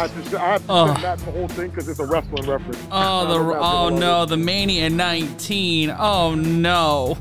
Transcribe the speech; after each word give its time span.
I 0.00 0.06
had 0.08 0.24
to, 0.30 0.40
I 0.42 0.46
had 0.52 0.60
to 0.66 0.72
Ugh. 0.72 0.88
send 0.94 1.04
that 1.04 1.18
the 1.18 1.30
whole 1.32 1.48
thing 1.48 1.68
because 1.70 1.88
it's 1.88 2.00
a 2.00 2.06
wrestling 2.06 2.48
reference. 2.48 2.78
Oh 2.90 3.26
the 3.26 3.34
don't 3.34 3.46
know 3.46 3.50
if 3.52 3.58
oh 3.60 3.90
that's 3.90 4.00
no 4.00 4.24
the 4.26 4.36
Mania 4.36 4.88
19. 4.90 5.94
Oh 5.98 6.34
no. 6.34 7.18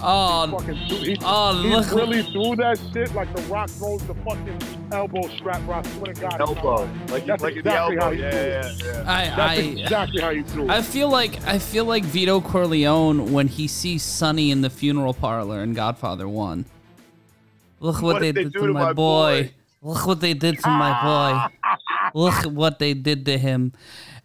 Oh 0.00 0.46
Fucking 0.58 0.78
threw- 0.88 0.98
he, 0.98 1.16
Oh, 1.24 1.60
he 1.60 1.70
look- 1.70 1.90
really 1.90 2.22
threw 2.22 2.54
that 2.56 2.78
shit 2.92 3.12
like 3.16 3.34
the 3.34 3.42
Rock 3.42 3.68
throws 3.68 4.00
the 4.06 4.14
fucking 4.14 4.58
elbow 4.92 5.26
strap. 5.36 5.60
Bro, 5.66 5.74
I 5.74 5.82
swear 5.82 6.12
to 6.14 6.20
God. 6.20 6.40
Elbow, 6.40 6.88
like 7.08 7.26
That's 7.26 7.42
like 7.42 7.56
exactly 7.56 7.58
in 7.58 7.64
the 7.64 7.70
how 7.72 8.10
elbow. 8.10 8.10
you 8.10 8.22
Yeah, 8.22 8.30
do 8.30 8.36
it. 8.36 8.82
yeah, 8.84 8.92
yeah. 8.92 9.04
I 9.10 9.24
That's 9.24 9.38
I 9.40 9.54
exactly 9.56 10.20
how 10.22 10.28
you 10.30 10.44
threw 10.44 10.64
it. 10.66 10.70
I 10.70 10.82
feel 10.82 11.08
like 11.08 11.44
I 11.48 11.58
feel 11.58 11.84
like 11.84 12.04
Vito 12.04 12.40
Corleone 12.40 13.32
when 13.32 13.48
he 13.48 13.66
sees 13.66 14.04
Sonny 14.04 14.52
in 14.52 14.60
the 14.60 14.70
funeral 14.70 15.14
parlor 15.14 15.64
in 15.64 15.74
Godfather 15.74 16.28
One. 16.28 16.64
Look 17.80 17.96
what, 17.96 18.14
What 18.14 18.20
they 18.20 18.30
did 18.30 18.36
they 18.36 18.44
did 18.44 18.52
to 18.52 18.58
to 18.68 18.72
my 18.72 18.84
my 18.84 18.92
boy. 18.92 19.42
boy? 19.42 19.52
Look 19.82 20.06
what 20.06 20.20
they 20.20 20.34
did 20.34 20.58
to 20.60 20.68
my 20.68 20.90
ah. 20.92 21.48
boy. 21.50 21.56
Look 22.18 22.34
at 22.34 22.50
what 22.50 22.80
they 22.80 22.94
did 22.94 23.26
to 23.26 23.38
him. 23.38 23.72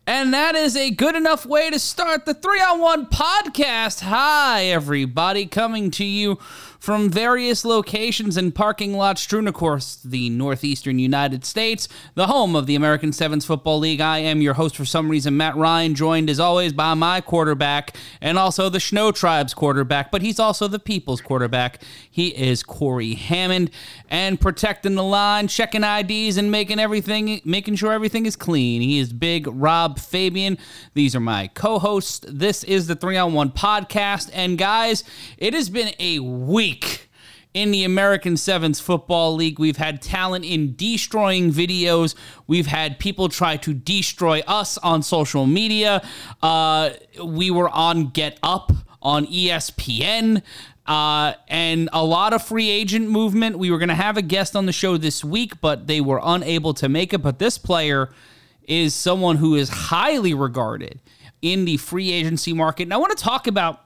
And 0.08 0.34
that 0.34 0.56
is 0.56 0.76
a 0.76 0.90
good 0.90 1.16
enough 1.16 1.46
way 1.46 1.70
to 1.70 1.78
start 1.78 2.26
the 2.26 2.34
3 2.34 2.60
on 2.60 2.80
1 2.82 3.06
podcast. 3.06 4.00
Hi, 4.00 4.64
everybody, 4.64 5.46
coming 5.46 5.92
to 5.92 6.04
you 6.04 6.40
from 6.84 7.10
various 7.10 7.64
locations 7.64 8.36
and 8.36 8.54
parking 8.54 8.92
lots 8.92 9.22
strewn 9.22 9.48
across 9.48 9.96
the 10.04 10.30
northeastern 10.30 11.00
United 11.00 11.46
States, 11.46 11.88
the 12.16 12.28
home 12.28 12.58
of 12.58 12.66
the 12.66 12.76
American 12.76 13.14
Sevens 13.14 13.46
Football 13.46 13.80
League. 13.80 14.02
I 14.02 14.18
am 14.18 14.42
your 14.42 14.56
host 14.56 14.76
for 14.76 14.84
some 14.84 15.08
reason, 15.08 15.38
Matt 15.38 15.56
Ryan, 15.56 15.96
joined 15.96 16.30
as 16.30 16.42
always 16.42 16.74
by 16.74 16.94
my 16.94 17.22
quarterback 17.22 17.96
and 18.20 18.38
also 18.38 18.68
the 18.68 18.82
Snow 18.82 19.14
Tribe's 19.14 19.54
quarterback, 19.54 20.12
but 20.12 20.22
he's 20.22 20.42
also 20.42 20.68
the 20.68 20.78
people's 20.78 21.22
quarterback. 21.22 21.82
He 22.12 22.36
is 22.36 22.64
Corey 22.64 23.14
Hammond 23.14 23.72
and 24.10 24.42
protecting 24.42 24.96
the 24.96 25.04
line, 25.04 25.48
checking 25.48 25.86
IDs, 25.86 26.36
and 26.36 26.52
making 26.52 26.80
everything, 26.80 27.40
making 27.46 27.78
sure 27.78 27.94
everything 27.94 28.26
is 28.26 28.36
clean. 28.36 28.82
He 28.82 29.00
is 29.00 29.14
Big 29.14 29.48
Rob 29.48 30.00
Fabian. 30.00 30.58
These 30.96 31.16
are 31.16 31.22
my 31.22 31.48
co-hosts. 31.48 32.26
This 32.28 32.66
is 32.66 32.88
the 32.88 32.96
Three 32.98 33.16
on 33.16 33.32
One 33.32 33.52
podcast, 33.52 34.30
and 34.34 34.58
guys, 34.58 35.06
it 35.38 35.54
has 35.54 35.70
been 35.70 35.94
a 35.98 36.20
week 36.20 36.73
in 37.54 37.72
the 37.72 37.84
American 37.84 38.36
Sevens 38.36 38.80
Football 38.80 39.36
League. 39.36 39.60
We've 39.60 39.78
had 39.78 40.02
talent 40.02 40.46
in 40.46 40.76
destroying 40.76 41.52
videos. 41.52 42.16
We've 42.48 42.68
had 42.68 43.00
people 43.00 43.30
try 43.30 43.58
to 43.58 43.74
destroy 43.74 44.42
us 44.48 44.78
on 44.80 45.04
social 45.04 45.46
media. 45.46 46.02
Uh, 46.42 46.92
we 47.24 47.52
were 47.52 47.70
on 47.70 48.10
Get 48.10 48.40
Up 48.42 48.72
on 49.02 49.28
ESPN. 49.28 50.42
Uh, 50.86 51.34
and 51.48 51.90
a 51.94 52.04
lot 52.04 52.34
of 52.34 52.44
free 52.44 52.70
agent 52.70 53.10
movement. 53.10 53.58
We 53.58 53.72
were 53.72 53.78
going 53.78 53.90
to 53.90 53.96
have 53.96 54.18
a 54.18 54.22
guest 54.22 54.56
on 54.56 54.66
the 54.66 54.74
show 54.74 54.98
this 54.98 55.24
week, 55.24 55.62
but 55.62 55.88
they 55.88 56.02
were 56.02 56.20
unable 56.22 56.74
to 56.76 56.90
make 56.90 57.14
it. 57.14 57.20
But 57.20 57.40
this 57.40 57.58
player 57.58 58.10
is 58.64 58.94
someone 58.94 59.38
who 59.38 59.56
is 59.56 59.70
highly 59.70 60.34
regarded 60.34 61.00
in 61.42 61.66
the 61.66 61.78
free 61.78 62.12
agency 62.12 62.54
market. 62.54 62.84
And 62.84 62.94
I 62.94 62.98
want 62.98 63.18
to 63.18 63.24
talk 63.24 63.48
about 63.48 63.82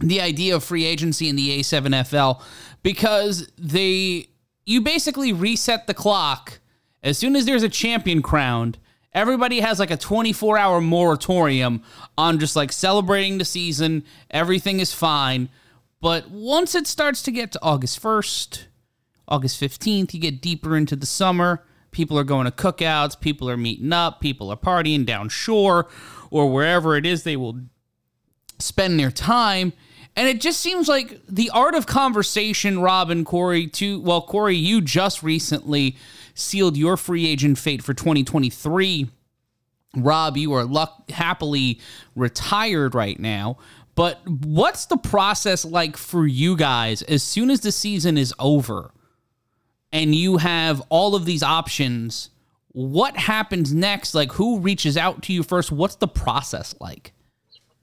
the 0.00 0.20
idea 0.20 0.54
of 0.54 0.64
free 0.64 0.84
agency 0.84 1.28
in 1.28 1.36
the 1.36 1.60
A7FL 1.60 2.42
because 2.82 3.50
they 3.56 4.28
you 4.64 4.80
basically 4.80 5.32
reset 5.32 5.86
the 5.86 5.94
clock 5.94 6.60
as 7.02 7.16
soon 7.16 7.36
as 7.36 7.46
there's 7.46 7.62
a 7.62 7.68
champion 7.68 8.20
crowned. 8.20 8.78
Everybody 9.12 9.60
has 9.60 9.78
like 9.78 9.90
a 9.90 9.96
24 9.96 10.58
hour 10.58 10.80
moratorium 10.80 11.82
on 12.18 12.38
just 12.38 12.56
like 12.56 12.72
celebrating 12.72 13.38
the 13.38 13.44
season. 13.44 14.04
Everything 14.30 14.80
is 14.80 14.92
fine. 14.92 15.48
But 16.02 16.30
once 16.30 16.74
it 16.74 16.86
starts 16.86 17.22
to 17.22 17.32
get 17.32 17.52
to 17.52 17.62
August 17.62 18.02
1st, 18.02 18.64
August 19.28 19.60
15th, 19.60 20.12
you 20.12 20.20
get 20.20 20.42
deeper 20.42 20.76
into 20.76 20.96
the 20.96 21.06
summer. 21.06 21.64
People 21.90 22.18
are 22.18 22.24
going 22.24 22.44
to 22.44 22.50
cookouts, 22.50 23.18
people 23.18 23.48
are 23.48 23.56
meeting 23.56 23.92
up, 23.92 24.20
people 24.20 24.50
are 24.50 24.56
partying 24.56 25.06
down 25.06 25.30
shore 25.30 25.88
or 26.30 26.52
wherever 26.52 26.96
it 26.96 27.06
is 27.06 27.22
they 27.22 27.36
will 27.36 27.58
spend 28.58 29.00
their 29.00 29.10
time. 29.10 29.72
And 30.16 30.28
it 30.28 30.40
just 30.40 30.60
seems 30.60 30.88
like 30.88 31.20
the 31.28 31.50
art 31.50 31.74
of 31.74 31.86
conversation, 31.86 32.80
Rob 32.80 33.10
and 33.10 33.26
Corey, 33.26 33.66
too. 33.66 34.00
Well, 34.00 34.22
Corey, 34.22 34.56
you 34.56 34.80
just 34.80 35.22
recently 35.22 35.96
sealed 36.34 36.76
your 36.76 36.96
free 36.96 37.26
agent 37.26 37.58
fate 37.58 37.82
for 37.82 37.92
2023. 37.92 39.10
Rob, 39.96 40.36
you 40.36 40.52
are 40.54 40.64
luck- 40.64 41.10
happily 41.10 41.80
retired 42.14 42.94
right 42.94 43.20
now. 43.20 43.58
But 43.94 44.20
what's 44.26 44.86
the 44.86 44.96
process 44.98 45.64
like 45.64 45.96
for 45.96 46.26
you 46.26 46.56
guys 46.56 47.02
as 47.02 47.22
soon 47.22 47.50
as 47.50 47.60
the 47.60 47.72
season 47.72 48.18
is 48.18 48.34
over 48.38 48.92
and 49.92 50.14
you 50.14 50.36
have 50.38 50.82
all 50.88 51.14
of 51.14 51.24
these 51.24 51.42
options? 51.42 52.30
What 52.72 53.16
happens 53.16 53.72
next? 53.72 54.14
Like, 54.14 54.32
who 54.32 54.60
reaches 54.60 54.98
out 54.98 55.22
to 55.24 55.32
you 55.32 55.42
first? 55.42 55.72
What's 55.72 55.96
the 55.96 56.08
process 56.08 56.74
like? 56.80 57.12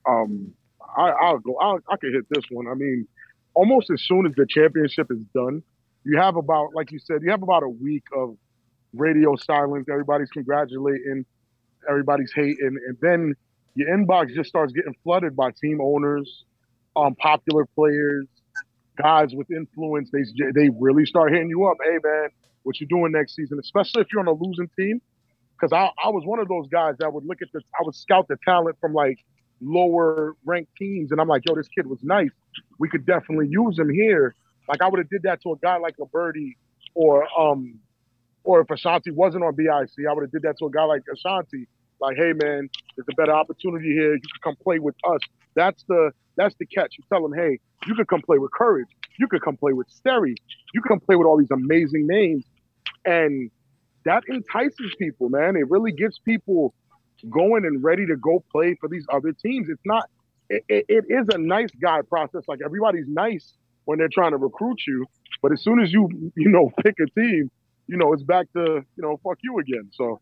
um, 0.08 0.54
I, 0.98 1.10
I'll 1.10 1.40
go. 1.40 1.56
I'll, 1.58 1.80
I 1.90 1.98
can 1.98 2.14
hit 2.14 2.26
this 2.30 2.44
one. 2.50 2.68
I 2.68 2.74
mean, 2.74 3.08
almost 3.54 3.90
as 3.90 4.02
soon 4.02 4.26
as 4.26 4.34
the 4.36 4.46
championship 4.48 5.08
is 5.12 5.24
done, 5.34 5.64
you 6.04 6.18
have 6.18 6.36
about, 6.36 6.74
like 6.74 6.92
you 6.92 7.00
said, 7.00 7.22
you 7.22 7.32
have 7.32 7.44
about 7.44 7.64
a 7.64 7.70
week 7.70 8.04
of 8.16 8.36
radio 8.94 9.36
silence. 9.36 9.88
Everybody's 9.90 10.30
congratulating, 10.30 11.26
everybody's 11.90 12.32
hating, 12.34 12.78
and 12.88 12.98
then 13.02 13.34
your 13.76 13.90
inbox 13.90 14.34
just 14.34 14.50
starts 14.50 14.74
getting 14.74 14.96
flooded 15.04 15.36
by 15.36 15.52
team 15.52 15.80
owners, 15.82 16.46
um, 16.96 17.16
popular 17.16 17.66
players, 17.74 18.28
guys 19.02 19.34
with 19.34 19.50
influence. 19.50 20.12
They 20.12 20.24
they 20.54 20.70
really 20.80 21.06
start 21.06 21.32
hitting 21.32 21.50
you 21.50 21.66
up. 21.66 21.78
Hey 21.84 21.98
man, 22.04 22.30
what 22.64 22.80
you 22.80 22.88
doing 22.88 23.12
next 23.12 23.36
season? 23.36 23.60
Especially 23.60 24.02
if 24.02 24.08
you're 24.12 24.22
on 24.22 24.28
a 24.28 24.34
losing 24.34 24.70
team. 24.78 25.02
Because 25.56 25.72
I, 25.72 25.90
I 26.04 26.10
was 26.10 26.26
one 26.26 26.40
of 26.40 26.48
those 26.48 26.68
guys 26.68 26.96
that 27.00 27.14
would 27.14 27.26
look 27.26 27.42
at 27.42 27.48
the, 27.54 27.62
I 27.80 27.84
would 27.84 27.96
scout 27.96 28.28
the 28.28 28.38
talent 28.44 28.76
from 28.82 28.94
like 28.94 29.24
lower 29.64 30.36
ranked 30.46 30.76
teams, 30.78 31.12
and 31.12 31.20
I'm 31.20 31.28
like, 31.28 31.44
yo, 31.48 31.56
this 31.56 31.68
kid 31.68 31.88
was 31.88 32.00
nice. 32.04 32.32
We 32.80 32.90
could 32.90 33.06
definitely 33.06 33.48
use 33.50 33.78
him 33.78 33.90
here. 33.90 34.36
Like 34.68 34.82
I 34.82 34.90
would 34.90 35.00
have 35.00 35.10
did 35.10 35.24
that 35.24 35.42
to 35.44 35.52
a 35.54 35.58
guy 35.58 35.78
like 35.78 35.96
a 36.02 36.06
Birdie, 36.06 36.58
or 36.94 37.28
um, 37.40 37.80
or 38.44 38.62
if 38.62 38.70
Ashanti 38.70 39.12
wasn't 39.12 39.44
on 39.44 39.56
BIC, 39.56 39.70
I 39.70 40.14
would 40.14 40.24
have 40.24 40.32
did 40.32 40.44
that 40.44 40.58
to 40.60 40.66
a 40.66 40.72
guy 40.72 40.84
like 40.84 41.04
Ashanti. 41.12 41.68
Like, 42.00 42.18
hey 42.18 42.34
man, 42.34 42.70
there's 42.96 43.08
a 43.10 43.16
better 43.16 43.34
opportunity 43.34 43.90
here. 43.90 44.14
You 44.14 44.20
can 44.20 44.42
come 44.44 44.56
play 44.62 44.80
with 44.80 44.96
us. 45.08 45.22
That's 45.56 45.84
the 45.88 46.12
that's 46.36 46.56
the 46.56 46.66
catch. 46.66 46.96
You 46.98 47.04
tell 47.10 47.22
them, 47.22 47.34
hey, 47.34 47.60
you 47.86 47.96
could 47.96 48.08
come 48.08 48.22
play 48.22 48.38
with 48.38 48.52
Courage. 48.52 48.88
You 49.20 49.28
could 49.28 49.42
come 49.42 49.58
play 49.58 49.74
with 49.74 49.88
Steri. 49.90 50.36
You 50.74 50.82
can 50.82 50.90
come 50.90 51.00
play 51.00 51.16
with 51.16 51.28
all 51.28 51.38
these 51.38 51.52
amazing 51.52 52.08
names, 52.08 52.46
and 53.06 53.52
that 54.06 54.24
entices 54.28 54.94
people, 54.98 55.30
man. 55.30 55.56
It 55.56 55.70
really 55.70 55.92
gives 55.92 56.20
people 56.20 56.74
going 57.30 57.66
and 57.66 57.84
ready 57.84 58.06
to 58.06 58.16
go 58.16 58.44
play 58.52 58.76
for 58.80 58.90
these 58.90 59.06
other 59.12 59.34
teams. 59.34 59.70
It's 59.70 59.82
not. 59.86 60.10
It, 60.50 60.64
it, 60.70 61.06
is 61.10 61.28
a 61.34 61.38
nice 61.38 61.72
guy 61.82 62.02
process. 62.02 62.44
Like 62.48 62.60
everybody's 62.64 63.08
nice 63.08 63.54
when 63.86 63.98
they're 63.98 64.10
trying 64.12 64.32
to 64.32 64.38
recruit 64.38 64.80
you, 64.86 65.06
but 65.42 65.52
as 65.52 65.64
soon 65.64 65.80
as 65.80 65.92
you 65.92 66.32
you 66.36 66.50
know 66.50 66.72
pick 66.84 66.96
a 67.00 67.20
team, 67.20 67.50
you 67.88 67.98
know 67.98 68.14
it's 68.14 68.24
back 68.24 68.48
to 68.54 68.86
you 68.96 69.04
know 69.04 69.20
fuck 69.24 69.38
you 69.42 69.58
again. 69.60 69.90
So 69.94 70.20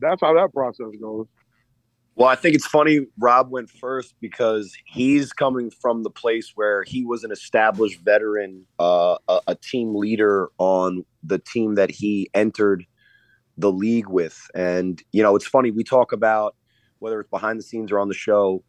that's 0.00 0.20
how 0.20 0.34
that 0.34 0.52
process 0.52 0.88
goes. 1.00 1.26
Well, 2.14 2.28
I 2.28 2.34
think 2.34 2.54
it's 2.54 2.66
funny 2.66 3.06
Rob 3.18 3.50
went 3.50 3.70
first 3.70 4.14
because 4.20 4.74
he's 4.84 5.32
coming 5.32 5.70
from 5.70 6.02
the 6.02 6.10
place 6.10 6.52
where 6.54 6.82
he 6.82 7.04
was 7.04 7.24
an 7.24 7.32
established 7.32 8.00
veteran, 8.00 8.66
uh, 8.78 9.16
a, 9.28 9.40
a 9.48 9.54
team 9.54 9.94
leader 9.94 10.50
on 10.58 11.06
the 11.22 11.38
team 11.38 11.76
that 11.76 11.90
he 11.90 12.28
entered 12.34 12.84
the 13.58 13.70
league 13.70 14.08
with. 14.08 14.50
And, 14.54 15.02
you 15.12 15.22
know, 15.22 15.36
it's 15.36 15.46
funny, 15.46 15.70
we 15.70 15.84
talk 15.84 16.12
about 16.12 16.56
whether 16.98 17.20
it's 17.20 17.30
behind 17.30 17.58
the 17.58 17.62
scenes 17.62 17.90
or 17.90 17.98
on 17.98 18.08
the 18.08 18.14
show, 18.14 18.62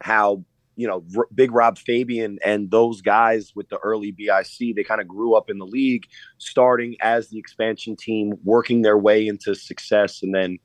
how, 0.00 0.44
you 0.76 0.86
know, 0.86 1.04
R- 1.16 1.28
Big 1.34 1.52
Rob 1.52 1.78
Fabian 1.78 2.38
and 2.44 2.70
those 2.70 3.00
guys 3.00 3.52
with 3.54 3.68
the 3.68 3.78
early 3.78 4.12
BIC, 4.12 4.76
they 4.76 4.84
kind 4.84 5.00
of 5.00 5.08
grew 5.08 5.34
up 5.34 5.48
in 5.48 5.58
the 5.58 5.66
league, 5.66 6.06
starting 6.38 6.96
as 7.00 7.28
the 7.28 7.38
expansion 7.38 7.96
team, 7.96 8.34
working 8.44 8.82
their 8.82 8.98
way 8.98 9.26
into 9.26 9.54
success, 9.54 10.22
and 10.22 10.34
then 10.34 10.52
you 10.52 10.58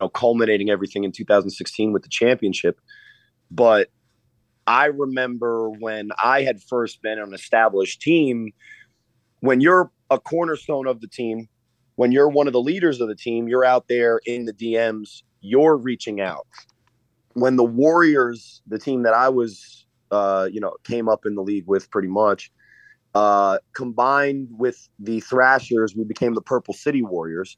know, 0.00 0.08
culminating 0.08 0.70
everything 0.70 1.04
in 1.04 1.12
2016 1.12 1.92
with 1.92 2.02
the 2.02 2.08
championship. 2.08 2.80
But 3.50 3.90
I 4.66 4.86
remember 4.86 5.70
when 5.70 6.10
I 6.22 6.42
had 6.42 6.62
first 6.62 7.02
been 7.02 7.18
an 7.18 7.34
established 7.34 8.00
team, 8.00 8.52
when 9.40 9.60
you're 9.60 9.90
a 10.10 10.18
cornerstone 10.18 10.86
of 10.86 11.00
the 11.00 11.08
team, 11.08 11.48
when 11.96 12.12
you're 12.12 12.28
one 12.28 12.46
of 12.46 12.52
the 12.52 12.60
leaders 12.60 13.00
of 13.00 13.08
the 13.08 13.14
team, 13.14 13.48
you're 13.48 13.64
out 13.64 13.88
there 13.88 14.20
in 14.26 14.44
the 14.44 14.52
DMs, 14.52 15.22
you're 15.40 15.76
reaching 15.76 16.20
out. 16.20 16.46
When 17.34 17.56
the 17.56 17.64
Warriors, 17.64 18.62
the 18.66 18.78
team 18.78 19.02
that 19.02 19.14
I 19.14 19.28
was, 19.28 19.86
uh, 20.10 20.48
you 20.50 20.60
know, 20.60 20.74
came 20.84 21.08
up 21.08 21.26
in 21.26 21.34
the 21.34 21.42
league 21.42 21.66
with 21.66 21.90
pretty 21.90 22.08
much, 22.08 22.50
uh, 23.14 23.58
combined 23.74 24.48
with 24.50 24.88
the 24.98 25.20
Thrashers, 25.20 25.94
we 25.96 26.04
became 26.04 26.34
the 26.34 26.42
Purple 26.42 26.74
City 26.74 27.02
Warriors. 27.02 27.56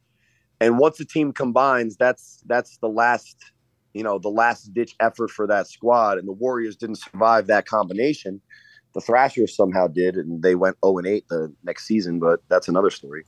And 0.61 0.79
once 0.79 0.99
the 0.99 1.05
team 1.05 1.33
combines 1.33 1.97
that's 1.97 2.43
that's 2.47 2.79
the 2.79 2.89
last 2.89 3.37
you 3.93 4.03
know 4.03 4.19
the 4.19 4.31
last 4.31 4.73
ditch 4.73 4.95
effort 5.01 5.31
for 5.31 5.47
that 5.47 5.69
squad. 5.69 6.19
And 6.19 6.27
the 6.27 6.33
warriors 6.33 6.77
didn't 6.77 6.97
survive 6.97 7.47
that 7.47 7.67
combination. 7.67 8.41
The 8.95 9.01
thrashers 9.03 9.55
somehow 9.55 9.89
did 9.89 10.17
and 10.17 10.43
they 10.43 10.55
went 10.55 10.79
0 10.85 10.99
and 10.99 11.07
8 11.07 11.29
the 11.29 11.55
next 11.65 11.87
season 11.87 12.19
but 12.19 12.41
that's 12.49 12.69
another 12.69 12.89
story 12.89 13.27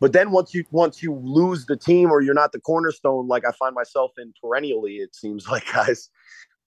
But 0.00 0.12
then 0.12 0.30
once 0.30 0.54
you 0.54 0.64
once 0.70 1.02
you 1.02 1.14
lose 1.14 1.66
the 1.66 1.76
team 1.76 2.10
or 2.10 2.20
you're 2.20 2.34
not 2.34 2.52
the 2.52 2.60
cornerstone, 2.60 3.28
like 3.28 3.44
I 3.46 3.52
find 3.52 3.74
myself 3.74 4.12
in 4.18 4.32
perennially, 4.42 4.96
it 4.96 5.14
seems 5.14 5.48
like 5.50 5.64
guys, 5.72 6.10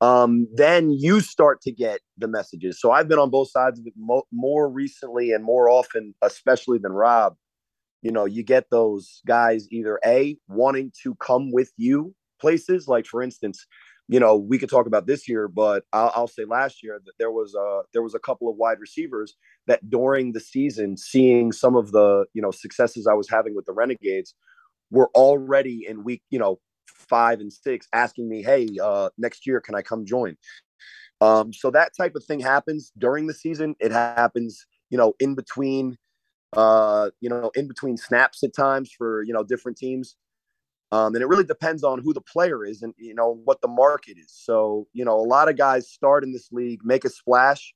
um, 0.02 0.48
then 0.54 0.92
you 0.92 1.22
start 1.22 1.62
to 1.62 1.72
get 1.72 2.02
the 2.18 2.28
messages. 2.28 2.80
So 2.80 2.92
I've 2.92 3.08
been 3.08 3.20
on 3.20 3.30
both 3.30 3.50
sides 3.50 3.80
of 3.80 3.88
it 3.88 3.94
mo- 3.98 4.28
more 4.32 4.70
recently 4.70 5.32
and 5.32 5.44
more 5.44 5.70
often, 5.70 6.14
especially 6.22 6.78
than 6.78 6.92
Rob. 6.92 7.36
You 8.02 8.12
know, 8.12 8.26
you 8.26 8.44
get 8.44 8.70
those 8.70 9.22
guys 9.26 9.68
either 9.72 10.00
a 10.06 10.38
wanting 10.48 10.92
to 11.04 11.16
come 11.16 11.52
with 11.52 11.72
you 11.78 12.14
places, 12.40 12.88
like 12.88 13.06
for 13.06 13.24
instance, 13.24 13.66
you 14.08 14.20
know, 14.20 14.38
we 14.38 14.58
could 14.58 14.70
talk 14.70 14.88
about 14.88 15.06
this 15.06 15.28
year, 15.28 15.48
but 15.48 15.84
I'll, 15.92 16.12
I'll, 16.16 16.28
say 16.28 16.46
last 16.46 16.82
year 16.82 17.00
that 17.04 17.14
there 17.20 17.32
was 17.32 17.54
a 17.56 17.82
there 17.94 18.02
was 18.02 18.16
a 18.16 18.20
couple 18.20 18.50
of 18.50 18.56
wide 18.56 18.80
receivers 18.80 19.36
that 19.68 19.90
during 19.90 20.32
the 20.32 20.40
season, 20.40 20.96
seeing 20.96 21.52
some 21.52 21.76
of 21.76 21.92
the 21.92 22.26
you 22.34 22.42
know 22.42 22.52
successes 22.52 23.06
I 23.06 23.14
was 23.14 23.30
having 23.30 23.54
with 23.54 23.66
the 23.66 23.74
Renegades, 23.74 24.34
were 24.92 25.10
already 25.14 25.86
in 25.88 26.04
week 26.04 26.22
you 26.30 26.40
know 26.40 26.60
five 26.88 27.40
and 27.42 27.52
six 27.52 27.88
asking 27.94 28.30
me, 28.30 28.44
hey, 28.44 28.68
uh, 28.82 29.10
next 29.18 29.46
year 29.46 29.60
can 29.60 29.76
I 29.76 29.82
come 29.82 30.06
join? 30.06 30.38
Um, 31.20 31.52
so 31.52 31.72
that 31.72 31.92
type 31.98 32.16
of 32.16 32.24
thing 32.24 32.40
happens 32.40 32.92
during 32.98 33.28
the 33.28 33.34
season. 33.34 33.76
It 33.80 33.92
happens, 33.92 34.66
you 34.90 34.98
know, 34.98 35.14
in 35.20 35.36
between, 35.36 35.98
uh, 36.56 37.10
you 37.20 37.30
know, 37.30 37.52
in 37.56 37.68
between 37.68 37.98
snaps 37.98 38.44
at 38.44 38.56
times 38.56 38.92
for 38.98 39.24
you 39.24 39.34
know 39.34 39.44
different 39.44 39.78
teams. 39.78 40.16
Um, 40.92 41.16
and 41.16 41.22
it 41.22 41.28
really 41.28 41.44
depends 41.44 41.84
on 41.84 42.02
who 42.02 42.14
the 42.14 42.22
player 42.22 42.64
is 42.64 42.82
and 42.82 42.94
you 42.98 43.14
know 43.14 43.42
what 43.44 43.62
the 43.62 43.68
market 43.68 44.18
is. 44.18 44.32
So 44.32 44.88
you 44.94 45.04
know, 45.04 45.16
a 45.20 45.28
lot 45.28 45.50
of 45.50 45.58
guys 45.58 45.90
start 45.90 46.24
in 46.24 46.32
this 46.32 46.50
league, 46.52 46.82
make 46.84 47.06
a 47.06 47.10
splash. 47.10 47.74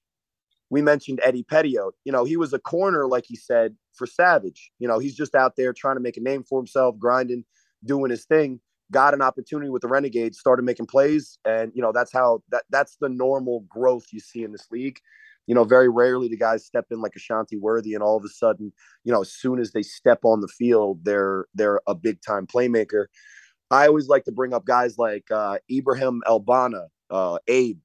We 0.69 0.81
mentioned 0.81 1.19
Eddie 1.21 1.43
Petio. 1.43 1.91
You 2.05 2.13
know, 2.13 2.23
he 2.23 2.37
was 2.37 2.53
a 2.53 2.59
corner, 2.59 3.05
like 3.05 3.25
he 3.27 3.35
said, 3.35 3.75
for 3.93 4.07
Savage. 4.07 4.71
You 4.79 4.87
know, 4.87 4.99
he's 4.99 5.15
just 5.15 5.35
out 5.35 5.57
there 5.57 5.73
trying 5.73 5.97
to 5.97 6.01
make 6.01 6.15
a 6.15 6.21
name 6.21 6.43
for 6.43 6.57
himself, 6.59 6.97
grinding, 6.97 7.43
doing 7.83 8.09
his 8.09 8.23
thing. 8.23 8.61
Got 8.89 9.13
an 9.13 9.21
opportunity 9.21 9.69
with 9.69 9.81
the 9.81 9.89
Renegades, 9.89 10.39
started 10.39 10.63
making 10.63 10.85
plays, 10.85 11.37
and 11.45 11.71
you 11.75 11.81
know 11.81 11.91
that's 11.91 12.13
how 12.13 12.43
that 12.51 12.63
that's 12.69 12.95
the 13.01 13.09
normal 13.09 13.61
growth 13.67 14.05
you 14.11 14.19
see 14.21 14.43
in 14.43 14.53
this 14.53 14.67
league. 14.71 14.99
You 15.51 15.55
know, 15.55 15.65
very 15.65 15.89
rarely 15.89 16.29
do 16.29 16.37
guys 16.37 16.65
step 16.65 16.85
in 16.91 17.01
like 17.01 17.13
Ashanti 17.13 17.57
Worthy, 17.57 17.93
and 17.93 18.01
all 18.01 18.15
of 18.15 18.23
a 18.23 18.29
sudden, 18.29 18.71
you 19.03 19.11
know, 19.11 19.19
as 19.19 19.33
soon 19.33 19.59
as 19.59 19.73
they 19.73 19.81
step 19.81 20.19
on 20.23 20.39
the 20.39 20.47
field, 20.47 21.03
they're 21.03 21.45
they're 21.53 21.81
a 21.87 21.93
big 21.93 22.21
time 22.21 22.47
playmaker. 22.47 23.07
I 23.69 23.85
always 23.87 24.07
like 24.07 24.23
to 24.23 24.31
bring 24.31 24.53
up 24.53 24.63
guys 24.63 24.97
like 24.97 25.29
uh, 25.29 25.57
Ibrahim 25.69 26.23
Elbana, 26.25 26.87
uh, 27.09 27.39
Abe. 27.49 27.79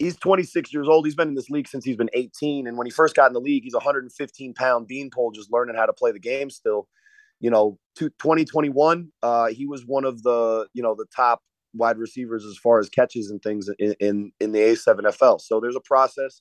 He's 0.00 0.16
26 0.16 0.74
years 0.74 0.88
old. 0.88 1.04
He's 1.04 1.14
been 1.14 1.28
in 1.28 1.36
this 1.36 1.48
league 1.48 1.68
since 1.68 1.84
he's 1.84 1.96
been 1.96 2.10
18. 2.12 2.66
And 2.66 2.76
when 2.76 2.88
he 2.88 2.90
first 2.90 3.14
got 3.14 3.28
in 3.28 3.32
the 3.32 3.40
league, 3.40 3.62
he's 3.62 3.74
115 3.74 4.52
pound 4.54 4.88
beanpole, 4.88 5.30
just 5.30 5.52
learning 5.52 5.76
how 5.76 5.86
to 5.86 5.92
play 5.92 6.10
the 6.10 6.18
game 6.18 6.50
still. 6.50 6.88
You 7.38 7.50
know, 7.50 7.78
to 7.98 8.08
2021, 8.08 9.12
uh, 9.22 9.46
he 9.46 9.64
was 9.64 9.86
one 9.86 10.04
of 10.04 10.24
the, 10.24 10.66
you 10.74 10.82
know, 10.82 10.96
the 10.96 11.06
top 11.14 11.42
wide 11.76 11.98
receivers 11.98 12.44
as 12.44 12.56
far 12.56 12.78
as 12.78 12.88
catches 12.88 13.30
and 13.30 13.42
things 13.42 13.68
in, 13.78 13.94
in, 14.00 14.32
in 14.40 14.52
the 14.52 14.60
A7FL. 14.60 15.40
So 15.40 15.60
there's 15.60 15.76
a 15.76 15.80
process. 15.80 16.40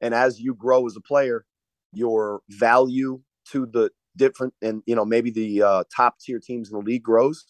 And 0.00 0.14
as 0.14 0.40
you 0.40 0.54
grow 0.54 0.86
as 0.86 0.96
a 0.96 1.00
player, 1.00 1.44
your 1.92 2.42
value 2.50 3.20
to 3.52 3.66
the 3.66 3.90
different 4.16 4.54
and 4.62 4.82
you 4.86 4.94
know 4.94 5.04
maybe 5.04 5.30
the 5.30 5.62
uh, 5.62 5.84
top 5.94 6.18
tier 6.18 6.40
teams 6.40 6.70
in 6.70 6.78
the 6.78 6.84
league 6.84 7.02
grows 7.02 7.46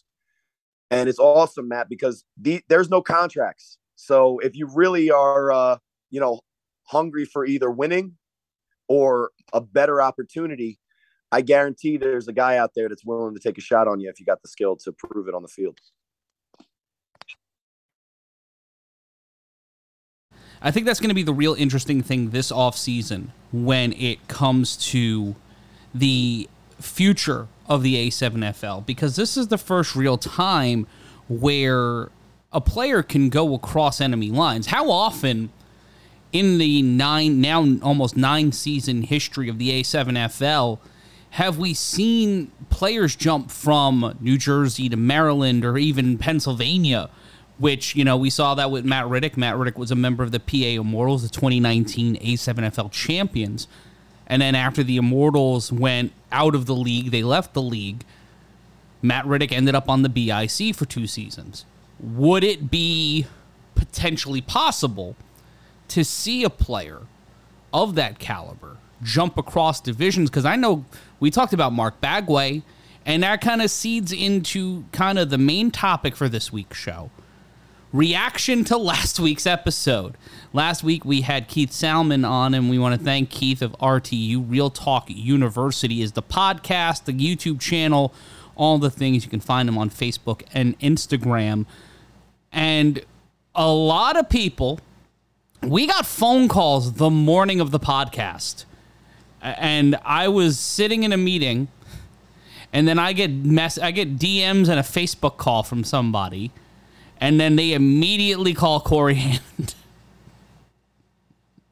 and 0.91 1.09
it's 1.09 1.19
awesome 1.19 1.67
matt 1.67 1.89
because 1.89 2.25
the, 2.39 2.61
there's 2.67 2.89
no 2.89 3.01
contracts 3.01 3.77
so 3.95 4.39
if 4.39 4.55
you 4.55 4.69
really 4.73 5.09
are 5.09 5.51
uh, 5.51 5.77
you 6.09 6.19
know 6.19 6.39
hungry 6.83 7.25
for 7.25 7.45
either 7.45 7.71
winning 7.71 8.13
or 8.87 9.31
a 9.53 9.61
better 9.61 10.01
opportunity 10.01 10.79
i 11.31 11.41
guarantee 11.41 11.97
there's 11.97 12.27
a 12.27 12.33
guy 12.33 12.57
out 12.57 12.71
there 12.75 12.89
that's 12.89 13.05
willing 13.05 13.33
to 13.33 13.41
take 13.41 13.57
a 13.57 13.61
shot 13.61 13.87
on 13.87 13.99
you 13.99 14.09
if 14.09 14.19
you 14.19 14.25
got 14.25 14.41
the 14.41 14.49
skill 14.49 14.75
to 14.75 14.91
prove 14.91 15.27
it 15.27 15.33
on 15.33 15.41
the 15.41 15.47
field 15.47 15.77
I 20.61 20.71
think 20.71 20.85
that's 20.85 20.99
going 20.99 21.09
to 21.09 21.15
be 21.15 21.23
the 21.23 21.33
real 21.33 21.53
interesting 21.53 22.01
thing 22.01 22.31
this 22.31 22.51
offseason 22.51 23.27
when 23.51 23.93
it 23.93 24.27
comes 24.27 24.77
to 24.91 25.35
the 25.93 26.49
future 26.79 27.47
of 27.67 27.83
the 27.83 28.07
A7FL 28.07 28.85
because 28.85 29.15
this 29.15 29.37
is 29.37 29.47
the 29.47 29.57
first 29.57 29.95
real 29.95 30.17
time 30.17 30.87
where 31.27 32.09
a 32.51 32.61
player 32.61 33.03
can 33.03 33.29
go 33.29 33.53
across 33.53 33.99
enemy 33.99 34.29
lines. 34.29 34.67
How 34.67 34.89
often 34.89 35.51
in 36.31 36.57
the 36.57 36.81
nine 36.81 37.41
now 37.41 37.65
almost 37.81 38.17
nine 38.17 38.51
season 38.51 39.03
history 39.03 39.49
of 39.49 39.59
the 39.59 39.81
A7FL 39.81 40.79
have 41.31 41.57
we 41.57 41.73
seen 41.73 42.51
players 42.69 43.15
jump 43.15 43.51
from 43.51 44.17
New 44.19 44.37
Jersey 44.37 44.89
to 44.89 44.97
Maryland 44.97 45.65
or 45.65 45.77
even 45.77 46.17
Pennsylvania? 46.17 47.09
Which 47.59 47.95
you 47.95 48.03
know 48.05 48.17
we 48.17 48.29
saw 48.29 48.53
that 48.55 48.69
with 48.69 48.85
Matt 48.85 49.05
Riddick. 49.05 49.35
Matt 49.35 49.55
Riddick 49.55 49.77
was 49.77 49.91
a 49.91 49.95
member 49.95 50.23
of 50.23 50.31
the 50.31 50.39
PA 50.39 50.81
Immortals, 50.81 51.23
the 51.23 51.29
2019 51.29 52.17
A7FL 52.17 52.91
champions. 52.91 53.67
And 54.27 54.41
then 54.41 54.55
after 54.55 54.83
the 54.83 54.97
Immortals 54.97 55.71
went 55.71 56.11
out 56.31 56.53
of 56.53 56.65
the 56.65 56.75
league, 56.75 57.11
they 57.11 57.23
left 57.23 57.53
the 57.53 57.61
league. 57.61 58.03
Matt 59.01 59.25
Riddick 59.25 59.51
ended 59.51 59.73
up 59.73 59.89
on 59.89 60.01
the 60.01 60.09
BIC 60.09 60.75
for 60.75 60.85
two 60.85 61.07
seasons. 61.07 61.65
Would 61.99 62.43
it 62.43 62.69
be 62.69 63.25
potentially 63.75 64.41
possible 64.41 65.15
to 65.87 66.03
see 66.03 66.43
a 66.43 66.49
player 66.49 67.01
of 67.73 67.95
that 67.95 68.19
caliber 68.19 68.77
jump 69.01 69.37
across 69.37 69.79
divisions? 69.79 70.29
Because 70.29 70.45
I 70.45 70.55
know 70.55 70.85
we 71.19 71.31
talked 71.31 71.53
about 71.53 71.73
Mark 71.73 72.01
Bagway, 72.01 72.63
and 73.05 73.23
that 73.23 73.39
kind 73.39 73.61
of 73.61 73.71
seeds 73.71 74.11
into 74.11 74.83
kind 74.91 75.17
of 75.17 75.29
the 75.29 75.37
main 75.37 75.71
topic 75.71 76.15
for 76.15 76.27
this 76.27 76.51
week's 76.51 76.77
show 76.77 77.09
reaction 77.97 78.63
to 78.63 78.77
last 78.77 79.19
week's 79.19 79.47
episode. 79.47 80.15
Last 80.53 80.83
week 80.83 81.03
we 81.03 81.21
had 81.21 81.47
Keith 81.47 81.71
Salmond 81.71 82.29
on, 82.29 82.53
and 82.53 82.69
we 82.69 82.77
want 82.77 82.97
to 82.97 83.03
thank 83.03 83.31
Keith 83.31 83.63
of 83.63 83.71
RTU. 83.79 84.45
Real 84.47 84.69
Talk 84.69 85.09
University 85.09 86.03
is 86.03 86.11
the 86.11 86.21
podcast, 86.21 87.05
the 87.05 87.11
YouTube 87.11 87.59
channel, 87.59 88.13
all 88.55 88.77
the 88.77 88.91
things. 88.91 89.25
You 89.25 89.31
can 89.31 89.39
find 89.39 89.67
him 89.67 89.79
on 89.79 89.89
Facebook 89.89 90.43
and 90.53 90.79
Instagram. 90.79 91.65
And 92.51 93.03
a 93.55 93.71
lot 93.71 94.15
of 94.15 94.29
people, 94.29 94.79
we 95.63 95.87
got 95.87 96.05
phone 96.05 96.47
calls 96.47 96.93
the 96.93 97.09
morning 97.09 97.59
of 97.59 97.71
the 97.71 97.79
podcast. 97.79 98.65
And 99.41 99.97
I 100.05 100.27
was 100.27 100.59
sitting 100.59 101.01
in 101.01 101.11
a 101.11 101.17
meeting, 101.17 101.67
and 102.71 102.87
then 102.87 102.99
I 102.99 103.13
get 103.13 103.31
mess 103.31 103.79
I 103.79 103.89
get 103.89 104.17
DMs 104.17 104.69
and 104.69 104.79
a 104.79 104.83
Facebook 104.83 105.37
call 105.37 105.63
from 105.63 105.83
somebody 105.83 106.51
and 107.19 107.39
then 107.39 107.55
they 107.55 107.73
immediately 107.73 108.53
call 108.53 108.79
Corey 108.79 109.15
Hand. 109.15 109.75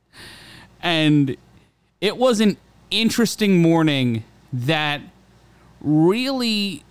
and 0.81 1.37
it 2.01 2.17
was 2.17 2.39
an 2.39 2.57
interesting 2.91 3.61
morning 3.61 4.23
that 4.51 5.01
really 5.81 6.83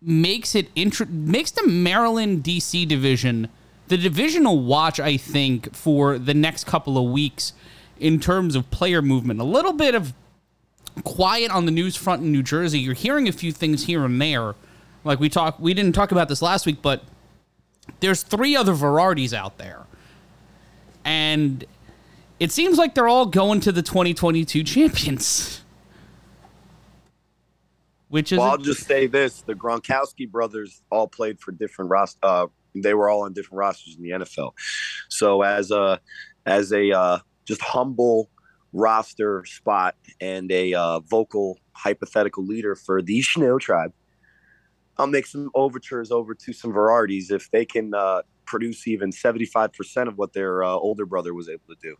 makes 0.00 0.54
it 0.54 0.68
int- 0.74 1.10
makes 1.10 1.50
the 1.50 1.66
Maryland 1.66 2.42
DC 2.44 2.86
division 2.86 3.48
the 3.88 3.96
divisional 3.96 4.60
watch 4.60 4.98
I 4.98 5.16
think 5.16 5.74
for 5.74 6.18
the 6.18 6.34
next 6.34 6.64
couple 6.64 6.98
of 6.98 7.10
weeks 7.12 7.52
in 7.98 8.20
terms 8.20 8.54
of 8.56 8.70
player 8.70 9.00
movement. 9.00 9.40
A 9.40 9.44
little 9.44 9.72
bit 9.72 9.94
of 9.94 10.12
quiet 11.04 11.50
on 11.50 11.66
the 11.66 11.70
news 11.70 11.96
front 11.96 12.22
in 12.22 12.32
New 12.32 12.42
Jersey. 12.42 12.78
You're 12.78 12.94
hearing 12.94 13.28
a 13.28 13.32
few 13.32 13.52
things 13.52 13.86
here 13.86 14.04
and 14.04 14.20
there. 14.20 14.54
Like 15.04 15.20
we 15.20 15.28
talk 15.28 15.58
we 15.60 15.72
didn't 15.74 15.94
talk 15.94 16.12
about 16.12 16.28
this 16.28 16.42
last 16.42 16.66
week, 16.66 16.82
but 16.82 17.04
there's 18.00 18.22
three 18.22 18.56
other 18.56 18.72
Verardis 18.72 19.32
out 19.32 19.58
there. 19.58 19.84
And 21.04 21.64
it 22.40 22.52
seems 22.52 22.78
like 22.78 22.94
they're 22.94 23.08
all 23.08 23.26
going 23.26 23.60
to 23.60 23.72
the 23.72 23.82
2022 23.82 24.62
champions. 24.64 25.62
Which 28.08 28.32
is 28.32 28.38
well, 28.38 28.50
I'll 28.50 28.58
just 28.58 28.86
say 28.86 29.06
this: 29.06 29.42
the 29.42 29.54
Gronkowski 29.54 30.30
brothers 30.30 30.82
all 30.90 31.08
played 31.08 31.40
for 31.40 31.50
different 31.50 31.90
rosters. 31.90 32.18
Uh, 32.22 32.46
they 32.74 32.94
were 32.94 33.08
all 33.08 33.22
on 33.22 33.32
different 33.32 33.58
rosters 33.58 33.96
in 33.96 34.02
the 34.02 34.10
NFL. 34.10 34.52
So 35.08 35.42
as 35.42 35.70
a 35.70 36.00
as 36.44 36.72
a 36.72 36.92
uh, 36.92 37.18
just 37.44 37.60
humble 37.62 38.30
roster 38.72 39.44
spot 39.44 39.96
and 40.20 40.52
a 40.52 40.74
uh, 40.74 41.00
vocal 41.00 41.58
hypothetical 41.72 42.44
leader 42.44 42.76
for 42.76 43.02
the 43.02 43.20
Chanel 43.22 43.58
tribe, 43.58 43.92
I'll 44.98 45.06
make 45.06 45.26
some 45.26 45.50
overtures 45.54 46.10
over 46.10 46.34
to 46.34 46.52
some 46.52 46.72
Verardis 46.72 47.30
if 47.30 47.50
they 47.50 47.64
can 47.64 47.92
uh, 47.94 48.22
produce 48.46 48.86
even 48.88 49.10
75% 49.10 50.08
of 50.08 50.16
what 50.16 50.32
their 50.32 50.62
uh, 50.62 50.70
older 50.70 51.04
brother 51.04 51.34
was 51.34 51.48
able 51.48 51.66
to 51.68 51.76
do. 51.82 51.96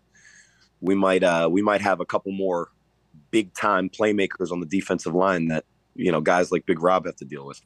We 0.81 0.95
might 0.95 1.23
uh, 1.23 1.49
we 1.50 1.62
might 1.62 1.81
have 1.81 2.00
a 2.00 2.05
couple 2.05 2.33
more 2.33 2.69
big 3.31 3.55
time 3.55 3.88
playmakers 3.88 4.53
on 4.53 4.61
the 4.61 4.67
defensive 4.67 5.15
line 5.15 5.49
that 5.49 5.65
you 5.95 6.12
know 6.12 6.21
guys 6.21 6.53
like 6.53 6.67
Big 6.67 6.83
Rob 6.83 7.07
have 7.07 7.17
to 7.17 7.25
deal 7.25 7.47
with. 7.47 7.61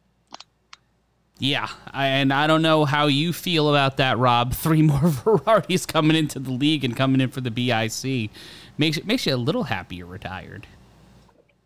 Yeah, 1.38 1.68
and 1.94 2.34
I 2.34 2.46
don't 2.46 2.60
know 2.60 2.84
how 2.84 3.06
you 3.06 3.32
feel 3.32 3.70
about 3.70 3.96
that, 3.96 4.18
Rob. 4.18 4.52
Three 4.54 4.82
more 4.82 5.00
Verardis 5.00 5.88
coming 5.88 6.16
into 6.16 6.38
the 6.38 6.50
league 6.50 6.84
and 6.84 6.96
coming 6.96 7.20
in 7.20 7.30
for 7.30 7.40
the 7.40 7.50
BIC 7.50 8.30
makes 8.78 9.02
makes 9.04 9.26
you 9.26 9.34
a 9.34 9.36
little 9.36 9.64
happier 9.64 10.06
retired. 10.06 10.66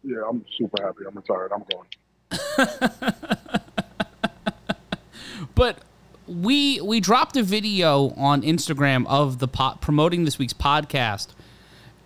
Yeah, 0.02 0.22
I'm 0.28 0.44
super 0.56 0.82
happy. 0.82 1.04
I'm 1.08 1.14
retired. 1.14 1.52
I'm 1.52 1.64
going. 1.70 1.88
but 5.54 5.78
we 6.26 6.80
we 6.80 7.00
dropped 7.00 7.36
a 7.36 7.42
video 7.42 8.10
on 8.16 8.42
Instagram 8.42 9.06
of 9.06 9.38
the 9.38 9.48
pot 9.48 9.80
promoting 9.80 10.24
this 10.24 10.38
week's 10.38 10.52
podcast 10.52 11.28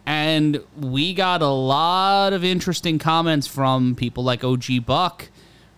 and 0.08 0.64
we 0.74 1.12
got 1.12 1.42
a 1.42 1.48
lot 1.48 2.32
of 2.32 2.42
interesting 2.42 2.98
comments 2.98 3.46
from 3.46 3.94
people 3.94 4.24
like 4.24 4.42
OG 4.42 4.86
Buck 4.86 5.28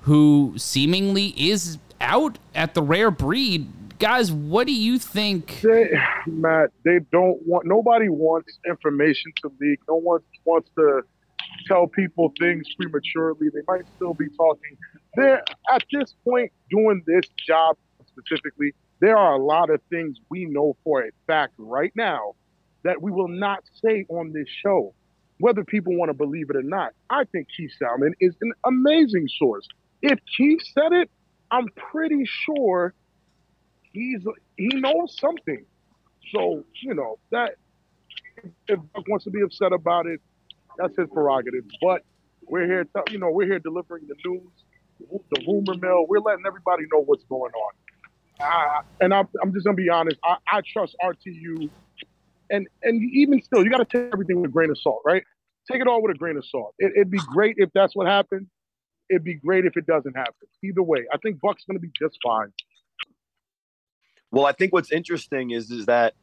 who 0.03 0.55
seemingly 0.57 1.35
is 1.37 1.79
out 2.01 2.39
at 2.55 2.75
the 2.75 2.83
rare 2.83 3.11
breed. 3.11 3.69
Guys, 3.99 4.31
what 4.31 4.67
do 4.67 4.73
you 4.73 4.99
think? 4.99 5.61
They, 5.63 5.91
Matt, 6.27 6.71
they 6.85 7.01
don't 7.13 7.45
want 7.47 7.67
nobody 7.67 8.09
wants 8.09 8.59
information 8.67 9.33
to 9.43 9.53
leak. 9.61 9.81
No 9.89 9.97
one 9.97 10.21
wants 10.45 10.71
to 10.77 11.03
tell 11.67 11.87
people 11.87 12.33
things 12.39 12.67
prematurely. 12.77 13.49
They 13.53 13.61
might 13.67 13.85
still 13.97 14.15
be 14.15 14.29
talking. 14.37 14.77
There 15.15 15.43
at 15.71 15.83
this 15.93 16.15
point, 16.25 16.53
doing 16.71 17.03
this 17.07 17.25
job 17.47 17.77
specifically, 18.07 18.75
there 19.01 19.17
are 19.17 19.35
a 19.35 19.45
lot 19.45 19.71
of 19.71 19.81
things 19.91 20.19
we 20.29 20.45
know 20.45 20.77
for 20.85 21.03
a 21.03 21.11
fact 21.27 21.55
right 21.59 21.93
now 21.95 22.35
that 22.83 23.01
we 23.03 23.11
will 23.11 23.29
not 23.29 23.63
say 23.85 24.07
on 24.09 24.33
this 24.33 24.49
show, 24.63 24.95
whether 25.39 25.65
people 25.65 25.97
want 25.97 26.11
to 26.11 26.15
believe 26.15 26.51
it 26.51 26.57
or 26.57 26.63
not. 26.63 26.93
I 27.09 27.25
think 27.25 27.49
Keith 27.57 27.73
Salmond 27.81 28.13
is 28.21 28.35
an 28.41 28.53
amazing 28.65 29.29
source. 29.39 29.67
If 30.03 30.19
Keith 30.37 30.61
said 30.75 30.93
it, 30.93 31.11
I'm 31.51 31.67
pretty 31.77 32.25
sure 32.25 32.95
he's 33.93 34.25
he 34.57 34.69
knows 34.69 35.17
something. 35.19 35.65
So 36.33 36.65
you 36.83 36.95
know 36.95 37.19
that 37.33 37.57
if 38.69 38.79
Buck 38.95 39.09
wants 39.09 39.25
to 39.25 39.31
be 39.31 39.43
upset 39.43 39.73
about 39.73 40.07
it, 40.07 40.21
that's 40.81 40.97
his 40.97 41.09
prerogative. 41.13 41.65
But 41.81 42.03
we're 42.43 42.67
here, 42.67 42.87
you 43.11 43.19
know, 43.19 43.31
we're 43.31 43.47
here 43.47 43.59
delivering 43.59 44.07
the 44.09 44.17
news, 44.25 44.51
the 44.99 45.45
rumor 45.47 45.75
mill. 45.81 46.07
We're 46.09 46.21
letting 46.21 46.45
everybody 46.47 46.85
know 46.93 47.03
what's 47.03 47.25
going 47.25 47.53
on. 47.53 47.73
Uh, 48.41 48.83
and 49.03 49.13
I'm, 49.13 49.29
I'm 49.43 49.53
just 49.53 49.67
gonna 49.67 49.77
be 49.77 49.91
honest. 49.91 50.17
I, 50.25 50.37
I 50.51 50.61
trust 50.73 50.97
RTU 51.03 51.69
and 52.51 52.69
and 52.83 53.03
even 53.15 53.41
still, 53.43 53.65
you 53.65 53.71
got 53.71 53.79
to 53.79 53.85
take 53.85 54.13
everything 54.13 54.41
with 54.41 54.51
a 54.51 54.53
grain 54.53 54.71
of 54.71 54.79
salt, 54.79 55.03
right? 55.05 55.23
Take 55.71 55.81
it 55.81 55.87
all 55.87 56.03
with 56.03 56.15
a 56.15 56.19
grain 56.19 56.37
of 56.37 56.45
salt. 56.45 56.75
It, 56.79 56.93
would 56.97 57.11
be 57.11 57.21
great 57.29 57.57
if 57.59 57.71
that's 57.73 57.95
what 57.95 58.07
happens. 58.07 58.49
It'd 59.09 59.25
be 59.25 59.35
great 59.35 59.65
if 59.65 59.77
it 59.77 59.87
doesn't 59.87 60.17
happen. 60.17 60.49
Either 60.65 60.83
way, 60.83 61.07
I 61.13 61.17
think 61.19 61.41
Buck's 61.41 61.65
to 61.65 61.79
be 61.79 61.91
just 61.99 62.19
fine. 62.23 62.53
Well, 64.31 64.47
I 64.47 64.53
think 64.53 64.73
what's 64.73 64.93
interesting 64.93 65.51
is 65.51 65.71
is 65.71 65.87
that 65.87 66.15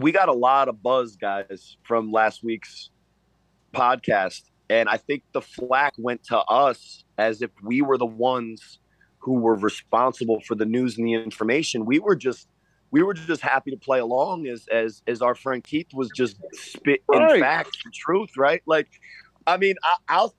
we 0.00 0.12
got 0.12 0.28
a 0.28 0.34
lot 0.34 0.68
of 0.68 0.82
buzz, 0.82 1.16
guys, 1.16 1.76
from 1.82 2.12
last 2.12 2.42
week's 2.42 2.90
podcast, 3.74 4.42
and 4.70 4.88
I 4.88 4.96
think 4.96 5.22
the 5.32 5.42
flack 5.42 5.94
went 5.98 6.24
to 6.24 6.38
us 6.38 7.04
as 7.16 7.42
if 7.42 7.50
we 7.62 7.82
were 7.82 7.98
the 7.98 8.06
ones 8.06 8.78
who 9.18 9.34
were 9.34 9.56
responsible 9.56 10.40
for 10.40 10.54
the 10.54 10.64
news 10.64 10.98
and 10.98 11.06
the 11.06 11.14
information. 11.14 11.84
We 11.84 11.98
were 11.98 12.16
just 12.16 12.48
we 12.90 13.02
were 13.02 13.14
just 13.14 13.42
happy 13.42 13.70
to 13.70 13.76
play 13.76 13.98
along 13.98 14.46
as 14.46 14.66
as 14.68 15.02
as 15.06 15.20
our 15.22 15.34
friend 15.34 15.62
Keith 15.62 15.88
was 15.92 16.10
just 16.14 16.36
spit 16.52 17.02
right. 17.08 17.36
in 17.36 17.40
facts 17.40 17.78
and 17.84 17.92
truth, 17.92 18.36
right? 18.36 18.62
Like, 18.66 18.88
I 19.46 19.56
mean, 19.56 19.74
I, 20.08 20.22
will 20.22 20.34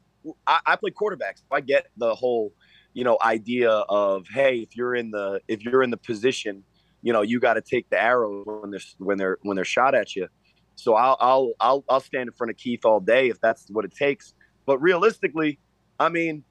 I, 0.48 0.60
I 0.66 0.76
play 0.76 0.92
quarterbacks. 0.92 1.40
So 1.40 1.46
I 1.52 1.62
get 1.62 1.88
the 1.98 2.16
whole, 2.16 2.54
you 2.94 3.04
know, 3.04 3.18
idea 3.22 3.70
of 3.70 4.28
hey, 4.28 4.60
if 4.60 4.76
you're 4.76 4.96
in 4.96 5.12
the 5.12 5.42
if 5.48 5.64
you're 5.64 5.84
in 5.84 5.92
the 5.92 5.98
position, 5.98 6.64
you 7.02 7.14
know, 7.14 7.22
you 7.22 7.40
got 7.40 7.54
to 7.54 7.62
take 7.62 7.90
the 7.90 8.02
arrows 8.02 8.46
when 8.46 8.72
they're 8.72 8.80
when 8.98 9.18
they're 9.18 9.38
when 9.42 9.56
they're 9.56 9.66
shot 9.66 9.96
at 9.96 10.16
you. 10.16 10.28
So 10.76 10.96
I'll 10.96 11.18
I'll 11.20 11.52
I'll 11.60 11.84
I'll 11.90 12.00
stand 12.00 12.30
in 12.30 12.34
front 12.34 12.52
of 12.52 12.58
Keith 12.58 12.86
all 12.86 13.00
day 13.00 13.30
if 13.30 13.40
that's 13.42 13.68
what 13.70 13.86
it 13.86 13.94
takes. 13.94 14.34
But 14.66 14.80
realistically, 14.80 15.60
I 16.00 16.10
mean, 16.10 16.44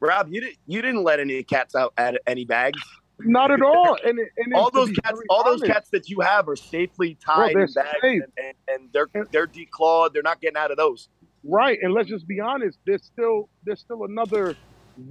Rob, 0.00 0.28
you 0.30 0.40
didn't 0.40 0.58
you 0.66 0.82
didn't 0.82 1.02
let 1.02 1.20
any 1.20 1.42
cats 1.42 1.74
out 1.74 1.92
at 1.96 2.20
any 2.26 2.44
bags. 2.44 2.80
Not 3.20 3.52
at 3.52 3.62
all. 3.62 3.96
And, 4.04 4.18
and 4.18 4.54
all 4.54 4.70
those 4.70 4.90
cats, 4.90 5.20
all 5.30 5.44
those 5.44 5.62
cats 5.62 5.88
that 5.90 6.08
you 6.08 6.20
have 6.20 6.48
are 6.48 6.56
safely 6.56 7.16
tied 7.24 7.52
Bro, 7.52 7.62
in 7.62 7.72
bags, 7.72 7.94
and, 8.02 8.22
and, 8.36 8.54
and, 8.66 8.88
they're 8.92 9.08
they're 9.30 9.46
declawed. 9.46 10.12
They're 10.12 10.22
not 10.22 10.40
getting 10.40 10.56
out 10.56 10.72
of 10.72 10.76
those. 10.76 11.08
Right. 11.44 11.78
And 11.80 11.94
let's 11.94 12.08
just 12.08 12.26
be 12.26 12.40
honest. 12.40 12.78
There's 12.86 13.04
still 13.04 13.48
there's 13.64 13.80
still 13.80 14.04
another 14.04 14.56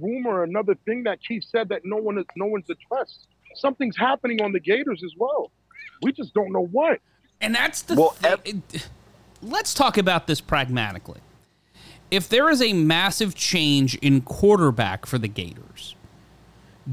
rumor, 0.00 0.42
another 0.42 0.74
thing 0.84 1.04
that 1.04 1.22
Keith 1.22 1.44
said 1.44 1.70
that 1.70 1.82
no 1.84 1.96
one 1.96 2.18
is 2.18 2.24
no 2.36 2.46
one's 2.46 2.68
addressed. 2.68 3.28
Something's 3.54 3.96
happening 3.96 4.42
on 4.42 4.52
the 4.52 4.60
Gators 4.60 5.02
as 5.04 5.12
well. 5.16 5.50
We 6.02 6.12
just 6.12 6.34
don't 6.34 6.52
know 6.52 6.66
what. 6.66 7.00
And 7.40 7.54
that's 7.54 7.82
the 7.82 7.94
well, 7.94 8.10
thing. 8.10 8.62
let's 9.42 9.74
talk 9.74 9.98
about 9.98 10.26
this 10.26 10.40
pragmatically. 10.40 11.20
If 12.10 12.28
there 12.28 12.50
is 12.50 12.62
a 12.62 12.72
massive 12.72 13.34
change 13.34 13.96
in 13.96 14.20
quarterback 14.20 15.06
for 15.06 15.18
the 15.18 15.28
Gators, 15.28 15.96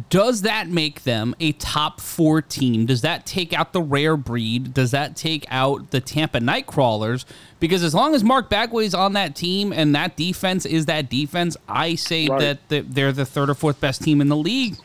does 0.09 0.43
that 0.43 0.69
make 0.69 1.03
them 1.03 1.35
a 1.39 1.51
top 1.53 1.99
four 1.99 2.41
team? 2.41 2.85
Does 2.85 3.01
that 3.01 3.25
take 3.25 3.51
out 3.51 3.73
the 3.73 3.81
rare 3.81 4.15
breed? 4.15 4.73
Does 4.73 4.91
that 4.91 5.17
take 5.17 5.45
out 5.49 5.91
the 5.91 5.99
Tampa 5.99 6.39
Nightcrawlers? 6.39 7.25
Because 7.59 7.83
as 7.83 7.93
long 7.93 8.15
as 8.15 8.23
Mark 8.23 8.49
Bagway 8.49 8.85
is 8.85 8.95
on 8.95 9.13
that 9.13 9.35
team 9.35 9.73
and 9.73 9.93
that 9.93 10.15
defense 10.15 10.65
is 10.65 10.85
that 10.85 11.09
defense, 11.09 11.57
I 11.67 11.95
say 11.95 12.27
right. 12.27 12.57
that 12.69 12.93
they're 12.93 13.11
the 13.11 13.25
third 13.25 13.49
or 13.49 13.53
fourth 13.53 13.81
best 13.81 14.01
team 14.01 14.21
in 14.21 14.29
the 14.29 14.35
league. 14.37 14.77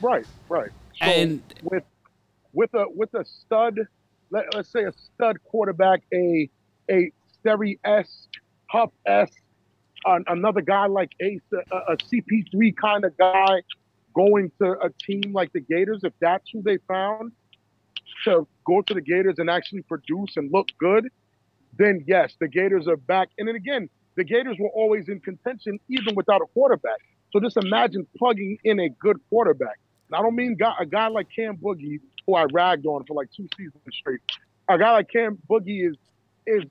Right, 0.00 0.24
right. 0.48 0.70
So 1.00 1.06
and 1.06 1.42
with 1.62 1.84
with 2.52 2.74
a 2.74 2.86
with 2.94 3.14
a 3.14 3.24
stud, 3.24 3.78
let, 4.30 4.54
us 4.54 4.68
say 4.68 4.84
a 4.84 4.92
stud 4.92 5.38
quarterback, 5.44 6.02
a 6.12 6.50
a 6.90 7.12
Sterry 7.40 7.78
S, 7.84 8.28
Huff 8.66 8.90
S, 9.06 9.30
another 10.04 10.60
guy 10.60 10.86
like 10.86 11.12
Ace, 11.20 11.40
a, 11.52 11.92
a 11.92 11.96
CP3 11.96 12.76
kind 12.76 13.04
of 13.04 13.16
guy 13.16 13.62
going 14.14 14.50
to 14.60 14.72
a 14.80 14.90
team 15.00 15.32
like 15.32 15.52
the 15.52 15.60
Gators, 15.60 16.00
if 16.02 16.12
that's 16.20 16.48
who 16.52 16.62
they 16.62 16.78
found 16.88 17.32
to 18.24 18.46
go 18.66 18.82
to 18.82 18.94
the 18.94 19.00
Gators 19.00 19.36
and 19.38 19.48
actually 19.48 19.82
produce 19.82 20.36
and 20.36 20.52
look 20.52 20.68
good, 20.78 21.08
then 21.76 22.04
yes, 22.06 22.34
the 22.40 22.48
Gators 22.48 22.88
are 22.88 22.96
back. 22.96 23.28
And 23.38 23.46
then 23.46 23.54
again, 23.54 23.88
the 24.16 24.24
Gators 24.24 24.56
were 24.58 24.70
always 24.70 25.08
in 25.08 25.20
contention 25.20 25.78
even 25.88 26.14
without 26.14 26.42
a 26.42 26.46
quarterback. 26.46 26.98
So 27.32 27.40
just 27.40 27.56
imagine 27.56 28.06
plugging 28.16 28.58
in 28.64 28.80
a 28.80 28.88
good 28.88 29.18
quarterback. 29.28 29.78
And 30.10 30.18
I 30.18 30.22
don't 30.22 30.34
mean 30.34 30.56
a 30.78 30.86
guy 30.86 31.08
like 31.08 31.28
Cam 31.34 31.56
Boogie, 31.56 32.00
who 32.26 32.34
I 32.34 32.44
ragged 32.44 32.86
on 32.86 33.04
for 33.04 33.14
like 33.14 33.28
two 33.34 33.48
seasons 33.56 33.82
straight. 33.92 34.20
A 34.68 34.78
guy 34.78 34.92
like 34.92 35.10
Cam 35.10 35.38
Boogie 35.48 35.88
is 35.88 35.96
is 36.46 36.64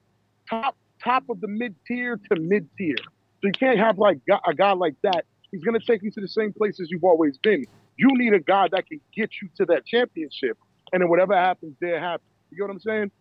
top 0.50 0.75
top 1.03 1.24
of 1.29 1.41
the 1.41 1.48
mid 1.48 1.75
tier 1.88 2.20
to 2.32 2.39
mid 2.39 2.67
tier. 2.77 2.96
So 2.98 3.48
you 3.48 3.51
can't 3.51 3.77
have 3.79 3.98
like 4.00 4.20
a 4.46 4.53
guy 4.53 4.74
like 4.74 4.96
that 5.03 5.25
He's 5.51 5.63
going 5.63 5.79
to 5.79 5.86
take 5.86 6.03
you 6.03 6.12
to 6.12 6.22
the 6.22 6.27
same 6.27 6.53
places 6.53 6.89
you've 6.91 7.03
always 7.03 7.38
been. 7.38 7.65
You 7.98 8.10
need 8.12 8.34
a 8.34 8.39
guy 8.39 8.67
that 8.72 8.88
can 8.88 9.00
get 9.15 9.32
you 9.41 9.50
to 9.58 9.65
that 9.65 9.86
championship, 9.86 10.58
and 10.91 11.01
then 11.01 11.10
whatever 11.10 11.36
happens, 11.36 11.75
there 11.79 12.00
happens. 12.00 12.29
You 12.51 12.60
know 12.60 12.65
what 12.65 12.74
I'm 12.74 12.79
saying? 12.79 13.12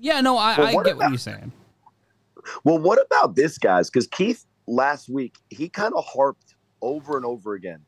Yeah, 0.00 0.20
no, 0.20 0.38
I, 0.38 0.56
well, 0.56 0.66
I 0.66 0.72
get 0.72 0.80
about, 0.80 0.96
what 0.96 1.08
you're 1.10 1.18
saying. 1.18 1.52
Well, 2.64 2.78
what 2.78 3.04
about 3.04 3.34
this, 3.34 3.58
guys? 3.58 3.90
Because 3.90 4.06
Keith 4.06 4.46
last 4.66 5.08
week 5.08 5.36
he 5.50 5.68
kind 5.68 5.92
of 5.94 6.04
harped 6.04 6.54
over 6.80 7.16
and 7.16 7.26
over 7.26 7.54
again, 7.54 7.80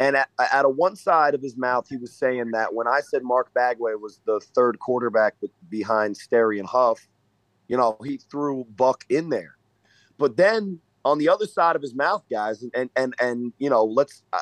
and 0.00 0.16
at, 0.16 0.30
at 0.38 0.64
a 0.64 0.68
one 0.68 0.96
side 0.96 1.34
of 1.34 1.42
his 1.42 1.58
mouth, 1.58 1.86
he 1.88 1.98
was 1.98 2.16
saying 2.16 2.52
that 2.52 2.74
when 2.74 2.88
I 2.88 3.00
said 3.00 3.22
Mark 3.22 3.52
Bagway 3.54 4.00
was 4.00 4.20
the 4.24 4.40
third 4.54 4.78
quarterback 4.80 5.34
behind 5.68 6.16
Sterry 6.16 6.58
and 6.58 6.66
Huff, 6.66 7.06
you 7.68 7.76
know, 7.76 7.98
he 8.02 8.16
threw 8.16 8.64
Buck 8.76 9.04
in 9.10 9.28
there. 9.28 9.56
But 10.16 10.38
then 10.38 10.80
on 11.04 11.18
the 11.18 11.28
other 11.28 11.46
side 11.46 11.76
of 11.76 11.82
his 11.82 11.94
mouth, 11.94 12.24
guys, 12.30 12.62
and 12.62 12.72
and 12.74 12.90
and, 12.96 13.14
and 13.20 13.52
you 13.58 13.68
know, 13.68 13.84
let's. 13.84 14.22
I, 14.32 14.40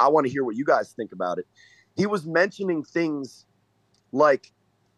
I 0.00 0.08
want 0.08 0.26
to 0.26 0.32
hear 0.32 0.44
what 0.44 0.56
you 0.56 0.64
guys 0.64 0.92
think 0.92 1.12
about 1.12 1.38
it. 1.38 1.46
He 1.96 2.06
was 2.06 2.24
mentioning 2.26 2.84
things 2.84 3.46
like, 4.12 4.52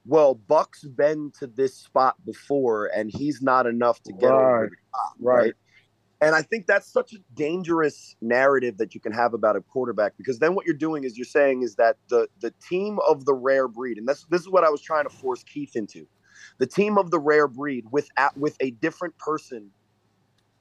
"Well, 0.05 0.35
Buck's 0.35 0.85
been 0.85 1.33
to 1.39 1.47
this 1.47 1.75
spot 1.75 2.17
before, 2.25 2.87
and 2.95 3.11
he's 3.11 3.41
not 3.41 3.67
enough 3.67 4.03
to 4.05 4.13
get 4.13 4.29
right. 4.29 4.55
over 4.55 4.71
the 4.71 4.77
top." 4.93 5.15
Right. 5.19 5.37
right. 5.37 5.55
And 6.23 6.37
I 6.37 6.43
think 6.43 6.69
that's 6.69 6.87
such 6.87 7.13
a 7.15 7.17
dangerous 7.35 8.15
narrative 8.21 8.79
that 8.79 8.95
you 8.95 9.01
can 9.01 9.11
have 9.11 9.35
about 9.35 9.57
a 9.57 9.61
quarterback 9.61 10.17
because 10.17 10.39
then 10.39 10.55
what 10.55 10.65
you're 10.65 10.77
doing 10.77 11.03
is 11.03 11.19
you're 11.19 11.25
saying 11.25 11.63
is 11.63 11.75
that 11.75 11.97
the 12.09 12.29
the 12.41 12.53
team 12.69 13.01
of 13.09 13.25
the 13.25 13.35
rare 13.35 13.67
breed, 13.67 13.99
and 13.99 14.07
this 14.07 14.25
this 14.31 14.41
is 14.41 14.49
what 14.49 14.63
I 14.63 14.71
was 14.71 14.81
trying 14.81 15.03
to 15.03 15.11
force 15.11 15.43
Keith 15.43 15.75
into, 15.75 16.07
the 16.59 16.67
team 16.67 16.97
of 16.97 17.11
the 17.11 17.19
rare 17.19 17.49
breed 17.49 17.87
with 17.91 18.09
at, 18.17 18.37
with 18.37 18.57
a 18.61 18.71
different 18.71 19.19
person 19.19 19.69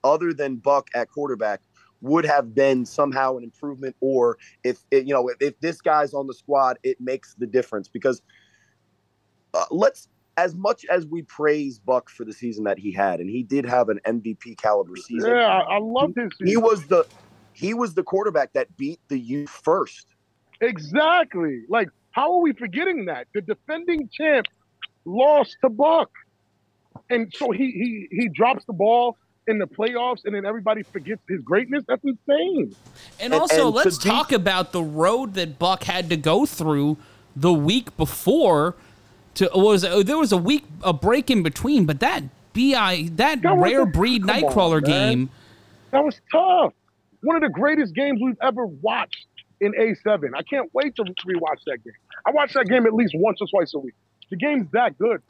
other 0.04 0.34
than 0.34 0.56
Buck 0.56 0.90
at 0.96 1.12
quarterback 1.12 1.62
would 2.02 2.26
have 2.26 2.56
been 2.56 2.84
somehow 2.84 3.38
an 3.38 3.44
improvement 3.44 3.96
or 4.00 4.40
if 4.64 4.80
it, 4.90 5.06
you 5.06 5.14
know 5.14 5.28
if, 5.28 5.38
if, 5.40 5.60
this 5.60 5.80
guy's 5.80 6.16
on 6.16 6.26
the 6.26 6.34
squad 6.34 6.80
it 6.82 7.00
makes 7.00 7.36
the 7.36 7.46
difference 7.46 7.88
because 7.88 8.24
uh, 9.54 9.66
let's 9.70 10.08
as 10.38 10.56
much 10.56 10.86
as 10.86 11.06
we 11.06 11.22
praise 11.24 11.80
Buck 11.80 12.10
for 12.10 12.26
the 12.26 12.34
season 12.34 12.64
that 12.66 12.80
he 12.80 12.92
had 12.92 13.20
and 13.20 13.30
he 13.30 13.44
did 13.44 13.66
have 13.66 13.90
an 13.90 14.00
MVP 14.06 14.58
caliber 14.58 14.96
season 14.96 15.32
yeah 15.32 15.48
I, 15.48 15.76
I 15.76 15.80
love 15.80 16.14
his 16.16 16.30
he 16.44 16.58
was 16.58 16.86
the 16.88 17.06
he 17.54 17.74
was 17.74 17.94
the 17.94 18.04
quarterback 18.04 18.54
that 18.54 18.76
beat 18.78 19.00
the 19.08 19.20
youth 19.20 19.50
first 19.50 20.08
exactly 20.62 21.62
like 21.70 21.90
how 22.12 22.34
are 22.34 22.42
we 22.42 22.54
forgetting 22.54 23.06
that 23.06 23.28
the 23.34 23.42
defending 23.42 24.10
champ 24.12 24.48
lost 25.06 25.56
to 25.62 25.70
Buck 25.70 26.10
and 27.10 27.32
so 27.36 27.52
he 27.52 27.72
he 27.72 28.08
he 28.12 28.30
drops 28.30 28.66
the 28.66 28.74
ball 28.74 29.18
in 29.48 29.58
the 29.58 29.68
playoffs, 29.68 30.22
and 30.26 30.36
then 30.36 30.46
everybody 30.46 30.84
forgets 30.84 31.22
his 31.28 31.42
greatness. 31.42 31.84
That's 31.88 32.04
insane. 32.04 32.76
And, 33.20 33.34
and 33.34 33.42
also, 33.42 33.68
and 33.68 33.76
let's 33.76 33.98
talk 33.98 34.30
be- 34.30 34.36
about 34.36 34.72
the 34.72 34.84
road 34.84 35.34
that 35.36 35.60
Buck 35.60 35.84
had 35.84 36.10
to 36.10 36.18
go 36.18 36.46
through 36.46 36.98
the 37.36 37.54
week 37.54 37.96
before. 37.98 38.76
To 39.36 39.50
was 39.54 39.84
uh, 39.84 40.04
there 40.04 40.18
was 40.18 40.32
a 40.32 40.38
week 40.38 40.66
a 40.84 40.94
break 40.94 41.30
in 41.30 41.44
between, 41.44 41.86
but 41.86 42.00
that 42.02 42.24
bi 42.54 43.10
that, 43.14 43.42
that 43.42 43.58
rare 43.58 43.82
a, 43.82 43.86
breed 43.86 44.24
nightcrawler 44.24 44.78
on, 44.78 44.84
game 44.84 45.30
that 45.92 46.04
was 46.04 46.20
tough. 46.32 46.74
One 47.22 47.36
of 47.36 47.42
the 47.42 47.50
greatest 47.50 47.94
games 47.94 48.20
we've 48.22 48.38
ever 48.42 48.66
watched 48.66 49.28
in 49.60 49.74
A7. 49.74 50.32
I 50.36 50.42
can't 50.42 50.70
wait 50.74 50.96
to 50.96 51.04
rewatch 51.04 51.64
that 51.68 51.84
game. 51.84 51.94
I 52.26 52.32
watch 52.32 52.54
that 52.54 52.68
game 52.68 52.86
at 52.86 52.94
least 52.94 53.14
once 53.16 53.40
or 53.42 53.48
twice 53.48 53.74
a 53.76 53.80
week. 53.80 53.94
The 54.30 54.38
game's 54.38 54.72
that 54.72 54.98
good. 54.98 55.22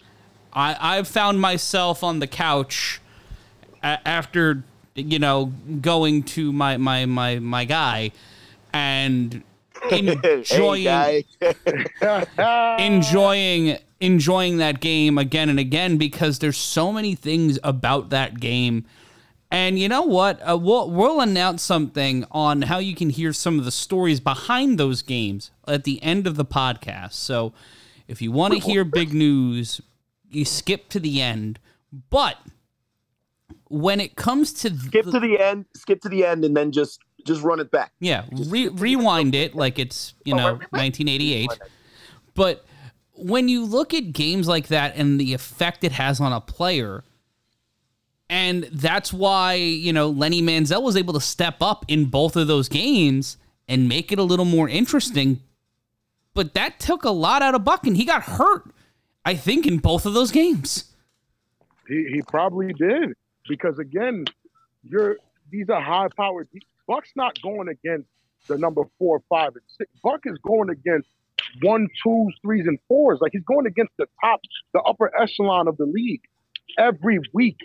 I, 0.54 0.98
I've 0.98 1.08
found 1.08 1.42
myself 1.42 2.04
on 2.04 2.20
the 2.20 2.28
couch 2.28 3.02
a- 3.84 4.08
after 4.08 4.64
you 4.96 5.20
know 5.20 5.52
going 5.80 6.24
to 6.24 6.52
my 6.52 6.78
my 6.78 7.06
my 7.06 7.40
my 7.40 7.66
guy 7.66 8.12
and 8.74 9.42
enjoying 9.90 10.86
hey 10.86 11.26
enjoying 12.80 13.78
enjoying 14.02 14.58
that 14.58 14.82
game 14.82 15.18
again 15.18 15.48
and 15.48 15.60
again 15.60 15.98
because 15.98 16.40
there's 16.40 16.58
so 16.58 16.92
many 16.92 17.16
things 17.16 17.58
about 17.64 18.10
that 18.10 18.40
game 18.40 18.86
and 19.52 19.78
you 19.78 19.90
know 19.90 20.04
what? 20.04 20.40
Uh, 20.48 20.58
we'll 20.58 20.90
we'll 20.90 21.20
announce 21.20 21.62
something 21.62 22.26
on 22.32 22.64
how 22.64 22.78
you 22.78 22.96
can 22.96 23.10
hear 23.10 23.34
some 23.34 23.60
of 23.60 23.66
the 23.66 23.72
stories 23.72 24.22
behind 24.22 24.78
those 24.78 25.02
games 25.02 25.52
at 25.68 25.84
the 25.84 26.02
end 26.02 26.26
of 26.26 26.38
the 26.38 26.46
podcast. 26.46 27.14
So 27.14 27.52
if 28.08 28.22
you 28.22 28.32
want 28.32 28.54
to 28.54 28.60
hear 28.60 28.86
big 28.86 29.14
news, 29.14 29.82
you 30.30 30.46
skip 30.46 30.88
to 30.90 31.02
the 31.02 31.22
end. 31.22 31.60
But 32.10 32.38
when 33.68 34.00
it 34.00 34.16
comes 34.16 34.54
to 34.54 34.74
skip 34.74 35.06
to 35.08 35.20
the 35.20 35.38
end, 35.38 35.66
skip 35.76 36.00
to 36.04 36.10
the 36.10 36.26
end, 36.26 36.46
and 36.46 36.56
then 36.56 36.72
just 36.72 37.02
just 37.26 37.44
run 37.44 37.60
it 37.60 37.72
back. 37.72 37.92
Yeah, 38.00 38.24
re- 38.32 38.70
rewind 38.70 39.36
it 39.36 39.54
like 39.54 39.78
it's 39.78 40.14
you 40.24 40.34
know 40.34 40.54
1988. 40.70 41.50
But 42.36 42.64
when 43.22 43.48
you 43.50 43.66
look 43.66 43.94
at 43.94 44.14
games 44.14 44.48
like 44.48 44.68
that 44.68 44.96
and 44.96 45.20
the 45.20 45.34
effect 45.34 45.84
it 45.84 45.92
has 45.94 46.20
on 46.20 46.34
a 46.34 46.42
player 46.42 47.04
and 48.32 48.64
that's 48.72 49.12
why, 49.12 49.56
you 49.56 49.92
know, 49.92 50.10
Lenny 50.10 50.42
Manziel 50.42 50.82
was 50.82 50.96
able 50.96 51.14
to 51.16 51.20
step 51.20 51.58
up 51.60 51.84
in 51.90 52.06
both 52.06 52.38
of 52.38 52.48
those 52.48 52.70
games 52.70 53.36
and 53.68 53.90
make 53.90 54.14
it 54.14 54.20
a 54.20 54.24
little 54.24 54.46
more 54.46 54.70
interesting. 54.70 55.42
But 56.34 56.54
that 56.54 56.80
took 56.80 57.04
a 57.04 57.10
lot 57.10 57.42
out 57.42 57.56
of 57.56 57.66
Buck, 57.66 57.86
and 57.86 57.98
he 57.98 58.06
got 58.06 58.24
hurt, 58.24 58.72
I 59.26 59.36
think, 59.36 59.68
in 59.68 59.80
both 59.80 60.06
of 60.06 60.14
those 60.14 60.32
games. 60.32 60.94
He, 61.90 62.08
he 62.10 62.22
probably 62.22 62.72
did. 62.72 63.18
Because 63.50 63.80
again, 63.80 64.24
you're 64.82 65.18
these 65.50 65.70
are 65.70 65.82
high 65.82 66.08
powered 66.16 66.48
Buck's 66.88 67.12
not 67.18 67.42
going 67.42 67.68
against 67.68 68.08
the 68.48 68.58
number 68.58 68.84
four, 68.98 69.22
five, 69.28 69.56
and 69.56 69.66
six. 69.78 69.92
Buck 70.02 70.22
is 70.26 70.38
going 70.38 70.70
against 70.70 71.10
one, 71.62 71.88
twos, 72.04 72.36
threes, 72.42 72.66
and 72.68 72.80
fours. 72.88 73.20
Like 73.22 73.32
he's 73.34 73.44
going 73.44 73.66
against 73.66 73.94
the 73.98 74.08
top, 74.24 74.42
the 74.74 74.82
upper 74.82 75.12
echelon 75.20 75.68
of 75.68 75.78
the 75.78 75.86
league 75.86 76.22
every 76.78 77.20
week. 77.34 77.58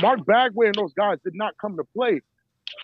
Mark 0.00 0.26
Bagwell 0.26 0.68
and 0.68 0.74
those 0.74 0.92
guys 0.92 1.18
did 1.24 1.34
not 1.34 1.54
come 1.58 1.76
to 1.76 1.84
play. 1.84 2.20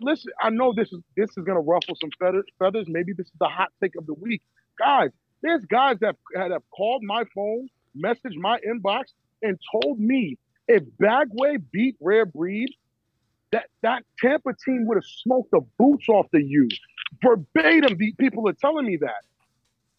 Listen, 0.00 0.32
I 0.40 0.50
know 0.50 0.72
this 0.72 0.92
is 0.92 1.00
this 1.16 1.30
is 1.36 1.44
gonna 1.44 1.60
ruffle 1.60 1.96
some 2.00 2.10
feathers. 2.18 2.86
Maybe 2.88 3.12
this 3.12 3.26
is 3.26 3.32
the 3.38 3.48
hot 3.48 3.72
take 3.82 3.96
of 3.96 4.06
the 4.06 4.14
week, 4.14 4.42
guys. 4.78 5.10
There's 5.42 5.64
guys 5.64 5.96
that 6.00 6.16
have 6.36 6.62
called 6.70 7.02
my 7.02 7.24
phone, 7.34 7.68
messaged 7.96 8.36
my 8.36 8.58
inbox, 8.60 9.06
and 9.42 9.58
told 9.72 9.98
me 9.98 10.38
if 10.68 10.84
Bagwell 10.98 11.56
beat 11.72 11.96
Rare 12.00 12.26
Breed, 12.26 12.70
that 13.50 13.66
that 13.82 14.04
Tampa 14.18 14.54
team 14.64 14.86
would 14.86 14.96
have 14.96 15.04
smoked 15.04 15.50
the 15.50 15.60
boots 15.78 16.08
off 16.08 16.26
the 16.32 16.42
U. 16.42 16.68
Verbatim, 17.22 17.98
the 17.98 18.12
people 18.18 18.48
are 18.48 18.54
telling 18.54 18.86
me 18.86 18.96
that. 18.98 19.24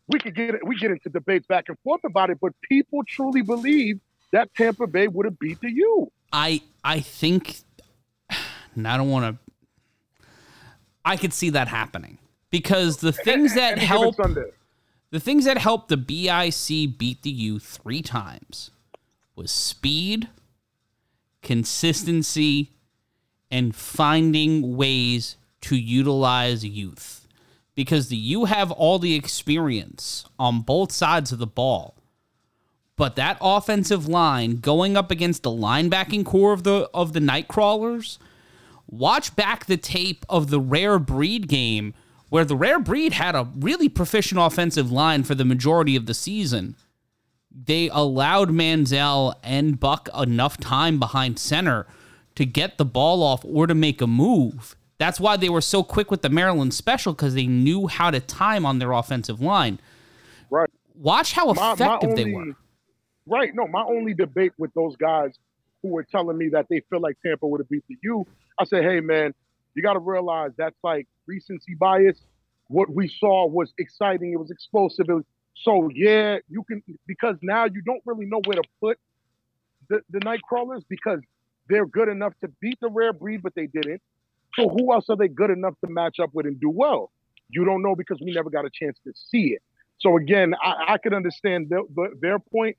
We 0.08 0.20
could 0.20 0.36
get 0.36 0.66
we 0.66 0.78
get 0.78 0.92
into 0.92 1.10
debates 1.10 1.48
back 1.48 1.66
and 1.70 1.78
forth 1.84 2.04
about 2.04 2.30
it, 2.30 2.38
but 2.42 2.54
people 2.62 3.04
truly 3.08 3.42
believe 3.42 4.00
that 4.32 4.54
Tampa 4.56 4.88
Bay 4.88 5.08
would 5.08 5.26
have 5.26 5.40
beat 5.40 5.62
the 5.62 5.72
U. 5.72 6.12
I 6.32 6.62
I 6.84 7.00
think 7.00 7.60
and 8.76 8.88
I 8.88 8.98
don't 8.98 9.10
want 9.10 9.38
to 9.38 10.30
I 11.06 11.18
could 11.18 11.34
see 11.34 11.50
that 11.52 11.68
happening 11.68 12.18
because 12.50 12.98
the 12.98 13.12
things 13.12 13.56
that 13.56 13.78
help 13.78 14.18
the 15.12 15.20
things 15.20 15.46
that 15.46 15.58
helped 15.58 15.90
the 15.90 15.98
BIC 15.98 16.98
beat 16.98 17.22
the 17.22 17.30
U 17.30 17.60
3 17.60 18.02
times 18.02 18.72
was 19.36 19.52
speed, 19.52 20.30
consistency, 21.42 22.72
and 23.52 23.76
finding 23.76 24.76
ways 24.76 25.38
to 25.62 25.76
utilize 25.76 26.66
youth. 26.66 27.23
Because 27.76 28.10
the 28.10 28.18
U 28.18 28.46
have 28.46 28.72
all 28.72 29.00
the 29.00 29.16
experience 29.16 30.26
on 30.38 30.62
both 30.62 30.92
sides 30.92 31.32
of 31.32 31.40
the 31.40 31.48
ball 31.48 31.98
but 32.96 33.16
that 33.16 33.38
offensive 33.42 34.08
line 34.08 34.58
going 34.58 34.96
up 34.96 35.12
against 35.12 35.44
the 35.44 35.50
linebacking 35.50 36.26
core 36.26 36.54
of 36.54 36.64
the 36.64 36.90
of 36.94 37.14
the 37.14 37.20
Nightcrawlers, 37.20 38.18
watch 38.88 39.36
back 39.36 39.66
the 39.66 39.78
tape 39.78 40.26
of 40.30 40.50
the 40.50 40.60
rare 40.60 41.00
breed 41.00 41.48
game 41.48 41.94
where 42.30 42.46
the 42.46 42.56
rare 42.56 42.80
breed 42.80 43.14
had 43.14 43.36
a 43.36 43.48
really 43.58 43.90
proficient 43.90 44.40
offensive 44.40 44.92
line 44.92 45.24
for 45.24 45.36
the 45.36 45.46
majority 45.46 45.96
of 45.96 46.06
the 46.06 46.14
season. 46.14 46.76
They 47.52 47.90
allowed 47.90 48.50
Manziel 48.50 49.36
and 49.44 49.80
Buck 49.80 50.10
enough 50.18 50.58
time 50.58 51.00
behind 51.00 51.38
center 51.38 51.86
to 52.36 52.46
get 52.46 52.78
the 52.78 52.86
ball 52.86 53.22
off 53.22 53.46
or 53.46 53.68
to 53.68 53.76
make 53.76 54.02
a 54.02 54.08
move. 54.08 54.76
That's 54.98 55.20
why 55.20 55.38
they 55.38 55.50
were 55.50 55.62
so 55.62 55.84
quick 55.84 56.12
with 56.12 56.22
the 56.22 56.30
Maryland 56.30 56.74
special 56.74 57.14
because 57.14 57.34
they 57.34 57.48
knew 57.48 57.88
how 57.88 58.12
to 58.12 58.20
time 58.20 58.66
on 58.66 58.80
their 58.80 58.92
offensive 58.92 59.42
line. 59.42 59.80
Right. 60.50 60.70
Watch 60.96 61.34
how 61.34 61.52
effective 61.52 61.88
my, 61.88 61.98
my 61.98 62.00
only, 62.04 62.24
they 62.24 62.32
were. 62.32 62.46
Right. 63.26 63.52
No, 63.56 63.68
my 63.68 63.84
only 63.84 64.14
debate 64.14 64.54
with 64.58 64.74
those 64.74 64.96
guys 64.96 65.32
who 65.82 65.90
were 65.90 66.04
telling 66.04 66.38
me 66.38 66.50
that 66.50 66.68
they 66.70 66.82
feel 66.90 67.02
like 67.02 67.18
Tampa 67.26 67.46
would 67.48 67.60
have 67.60 67.70
beat 67.70 67.84
the 67.90 67.98
U, 68.04 68.26
I 68.60 68.64
said, 68.66 68.84
hey, 68.84 69.00
man, 69.00 69.34
you 69.76 69.82
got 69.84 69.94
to 69.94 70.00
realize 70.00 70.52
that's 70.58 70.78
like 70.84 71.08
recency 71.28 71.76
bias. 71.76 72.20
What 72.68 72.90
we 72.90 73.08
saw 73.08 73.48
was 73.48 73.74
exciting. 73.78 74.32
It 74.32 74.40
was 74.40 74.52
explosive. 74.52 75.10
It 75.10 75.14
was, 75.14 75.26
so, 75.56 75.90
yeah, 75.94 76.38
you 76.50 76.64
can, 76.64 76.82
because 77.06 77.36
now 77.42 77.66
you 77.66 77.82
don't 77.82 78.02
really 78.06 78.26
know 78.26 78.42
where 78.46 78.56
to 78.56 78.64
put 78.80 78.98
the, 79.90 80.02
the 80.10 80.20
Nightcrawlers 80.20 80.84
because 80.88 81.20
they're 81.68 81.86
good 81.86 82.10
enough 82.10 82.34
to 82.42 82.48
beat 82.62 82.80
the 82.80 82.90
rare 82.90 83.12
breed, 83.12 83.42
but 83.42 83.54
they 83.56 83.68
didn't. 83.68 84.02
So, 84.56 84.70
who 84.70 84.94
else 84.94 85.06
are 85.10 85.18
they 85.18 85.28
good 85.28 85.50
enough 85.50 85.74
to 85.84 85.92
match 85.92 86.20
up 86.22 86.30
with 86.34 86.46
and 86.46 86.60
do 86.60 86.70
well? 86.70 87.12
You 87.50 87.66
don't 87.66 87.82
know 87.82 87.96
because 87.96 88.20
we 88.24 88.34
never 88.34 88.50
got 88.50 88.66
a 88.66 88.70
chance 88.70 88.98
to 89.06 89.14
see 89.16 89.54
it. 89.54 89.62
So 90.00 90.18
again, 90.18 90.54
I, 90.62 90.94
I 90.94 90.98
can 90.98 91.14
understand 91.14 91.68
the, 91.70 91.84
the, 91.96 92.10
their 92.20 92.40
point, 92.40 92.78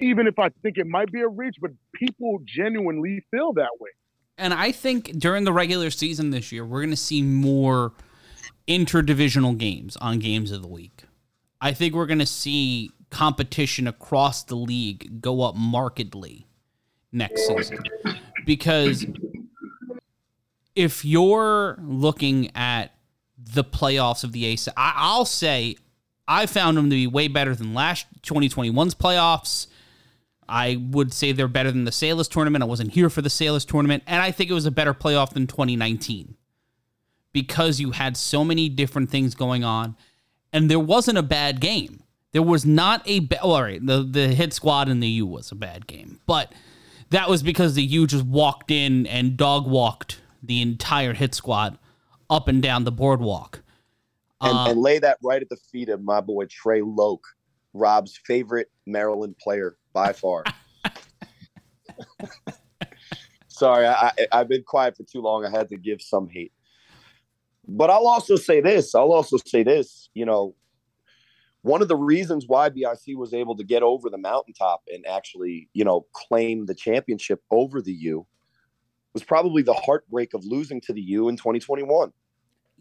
even 0.00 0.26
if 0.26 0.38
I 0.38 0.50
think 0.62 0.76
it 0.76 0.86
might 0.86 1.10
be 1.10 1.22
a 1.22 1.28
reach, 1.28 1.56
but 1.60 1.70
people 1.94 2.40
genuinely 2.44 3.24
feel 3.30 3.54
that 3.54 3.70
way. 3.80 3.90
And 4.36 4.52
I 4.52 4.70
think 4.70 5.12
during 5.18 5.44
the 5.44 5.52
regular 5.52 5.90
season 5.90 6.30
this 6.30 6.52
year, 6.52 6.64
we're 6.64 6.80
going 6.80 6.90
to 6.90 6.96
see 6.96 7.22
more 7.22 7.94
interdivisional 8.68 9.56
games 9.56 9.96
on 9.96 10.18
games 10.18 10.50
of 10.50 10.60
the 10.60 10.68
week. 10.68 11.04
I 11.60 11.72
think 11.72 11.94
we're 11.94 12.06
going 12.06 12.18
to 12.18 12.26
see 12.26 12.90
competition 13.08 13.86
across 13.86 14.42
the 14.42 14.56
league 14.56 15.22
go 15.22 15.42
up 15.42 15.54
markedly 15.54 16.46
next 17.12 17.46
season 17.46 17.78
because 18.44 19.06
if 20.76 21.04
you're 21.04 21.78
looking 21.82 22.54
at 22.54 22.94
the 23.38 23.64
playoffs 23.64 24.22
of 24.22 24.32
the 24.32 24.44
ACE, 24.44 24.68
I, 24.76 25.16
will 25.16 25.24
say 25.24 25.76
I 26.28 26.46
found 26.46 26.76
them 26.76 26.90
to 26.90 26.94
be 26.94 27.06
way 27.06 27.28
better 27.28 27.54
than 27.54 27.74
last 27.74 28.06
2021's 28.22 28.94
playoffs. 28.94 29.66
I 30.48 30.76
would 30.90 31.12
say 31.12 31.32
they're 31.32 31.48
better 31.48 31.72
than 31.72 31.84
the 31.84 31.92
Sailors 31.92 32.28
tournament. 32.28 32.62
I 32.62 32.66
wasn't 32.66 32.92
here 32.92 33.10
for 33.10 33.22
the 33.22 33.30
Sailors 33.30 33.64
tournament, 33.64 34.04
and 34.06 34.22
I 34.22 34.30
think 34.30 34.48
it 34.48 34.54
was 34.54 34.66
a 34.66 34.70
better 34.70 34.94
playoff 34.94 35.30
than 35.30 35.48
2019 35.48 36.36
because 37.32 37.80
you 37.80 37.90
had 37.90 38.16
so 38.16 38.44
many 38.44 38.68
different 38.68 39.10
things 39.10 39.34
going 39.34 39.64
on, 39.64 39.96
and 40.52 40.70
there 40.70 40.78
wasn't 40.78 41.18
a 41.18 41.22
bad 41.22 41.60
game. 41.60 42.02
There 42.32 42.42
was 42.42 42.64
not 42.64 43.02
a 43.06 43.20
ba- 43.20 43.42
all 43.42 43.62
right. 43.62 43.84
The 43.84 44.02
the 44.02 44.28
hit 44.28 44.52
squad 44.52 44.88
in 44.88 45.00
the 45.00 45.08
U 45.08 45.26
was 45.26 45.50
a 45.50 45.56
bad 45.56 45.86
game, 45.86 46.20
but 46.26 46.52
that 47.10 47.28
was 47.28 47.42
because 47.42 47.74
the 47.74 47.82
U 47.82 48.06
just 48.06 48.24
walked 48.24 48.70
in 48.70 49.06
and 49.06 49.36
dog 49.36 49.66
walked 49.66 50.20
the 50.46 50.62
entire 50.62 51.12
hit 51.12 51.34
squad 51.34 51.78
up 52.28 52.48
and 52.48 52.62
down 52.62 52.84
the 52.84 52.92
boardwalk 52.92 53.62
and, 54.40 54.56
uh, 54.56 54.70
and 54.70 54.80
lay 54.80 54.98
that 54.98 55.18
right 55.22 55.40
at 55.40 55.48
the 55.48 55.56
feet 55.56 55.88
of 55.88 56.02
my 56.02 56.20
boy 56.20 56.46
Trey 56.46 56.82
Loke, 56.82 57.26
Rob's 57.72 58.18
favorite 58.24 58.70
Maryland 58.86 59.36
player 59.38 59.76
by 59.92 60.12
far. 60.12 60.44
Sorry, 63.48 63.86
I, 63.86 64.12
I, 64.32 64.38
have 64.38 64.48
been 64.48 64.62
quiet 64.62 64.96
for 64.96 65.04
too 65.04 65.22
long. 65.22 65.46
I 65.46 65.50
had 65.50 65.68
to 65.70 65.76
give 65.76 66.02
some 66.02 66.28
hate. 66.28 66.52
But 67.66 67.88
I'll 67.90 68.06
also 68.06 68.36
say 68.36 68.60
this. 68.60 68.94
I'll 68.94 69.12
also 69.12 69.38
say 69.46 69.62
this. 69.62 70.10
You 70.12 70.26
know, 70.26 70.54
one 71.62 71.80
of 71.80 71.88
the 71.88 71.96
reasons 71.96 72.44
why 72.46 72.68
BIC 72.68 73.16
was 73.16 73.32
able 73.32 73.56
to 73.56 73.64
get 73.64 73.82
over 73.82 74.10
the 74.10 74.18
mountaintop 74.18 74.82
and 74.92 75.06
actually, 75.06 75.70
you 75.72 75.84
know, 75.84 76.06
claim 76.12 76.66
the 76.66 76.74
championship 76.74 77.42
over 77.50 77.80
the 77.80 77.94
U 77.94 78.26
was 79.16 79.24
probably 79.24 79.62
the 79.62 79.72
heartbreak 79.72 80.34
of 80.34 80.44
losing 80.44 80.78
to 80.78 80.92
the 80.92 81.00
U 81.00 81.30
in 81.30 81.38
2021. 81.38 82.12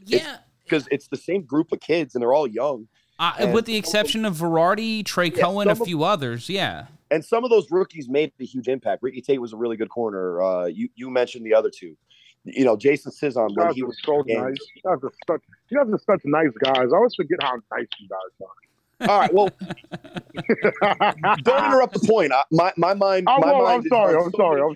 Yeah. 0.04 0.40
Because 0.66 0.84
it's, 0.88 0.92
it's 0.92 1.08
the 1.08 1.16
same 1.16 1.44
group 1.44 1.72
of 1.72 1.80
kids 1.80 2.14
and 2.14 2.22
they're 2.22 2.34
all 2.34 2.46
young. 2.46 2.90
Uh, 3.18 3.50
with 3.54 3.64
the 3.64 3.78
exception 3.78 4.26
of 4.26 4.36
Verardi, 4.36 5.06
Trey 5.06 5.28
yeah, 5.28 5.44
Cohen, 5.44 5.70
a 5.70 5.76
few 5.78 6.04
of, 6.04 6.10
others, 6.10 6.50
yeah. 6.50 6.88
And 7.10 7.24
some 7.24 7.46
of 7.46 7.50
those 7.50 7.72
rookies 7.72 8.10
made 8.10 8.34
a 8.42 8.44
huge 8.44 8.68
impact. 8.68 9.02
Ricky 9.02 9.22
Tate 9.22 9.40
was 9.40 9.54
a 9.54 9.56
really 9.56 9.78
good 9.78 9.88
corner. 9.88 10.42
Uh, 10.42 10.66
you 10.66 10.90
you 10.96 11.10
mentioned 11.10 11.46
the 11.46 11.54
other 11.54 11.70
two. 11.70 11.96
You 12.44 12.66
know, 12.66 12.76
Jason 12.76 13.14
Cizon 13.14 13.56
when 13.56 13.74
he 13.74 13.84
was 13.84 13.98
so 14.04 14.22
nice. 14.28 14.58
You 14.76 14.82
guys 14.84 14.98
are 15.02 15.14
such 15.26 15.42
you 15.70 15.78
guys 15.78 15.88
are 15.94 16.00
such 16.06 16.26
nice 16.26 16.52
guys. 16.62 16.90
I 16.92 16.96
always 16.98 17.16
forget 17.16 17.38
how 17.42 17.54
nice 17.72 17.88
you 18.00 18.10
guys 18.10 18.20
are. 18.42 19.10
All 19.10 19.20
right. 19.22 19.34
Well, 19.34 19.50
don't 21.44 21.66
interrupt 21.66 21.94
the 21.94 22.06
point. 22.06 22.34
I, 22.34 22.44
my 22.52 22.74
my 22.76 22.94
mind. 22.94 23.30
I 23.30 23.40
my 23.40 23.54
mind 23.54 23.84
I'm 23.84 23.88
sorry. 23.88 24.16
I'm 24.18 24.32
so 24.32 24.38
sorry. 24.38 24.62
I'm... 24.62 24.76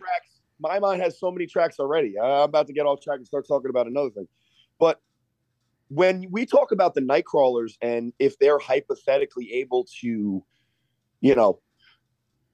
My 0.59 0.79
mind 0.79 1.01
has 1.01 1.19
so 1.19 1.31
many 1.31 1.45
tracks 1.45 1.79
already. 1.79 2.19
I'm 2.19 2.41
about 2.41 2.67
to 2.67 2.73
get 2.73 2.85
off 2.85 3.01
track 3.01 3.17
and 3.17 3.27
start 3.27 3.47
talking 3.47 3.69
about 3.69 3.87
another 3.87 4.09
thing. 4.09 4.27
But 4.79 4.99
when 5.89 6.27
we 6.29 6.45
talk 6.45 6.71
about 6.71 6.93
the 6.93 7.01
night 7.01 7.25
crawlers 7.25 7.77
and 7.81 8.13
if 8.19 8.37
they're 8.39 8.59
hypothetically 8.59 9.53
able 9.53 9.87
to, 10.01 10.43
you 11.21 11.35
know, 11.35 11.59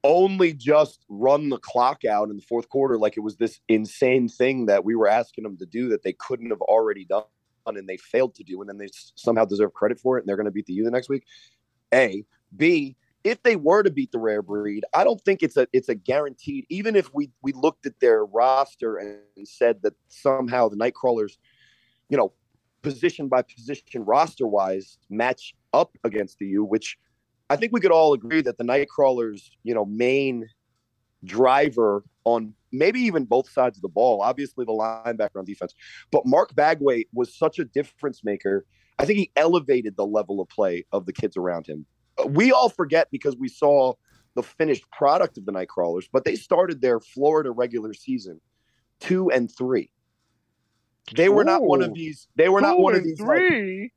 only 0.03 0.53
just 0.53 1.03
run 1.09 1.49
the 1.49 1.57
clock 1.57 2.05
out 2.05 2.29
in 2.29 2.35
the 2.35 2.41
fourth 2.43 2.69
quarter 2.69 2.97
like 2.97 3.17
it 3.17 3.21
was 3.21 3.37
this 3.37 3.59
insane 3.67 4.29
thing 4.29 4.67
that 4.67 4.85
we 4.85 4.95
were 4.95 5.07
asking 5.07 5.43
them 5.43 5.57
to 5.57 5.65
do 5.65 5.89
that 5.89 6.03
they 6.03 6.13
couldn't 6.13 6.51
have 6.51 6.61
already 6.61 7.05
done 7.05 7.23
and 7.65 7.89
they 7.89 7.97
failed 7.97 8.35
to 8.35 8.43
do 8.43 8.61
and 8.61 8.69
then 8.69 8.77
they 8.77 8.87
somehow 9.15 9.43
deserve 9.43 9.73
credit 9.73 9.99
for 9.99 10.17
it 10.17 10.21
and 10.21 10.29
they're 10.29 10.35
going 10.35 10.45
to 10.45 10.51
beat 10.51 10.67
the 10.67 10.73
U 10.73 10.83
the 10.83 10.91
next 10.91 11.09
week 11.09 11.25
a. 11.93 12.23
B. 12.55 12.95
If 13.25 13.43
they 13.43 13.57
were 13.57 13.83
to 13.83 13.89
beat 13.89 14.11
the 14.11 14.19
rare 14.19 14.41
breed, 14.41 14.85
I 14.93 15.03
don't 15.03 15.19
think 15.21 15.43
it's 15.43 15.57
a 15.57 15.67
it's 15.73 15.89
a 15.89 15.95
guaranteed. 15.95 16.65
Even 16.69 16.95
if 16.95 17.13
we 17.13 17.31
we 17.41 17.51
looked 17.51 17.85
at 17.85 17.99
their 17.99 18.23
roster 18.23 18.97
and 18.97 19.19
said 19.47 19.81
that 19.81 19.93
somehow 20.07 20.69
the 20.69 20.77
Nightcrawlers, 20.77 21.33
you 22.07 22.17
know, 22.17 22.31
position 22.81 23.27
by 23.27 23.41
position 23.41 24.05
roster 24.05 24.47
wise 24.47 24.97
match 25.09 25.55
up 25.73 25.97
against 26.03 26.37
the 26.39 26.45
U, 26.47 26.63
which 26.63 26.97
I 27.49 27.57
think 27.57 27.73
we 27.73 27.81
could 27.81 27.91
all 27.91 28.13
agree 28.13 28.41
that 28.41 28.57
the 28.57 28.63
Nightcrawlers, 28.63 29.49
you 29.63 29.73
know, 29.73 29.85
main 29.85 30.47
driver 31.25 32.03
on 32.23 32.53
maybe 32.71 33.01
even 33.01 33.25
both 33.25 33.49
sides 33.49 33.77
of 33.77 33.81
the 33.81 33.89
ball. 33.89 34.21
Obviously, 34.21 34.65
the 34.65 34.71
linebacker 34.71 35.37
on 35.37 35.45
defense, 35.45 35.73
but 36.11 36.25
Mark 36.25 36.53
Bagway 36.53 37.05
was 37.11 37.35
such 37.35 37.59
a 37.59 37.65
difference 37.65 38.23
maker 38.23 38.65
I 38.97 39.05
think 39.05 39.19
he 39.19 39.31
elevated 39.35 39.97
the 39.97 40.05
level 40.05 40.39
of 40.39 40.47
play 40.49 40.85
of 40.91 41.05
the 41.05 41.13
kids 41.13 41.35
around 41.35 41.67
him. 41.67 41.85
We 42.27 42.51
all 42.51 42.69
forget 42.69 43.07
because 43.11 43.35
we 43.35 43.49
saw 43.49 43.93
the 44.35 44.43
finished 44.43 44.89
product 44.91 45.37
of 45.37 45.45
the 45.45 45.51
Nightcrawlers, 45.51 46.07
but 46.11 46.25
they 46.25 46.35
started 46.35 46.81
their 46.81 46.99
Florida 46.99 47.51
regular 47.51 47.93
season 47.93 48.39
two 48.99 49.29
and 49.31 49.51
three. 49.51 49.91
They 51.15 51.29
were 51.29 51.41
Ooh, 51.41 51.45
not 51.45 51.63
one 51.63 51.81
of 51.81 51.93
these. 51.93 52.27
They 52.35 52.49
were 52.49 52.61
not 52.61 52.79
one 52.79 52.95
of 52.95 53.03
these. 53.03 53.19
Three. 53.19 53.81
Like, 53.81 53.91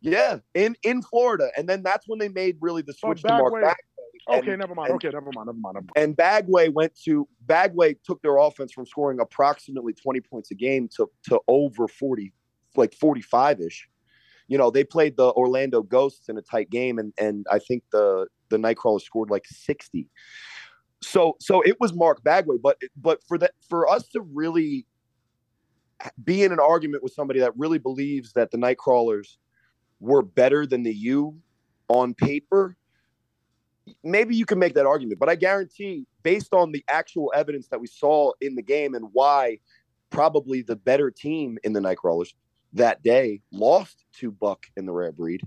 yeah, 0.00 0.38
in 0.54 0.76
in 0.82 1.02
Florida, 1.02 1.50
and 1.56 1.68
then 1.68 1.82
that's 1.82 2.06
when 2.06 2.18
they 2.18 2.28
made 2.28 2.58
really 2.60 2.82
the 2.82 2.92
oh, 3.02 3.08
switch 3.08 3.22
to 3.22 3.28
Mark 3.28 3.52
Bagway. 3.54 3.74
Okay, 4.38 4.56
never 4.56 4.74
mind. 4.74 4.90
And, 4.90 4.96
okay, 4.96 5.08
never 5.08 5.30
mind. 5.34 5.46
Never 5.46 5.58
mind. 5.58 5.74
Never 5.74 5.86
mind. 5.86 5.90
And 5.96 6.16
Bagway 6.16 6.72
went 6.72 6.92
to 7.04 7.28
Bagway 7.46 7.96
took 8.04 8.22
their 8.22 8.36
offense 8.36 8.72
from 8.72 8.86
scoring 8.86 9.20
approximately 9.20 9.92
twenty 9.92 10.20
points 10.20 10.50
a 10.50 10.54
game 10.54 10.88
to 10.96 11.10
to 11.24 11.40
over 11.48 11.88
forty, 11.88 12.32
like 12.76 12.94
forty 12.94 13.22
five 13.22 13.60
ish 13.60 13.88
you 14.48 14.58
know, 14.58 14.70
they 14.70 14.84
played 14.84 15.16
the 15.16 15.32
Orlando 15.32 15.82
Ghosts 15.82 16.28
in 16.28 16.36
a 16.36 16.42
tight 16.42 16.70
game, 16.70 16.98
and 16.98 17.12
and 17.18 17.46
I 17.50 17.58
think 17.58 17.84
the 17.90 18.26
the 18.50 18.56
Nightcrawler 18.56 19.00
scored 19.00 19.30
like 19.30 19.46
sixty. 19.46 20.08
So 21.02 21.36
so 21.40 21.62
it 21.62 21.80
was 21.80 21.94
Mark 21.94 22.22
Bagway, 22.22 22.60
but 22.62 22.78
but 22.96 23.22
for 23.26 23.38
that 23.38 23.52
for 23.68 23.88
us 23.88 24.08
to 24.08 24.20
really 24.20 24.86
be 26.24 26.42
in 26.42 26.52
an 26.52 26.60
argument 26.60 27.02
with 27.02 27.12
somebody 27.12 27.40
that 27.40 27.52
really 27.56 27.78
believes 27.78 28.32
that 28.32 28.50
the 28.50 28.58
Nightcrawlers 28.58 29.36
were 30.00 30.22
better 30.22 30.66
than 30.66 30.82
the 30.82 30.94
U 30.94 31.38
on 31.88 32.14
paper, 32.14 32.76
maybe 34.02 34.36
you 34.36 34.44
can 34.44 34.58
make 34.58 34.74
that 34.74 34.86
argument. 34.86 35.18
But 35.18 35.28
I 35.28 35.34
guarantee, 35.34 36.06
based 36.22 36.52
on 36.52 36.72
the 36.72 36.84
actual 36.88 37.32
evidence 37.34 37.68
that 37.68 37.80
we 37.80 37.86
saw 37.86 38.32
in 38.40 38.54
the 38.54 38.62
game 38.62 38.94
and 38.94 39.08
why 39.12 39.60
probably 40.10 40.62
the 40.62 40.76
better 40.76 41.10
team 41.10 41.58
in 41.64 41.72
the 41.72 41.80
Nightcrawlers 41.80 42.34
that 42.74 43.02
day 43.02 43.40
lost 43.52 44.04
to 44.20 44.30
Buck 44.30 44.66
in 44.76 44.86
the 44.86 44.92
rare 44.92 45.12
breed 45.12 45.42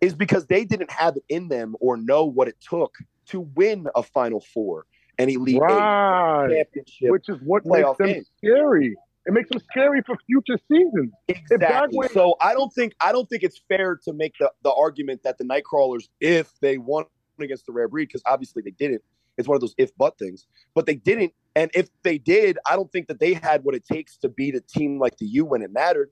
is 0.00 0.14
because 0.14 0.46
they 0.46 0.64
didn't 0.64 0.90
have 0.90 1.16
it 1.16 1.24
in 1.28 1.48
them 1.48 1.76
or 1.80 1.96
know 1.96 2.24
what 2.24 2.48
it 2.48 2.56
took 2.60 2.94
to 3.26 3.40
win 3.40 3.86
a 3.94 4.02
Final 4.02 4.40
Four 4.40 4.86
and 5.18 5.30
elite 5.30 5.60
right. 5.60 6.48
championship, 6.50 7.10
which 7.10 7.28
is 7.28 7.38
what 7.44 7.64
makes 7.66 7.98
them 7.98 8.06
game. 8.06 8.24
scary. 8.38 8.96
It 9.26 9.34
makes 9.34 9.50
them 9.50 9.60
scary 9.70 10.02
for 10.06 10.16
future 10.26 10.58
seasons. 10.66 11.12
Exactly. 11.28 12.08
so 12.12 12.36
I 12.40 12.54
don't 12.54 12.72
think 12.72 12.94
I 13.00 13.12
don't 13.12 13.28
think 13.28 13.42
it's 13.42 13.60
fair 13.68 13.96
to 14.04 14.12
make 14.12 14.34
the, 14.40 14.50
the 14.62 14.72
argument 14.72 15.22
that 15.24 15.36
the 15.36 15.44
Nightcrawlers, 15.44 16.08
if 16.20 16.50
they 16.60 16.78
won 16.78 17.04
against 17.38 17.66
the 17.66 17.72
rare 17.72 17.88
breed, 17.88 18.06
because 18.06 18.22
obviously 18.26 18.62
they 18.62 18.70
didn't. 18.70 19.02
It's 19.36 19.48
one 19.48 19.56
of 19.56 19.60
those 19.60 19.74
if 19.78 19.90
but 19.96 20.18
things. 20.18 20.46
But 20.74 20.86
they 20.86 20.96
didn't. 20.96 21.32
And 21.54 21.70
if 21.74 21.88
they 22.02 22.18
did, 22.18 22.58
I 22.66 22.76
don't 22.76 22.90
think 22.92 23.08
that 23.08 23.20
they 23.20 23.34
had 23.34 23.64
what 23.64 23.74
it 23.74 23.84
takes 23.84 24.16
to 24.18 24.28
beat 24.28 24.54
a 24.54 24.60
team 24.60 24.98
like 24.98 25.16
the 25.18 25.26
U 25.26 25.44
when 25.44 25.62
it 25.62 25.72
mattered. 25.72 26.10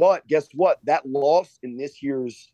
But 0.00 0.26
guess 0.26 0.48
what? 0.54 0.78
That 0.84 1.06
loss 1.06 1.58
in 1.62 1.76
this 1.76 2.02
year's 2.02 2.50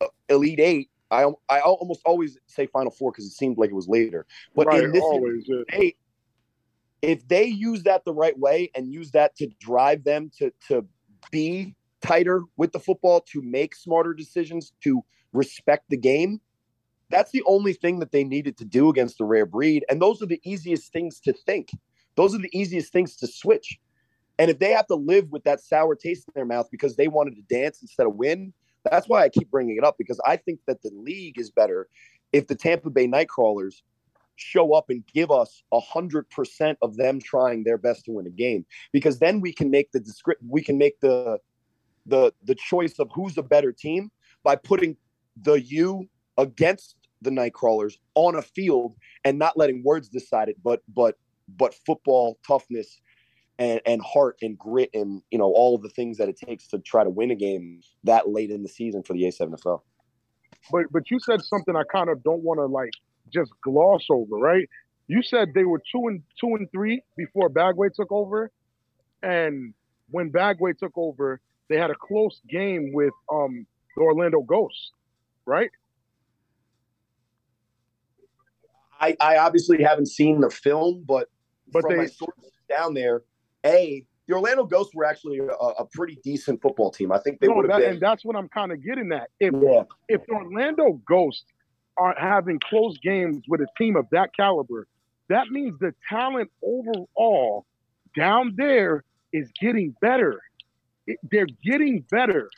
uh, 0.00 0.06
Elite 0.28 0.60
Eight, 0.60 0.90
I 1.10 1.24
I 1.48 1.58
almost 1.60 2.02
always 2.04 2.38
say 2.46 2.66
Final 2.66 2.92
Four 2.92 3.10
because 3.10 3.26
it 3.26 3.32
seemed 3.32 3.58
like 3.58 3.70
it 3.70 3.74
was 3.74 3.88
later. 3.88 4.24
But 4.54 4.68
right, 4.68 4.84
in 4.84 4.92
this 4.92 5.02
always, 5.02 5.44
yeah. 5.48 5.62
eight, 5.72 5.96
if 7.02 7.26
they 7.26 7.46
use 7.46 7.82
that 7.82 8.04
the 8.04 8.14
right 8.14 8.38
way 8.38 8.70
and 8.76 8.92
use 8.92 9.10
that 9.10 9.34
to 9.38 9.48
drive 9.58 10.04
them 10.04 10.30
to 10.38 10.52
to 10.68 10.86
be 11.32 11.74
tighter 12.00 12.42
with 12.56 12.70
the 12.70 12.78
football, 12.78 13.20
to 13.32 13.42
make 13.42 13.74
smarter 13.74 14.14
decisions, 14.14 14.72
to 14.84 15.02
respect 15.32 15.86
the 15.90 15.96
game, 15.96 16.40
that's 17.10 17.32
the 17.32 17.42
only 17.44 17.72
thing 17.72 17.98
that 17.98 18.12
they 18.12 18.22
needed 18.22 18.56
to 18.58 18.64
do 18.64 18.88
against 18.88 19.18
the 19.18 19.24
rare 19.24 19.46
breed. 19.46 19.84
And 19.88 20.00
those 20.00 20.22
are 20.22 20.26
the 20.26 20.40
easiest 20.44 20.92
things 20.92 21.18
to 21.20 21.32
think. 21.32 21.70
Those 22.14 22.36
are 22.36 22.38
the 22.38 22.56
easiest 22.56 22.92
things 22.92 23.16
to 23.16 23.26
switch. 23.26 23.80
And 24.42 24.50
if 24.50 24.58
they 24.58 24.72
have 24.72 24.88
to 24.88 24.96
live 24.96 25.30
with 25.30 25.44
that 25.44 25.60
sour 25.60 25.94
taste 25.94 26.26
in 26.26 26.32
their 26.34 26.44
mouth 26.44 26.66
because 26.68 26.96
they 26.96 27.06
wanted 27.06 27.36
to 27.36 27.42
dance 27.42 27.80
instead 27.80 28.08
of 28.08 28.16
win, 28.16 28.52
that's 28.82 29.08
why 29.08 29.22
I 29.22 29.28
keep 29.28 29.48
bringing 29.52 29.76
it 29.76 29.84
up 29.84 29.94
because 29.96 30.20
I 30.26 30.34
think 30.34 30.58
that 30.66 30.82
the 30.82 30.90
league 30.92 31.38
is 31.38 31.52
better 31.52 31.86
if 32.32 32.48
the 32.48 32.56
Tampa 32.56 32.90
Bay 32.90 33.06
Nightcrawlers 33.06 33.82
show 34.34 34.74
up 34.74 34.86
and 34.90 35.06
give 35.06 35.30
us 35.30 35.62
a 35.70 35.78
hundred 35.78 36.28
percent 36.28 36.76
of 36.82 36.96
them 36.96 37.20
trying 37.20 37.62
their 37.62 37.78
best 37.78 38.06
to 38.06 38.10
win 38.10 38.26
a 38.26 38.30
game 38.30 38.66
because 38.92 39.20
then 39.20 39.40
we 39.40 39.52
can 39.52 39.70
make 39.70 39.92
the 39.92 40.04
we 40.48 40.60
can 40.60 40.76
make 40.76 40.98
the 40.98 41.38
the 42.06 42.32
the 42.42 42.56
choice 42.56 42.98
of 42.98 43.08
who's 43.14 43.38
a 43.38 43.44
better 43.44 43.70
team 43.70 44.10
by 44.42 44.56
putting 44.56 44.96
the 45.40 45.62
you 45.62 46.08
against 46.36 46.96
the 47.20 47.30
Nightcrawlers 47.30 47.94
on 48.16 48.34
a 48.34 48.42
field 48.42 48.96
and 49.24 49.38
not 49.38 49.56
letting 49.56 49.84
words 49.84 50.08
decide 50.08 50.48
it, 50.48 50.56
but 50.64 50.82
but 50.92 51.14
but 51.56 51.74
football 51.86 52.40
toughness 52.44 53.00
and, 53.58 53.80
and 53.86 54.02
heart 54.02 54.36
and 54.42 54.58
grit 54.58 54.90
and 54.94 55.22
you 55.30 55.38
know 55.38 55.52
all 55.52 55.74
of 55.74 55.82
the 55.82 55.88
things 55.88 56.18
that 56.18 56.28
it 56.28 56.36
takes 56.36 56.66
to 56.68 56.78
try 56.78 57.04
to 57.04 57.10
win 57.10 57.30
a 57.30 57.34
game 57.34 57.80
that 58.04 58.28
late 58.28 58.50
in 58.50 58.62
the 58.62 58.68
season 58.68 59.02
for 59.02 59.12
the 59.12 59.22
A7FL. 59.22 59.80
But 60.70 60.86
but 60.90 61.10
you 61.10 61.18
said 61.20 61.42
something 61.42 61.76
I 61.76 61.82
kind 61.90 62.08
of 62.08 62.22
don't 62.22 62.42
want 62.42 62.58
to 62.58 62.66
like 62.66 62.92
just 63.32 63.50
gloss 63.62 64.06
over, 64.10 64.36
right? 64.36 64.68
You 65.08 65.22
said 65.22 65.48
they 65.54 65.64
were 65.64 65.82
two 65.92 66.06
and 66.08 66.22
two 66.40 66.54
and 66.54 66.70
three 66.70 67.02
before 67.16 67.50
Bagway 67.50 67.92
took 67.94 68.10
over, 68.10 68.50
and 69.22 69.74
when 70.10 70.30
Bagway 70.30 70.78
took 70.78 70.92
over, 70.96 71.40
they 71.68 71.76
had 71.76 71.90
a 71.90 71.94
close 71.94 72.40
game 72.48 72.92
with 72.92 73.12
um 73.32 73.66
the 73.96 74.02
Orlando 74.02 74.40
Ghosts, 74.40 74.92
right? 75.46 75.70
I, 79.00 79.16
I 79.20 79.36
obviously 79.38 79.82
haven't 79.82 80.06
seen 80.06 80.40
the 80.40 80.48
film, 80.48 81.02
but, 81.06 81.28
but 81.72 81.82
from 81.82 81.90
they, 81.90 81.96
my 81.96 82.06
sources 82.06 82.52
down 82.68 82.94
there, 82.94 83.22
a 83.64 84.04
the 84.28 84.34
Orlando 84.34 84.64
Ghosts 84.64 84.94
were 84.94 85.04
actually 85.04 85.38
a, 85.38 85.52
a 85.52 85.84
pretty 85.86 86.18
decent 86.22 86.62
football 86.62 86.90
team. 86.90 87.10
I 87.10 87.18
think 87.18 87.40
they 87.40 87.48
no, 87.48 87.54
would 87.54 87.70
have 87.70 87.80
been. 87.80 87.92
And 87.92 88.00
that's 88.00 88.24
what 88.24 88.36
I'm 88.36 88.48
kind 88.48 88.70
of 88.72 88.82
getting 88.82 89.12
at. 89.12 89.30
If 89.40 89.52
yeah. 89.60 89.82
if 90.08 90.24
the 90.26 90.34
Orlando 90.34 91.00
Ghosts 91.06 91.44
are 91.96 92.14
having 92.18 92.58
close 92.60 92.96
games 92.98 93.42
with 93.48 93.60
a 93.60 93.66
team 93.76 93.96
of 93.96 94.06
that 94.10 94.34
caliber, 94.34 94.86
that 95.28 95.48
means 95.48 95.78
the 95.80 95.94
talent 96.08 96.50
overall 96.62 97.66
down 98.16 98.54
there 98.56 99.04
is 99.32 99.50
getting 99.60 99.94
better. 100.00 100.40
It, 101.06 101.18
they're 101.30 101.46
getting 101.64 102.04
better. 102.10 102.48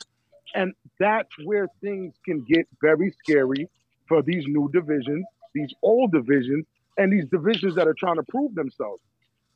And 0.53 0.73
that's 0.99 1.29
where 1.43 1.67
things 1.81 2.13
can 2.23 2.45
get 2.47 2.67
very 2.81 3.13
scary 3.23 3.67
for 4.07 4.21
these 4.21 4.45
new 4.47 4.69
divisions, 4.71 5.25
these 5.53 5.73
old 5.81 6.11
divisions, 6.11 6.65
and 6.97 7.11
these 7.11 7.25
divisions 7.25 7.75
that 7.75 7.87
are 7.87 7.95
trying 7.95 8.15
to 8.15 8.23
prove 8.23 8.55
themselves. 8.55 9.01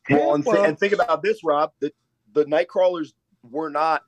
Well, 0.09 0.35
and, 0.35 0.43
th- 0.43 0.57
and, 0.57 0.79
think 0.79 0.93
about 0.93 1.21
this, 1.23 1.43
Rob. 1.43 1.71
The 1.79 1.91
the 2.33 2.45
Nightcrawlers 2.45 3.13
were 3.43 3.69
not 3.69 4.03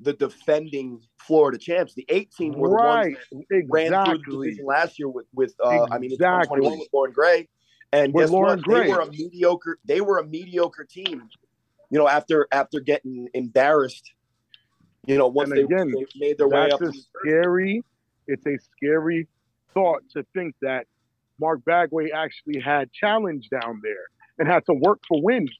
the 0.00 0.12
defending 0.12 1.00
Florida 1.18 1.58
champs. 1.58 1.94
The 1.94 2.06
eight 2.08 2.32
team 2.32 2.54
were 2.54 2.70
right. 2.70 3.04
the 3.04 3.36
ones 3.36 3.46
that 3.50 3.56
exactly. 3.56 3.90
ran 3.90 4.04
through 4.04 4.18
the 4.18 4.44
division 4.44 4.64
last 4.64 4.98
year 4.98 5.08
with 5.08 5.26
with 5.34 5.54
uh, 5.62 5.86
I 5.90 5.98
mean, 5.98 6.12
it's 6.12 6.14
Exactly. 6.14 6.60
2021 6.60 6.78
with 6.78 6.88
Lauren 6.92 7.12
Gray, 7.12 7.48
and 7.92 8.14
With 8.14 8.24
guess 8.24 8.30
Lauren 8.30 8.58
what? 8.58 8.64
Gray. 8.64 8.86
They 8.86 8.92
were 8.92 9.00
a 9.00 9.10
mediocre. 9.10 9.78
They 9.84 10.00
were 10.00 10.18
a 10.18 10.26
mediocre 10.26 10.84
team. 10.84 11.28
You 11.90 11.98
know, 11.98 12.08
after 12.08 12.46
after 12.52 12.80
getting 12.80 13.28
embarrassed, 13.34 14.12
you 15.06 15.18
know, 15.18 15.26
once 15.26 15.50
they, 15.50 15.62
again, 15.62 15.92
they 15.92 16.06
made 16.16 16.38
their 16.38 16.48
way 16.48 16.70
up. 16.70 16.80
scary. 17.22 17.82
It's 18.26 18.46
a 18.46 18.58
scary 18.76 19.26
thought 19.74 20.02
to 20.12 20.24
think 20.34 20.54
that 20.62 20.86
Mark 21.40 21.60
Bagway 21.64 22.12
actually 22.12 22.60
had 22.60 22.92
challenge 22.92 23.48
down 23.50 23.80
there 23.82 24.06
and 24.40 24.48
had 24.48 24.64
to 24.66 24.74
work 24.74 25.00
for 25.06 25.22
wins 25.22 25.52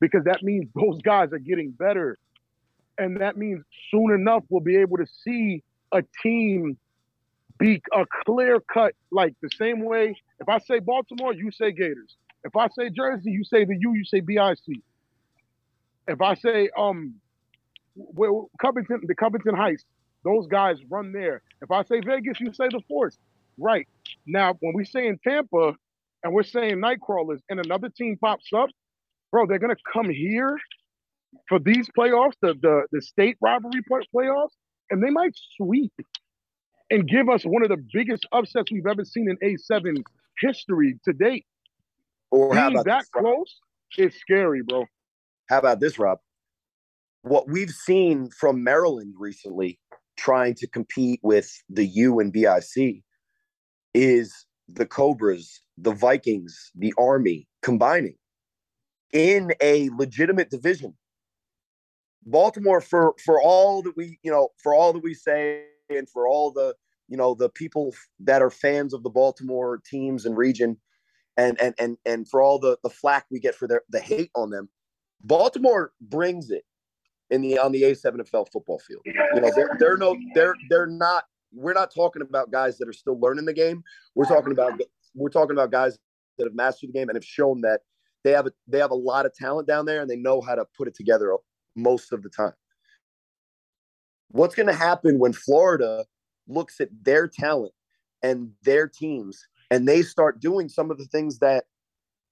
because 0.00 0.24
that 0.24 0.42
means 0.42 0.68
those 0.74 1.00
guys 1.00 1.32
are 1.32 1.38
getting 1.38 1.70
better. 1.70 2.18
And 2.98 3.20
that 3.20 3.38
means 3.38 3.64
soon 3.90 4.12
enough 4.12 4.42
we'll 4.50 4.60
be 4.60 4.76
able 4.76 4.98
to 4.98 5.06
see 5.06 5.62
a 5.92 6.02
team 6.22 6.76
be 7.58 7.80
a 7.92 8.04
clear 8.24 8.58
cut, 8.60 8.94
like 9.12 9.34
the 9.40 9.48
same 9.56 9.84
way. 9.84 10.16
If 10.40 10.48
I 10.48 10.58
say 10.58 10.80
Baltimore, 10.80 11.32
you 11.32 11.52
say 11.52 11.70
Gators. 11.70 12.16
If 12.42 12.56
I 12.56 12.66
say 12.76 12.90
Jersey, 12.90 13.30
you 13.30 13.44
say 13.44 13.64
the 13.64 13.76
U, 13.80 13.94
you 13.94 14.04
say 14.04 14.18
BIC. 14.20 14.82
If 16.08 16.20
I 16.20 16.34
say 16.34 16.68
um 16.76 17.14
well, 17.94 18.50
Covington, 18.60 19.02
the 19.06 19.14
Covington 19.14 19.54
Heights, 19.54 19.84
those 20.24 20.48
guys 20.48 20.78
run 20.90 21.12
there. 21.12 21.42
If 21.62 21.70
I 21.70 21.84
say 21.84 22.00
Vegas, 22.00 22.40
you 22.40 22.52
say 22.52 22.66
the 22.68 22.80
Force. 22.88 23.16
Right. 23.56 23.86
Now, 24.26 24.56
when 24.58 24.74
we 24.74 24.84
say 24.84 25.06
in 25.06 25.18
Tampa 25.18 25.76
and 26.24 26.32
we're 26.32 26.42
saying 26.42 26.78
Nightcrawlers 26.78 27.40
and 27.50 27.60
another 27.60 27.90
team 27.90 28.16
pops 28.20 28.48
up, 28.56 28.70
bro, 29.30 29.46
they're 29.46 29.58
going 29.58 29.74
to 29.74 29.82
come 29.92 30.08
here 30.08 30.58
for 31.48 31.58
these 31.58 31.88
playoffs, 31.96 32.32
the, 32.40 32.54
the, 32.60 32.86
the 32.90 33.02
state 33.02 33.36
rivalry 33.42 33.82
play- 33.86 34.08
playoffs, 34.14 34.54
and 34.90 35.04
they 35.04 35.10
might 35.10 35.34
sweep 35.56 35.92
and 36.90 37.06
give 37.06 37.28
us 37.28 37.42
one 37.44 37.62
of 37.62 37.68
the 37.68 37.82
biggest 37.92 38.26
upsets 38.32 38.72
we've 38.72 38.86
ever 38.86 39.04
seen 39.04 39.28
in 39.28 39.36
A7 39.38 40.02
history 40.40 40.98
to 41.04 41.12
date. 41.12 41.44
or 42.30 42.54
how 42.54 42.68
Being 42.68 42.80
about 42.80 42.86
that 42.86 43.00
this, 43.00 43.10
close 43.10 43.60
is 43.98 44.14
scary, 44.18 44.62
bro. 44.66 44.86
How 45.48 45.58
about 45.58 45.80
this, 45.80 45.98
Rob? 45.98 46.18
What 47.22 47.48
we've 47.48 47.70
seen 47.70 48.30
from 48.30 48.64
Maryland 48.64 49.14
recently, 49.18 49.78
trying 50.16 50.54
to 50.54 50.66
compete 50.66 51.20
with 51.22 51.50
the 51.68 51.86
U 51.86 52.20
and 52.20 52.32
BIC, 52.32 53.02
is 53.92 54.46
the 54.68 54.86
Cobras, 54.86 55.60
the 55.78 55.92
Vikings, 55.92 56.70
the 56.74 56.94
Army 56.98 57.48
combining 57.62 58.16
in 59.12 59.52
a 59.60 59.90
legitimate 59.96 60.50
division. 60.50 60.94
Baltimore, 62.26 62.80
for 62.80 63.14
for 63.24 63.40
all 63.40 63.82
that 63.82 63.96
we 63.96 64.18
you 64.22 64.30
know, 64.30 64.48
for 64.62 64.74
all 64.74 64.92
that 64.92 65.02
we 65.02 65.14
say, 65.14 65.64
and 65.90 66.08
for 66.08 66.26
all 66.26 66.50
the 66.52 66.74
you 67.08 67.16
know 67.16 67.34
the 67.34 67.50
people 67.50 67.94
that 68.20 68.42
are 68.42 68.50
fans 68.50 68.94
of 68.94 69.02
the 69.02 69.10
Baltimore 69.10 69.80
teams 69.84 70.24
and 70.24 70.36
region, 70.36 70.78
and 71.36 71.60
and 71.60 71.74
and 71.78 71.98
and 72.06 72.28
for 72.28 72.40
all 72.40 72.58
the 72.58 72.78
the 72.82 72.90
flack 72.90 73.26
we 73.30 73.40
get 73.40 73.54
for 73.54 73.68
their 73.68 73.82
the 73.90 74.00
hate 74.00 74.30
on 74.34 74.50
them, 74.50 74.70
Baltimore 75.22 75.92
brings 76.00 76.50
it 76.50 76.64
in 77.30 77.42
the 77.42 77.58
on 77.58 77.72
the 77.72 77.82
A7FL 77.82 78.46
football 78.52 78.78
field. 78.78 79.02
You 79.04 79.40
know, 79.40 79.50
they're 79.54 79.76
they're 79.78 79.96
no 79.96 80.16
they're 80.34 80.54
they're 80.70 80.86
not 80.86 81.24
we're 81.52 81.74
not 81.74 81.94
talking 81.94 82.22
about 82.22 82.50
guys 82.50 82.78
that 82.78 82.88
are 82.88 82.92
still 82.92 83.18
learning 83.20 83.44
the 83.44 83.52
game. 83.52 83.82
We're 84.14 84.26
talking 84.26 84.52
about 84.52 84.80
we're 85.14 85.28
talking 85.28 85.52
about 85.52 85.70
guys 85.70 85.98
that 86.38 86.44
have 86.44 86.54
mastered 86.54 86.88
the 86.88 86.92
game 86.92 87.08
and 87.08 87.16
have 87.16 87.24
shown 87.24 87.60
that 87.62 87.80
they 88.24 88.32
have 88.32 88.46
a 88.46 88.52
they 88.66 88.78
have 88.78 88.90
a 88.90 88.96
lot 88.96 89.26
of 89.26 89.34
talent 89.34 89.68
down 89.68 89.86
there 89.86 90.00
and 90.00 90.10
they 90.10 90.16
know 90.16 90.40
how 90.40 90.54
to 90.54 90.64
put 90.76 90.88
it 90.88 90.94
together 90.94 91.36
most 91.76 92.12
of 92.12 92.22
the 92.22 92.28
time. 92.28 92.54
What's 94.28 94.54
going 94.54 94.66
to 94.66 94.74
happen 94.74 95.18
when 95.18 95.32
Florida 95.32 96.04
looks 96.48 96.80
at 96.80 96.88
their 97.02 97.28
talent 97.28 97.72
and 98.22 98.50
their 98.62 98.88
teams 98.88 99.46
and 99.70 99.86
they 99.86 100.02
start 100.02 100.40
doing 100.40 100.68
some 100.68 100.90
of 100.90 100.98
the 100.98 101.04
things 101.04 101.38
that 101.38 101.64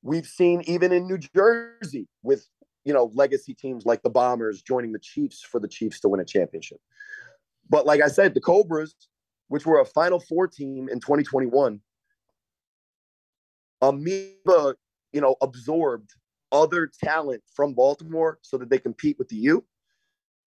we've 0.03 0.27
seen 0.27 0.63
even 0.67 0.93
in 0.93 1.07
New 1.07 1.19
Jersey 1.19 2.09
with 2.23 2.47
you 2.85 2.93
know 2.93 3.11
legacy 3.15 3.55
teams 3.55 3.87
like 3.87 4.03
the 4.03 4.11
Bombers 4.11 4.63
joining 4.63 4.93
the 4.93 4.99
Chiefs 4.99 5.43
for 5.43 5.61
the 5.61 5.69
Chiefs 5.69 6.01
to 6.01 6.09
win 6.09 6.21
a 6.21 6.25
championship. 6.25 6.79
But 7.69 7.87
like 7.87 8.03
I 8.03 8.09
said, 8.09 8.35
the 8.35 8.41
Cobras, 8.41 8.95
which 9.49 9.67
were 9.67 9.81
a 9.81 9.85
Final 9.85 10.19
Four 10.19 10.49
team 10.49 10.89
in 10.91 10.99
2021, 10.99 11.81
Amoeba, 13.83 14.77
you 15.13 15.21
know, 15.21 15.37
absorbed 15.43 16.11
other 16.53 16.91
talent 17.03 17.43
from 17.55 17.75
Baltimore 17.75 18.39
so 18.43 18.57
that 18.59 18.71
they 18.71 18.79
compete 18.79 19.19
with 19.19 19.29
the 19.29 19.37
U. 19.37 19.65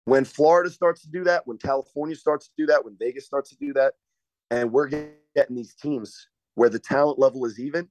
When 0.05 0.25
Florida 0.25 0.69
starts 0.69 1.01
to 1.03 1.09
do 1.09 1.25
that, 1.25 1.47
when 1.47 1.59
California 1.59 2.17
starts 2.17 2.47
to 2.49 2.53
do 2.59 2.67
that, 2.67 2.85
when 2.85 2.97
Vegas 2.99 3.25
starts 3.25 3.51
to 3.51 3.57
do 3.57 3.73
that, 3.73 3.95
and 4.51 4.71
we're 4.71 4.89
getting 4.89 5.57
these 5.57 5.75
teams 5.75 6.29
where 6.55 6.69
the 6.69 6.79
talent 6.79 7.19
level 7.19 7.45
is 7.47 7.59
even, 7.59 7.89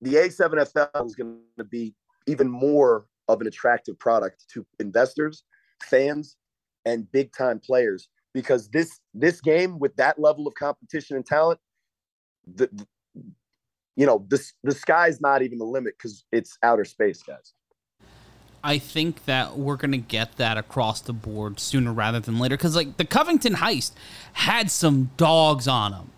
the 0.00 0.14
A7FL 0.14 1.06
is 1.06 1.14
going 1.14 1.38
to 1.58 1.64
be 1.64 1.94
even 2.26 2.48
more 2.50 3.06
of 3.28 3.40
an 3.40 3.46
attractive 3.46 3.98
product 3.98 4.44
to 4.52 4.66
investors, 4.80 5.44
fans, 5.82 6.36
and 6.84 7.10
big 7.12 7.32
time 7.32 7.60
players 7.60 8.08
because 8.32 8.68
this 8.68 9.00
this 9.14 9.40
game 9.40 9.78
with 9.78 9.94
that 9.96 10.18
level 10.18 10.46
of 10.46 10.54
competition 10.54 11.16
and 11.16 11.26
talent, 11.26 11.60
the, 12.54 12.68
the- 12.72 12.86
you 13.96 14.06
know 14.06 14.24
the 14.28 14.42
the 14.62 14.72
sky's 14.72 15.20
not 15.20 15.42
even 15.42 15.58
the 15.58 15.64
limit 15.64 15.94
because 15.96 16.24
it's 16.30 16.58
outer 16.62 16.84
space, 16.84 17.22
guys. 17.22 17.52
I 18.62 18.78
think 18.78 19.24
that 19.26 19.56
we're 19.56 19.76
gonna 19.76 19.96
get 19.96 20.36
that 20.36 20.58
across 20.58 21.00
the 21.00 21.12
board 21.12 21.58
sooner 21.58 21.92
rather 21.92 22.20
than 22.20 22.38
later. 22.38 22.56
Because 22.56 22.76
like 22.76 22.96
the 22.96 23.04
Covington 23.04 23.54
heights 23.54 23.92
had 24.34 24.70
some 24.70 25.10
dogs 25.16 25.66
on 25.66 25.92
him. 25.92 26.10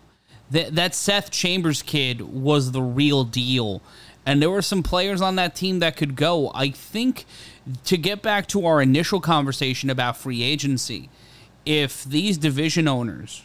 That 0.51 0.75
that 0.75 0.95
Seth 0.95 1.31
Chambers 1.31 1.81
kid 1.81 2.21
was 2.21 2.71
the 2.71 2.81
real 2.81 3.23
deal, 3.23 3.81
and 4.25 4.41
there 4.41 4.49
were 4.49 4.61
some 4.61 4.83
players 4.83 5.21
on 5.21 5.35
that 5.35 5.55
team 5.55 5.79
that 5.79 5.95
could 5.95 6.15
go. 6.15 6.51
I 6.53 6.71
think 6.71 7.25
to 7.85 7.97
get 7.97 8.21
back 8.21 8.47
to 8.47 8.65
our 8.65 8.81
initial 8.81 9.21
conversation 9.21 9.89
about 9.89 10.17
free 10.17 10.43
agency, 10.43 11.09
if 11.65 12.03
these 12.03 12.37
division 12.37 12.87
owners 12.87 13.43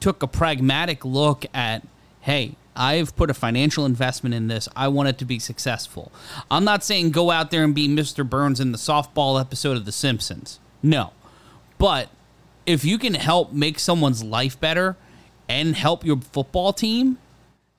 took 0.00 0.22
a 0.22 0.26
pragmatic 0.26 1.04
look 1.04 1.46
at, 1.54 1.86
hey, 2.20 2.56
I've 2.76 3.14
put 3.16 3.30
a 3.30 3.34
financial 3.34 3.86
investment 3.86 4.34
in 4.34 4.48
this. 4.48 4.68
I 4.74 4.88
want 4.88 5.08
it 5.08 5.18
to 5.18 5.24
be 5.24 5.38
successful. 5.38 6.10
I'm 6.50 6.64
not 6.64 6.82
saying 6.82 7.10
go 7.10 7.30
out 7.30 7.50
there 7.50 7.64
and 7.64 7.74
be 7.74 7.88
Mr. 7.88 8.28
Burns 8.28 8.60
in 8.60 8.72
the 8.72 8.78
softball 8.78 9.40
episode 9.40 9.76
of 9.76 9.84
The 9.84 9.92
Simpsons. 9.92 10.58
No. 10.82 11.12
But 11.78 12.08
if 12.66 12.84
you 12.84 12.98
can 12.98 13.14
help 13.14 13.52
make 13.52 13.78
someone's 13.78 14.24
life 14.24 14.58
better 14.58 14.96
and 15.48 15.76
help 15.76 16.04
your 16.04 16.20
football 16.20 16.72
team, 16.72 17.18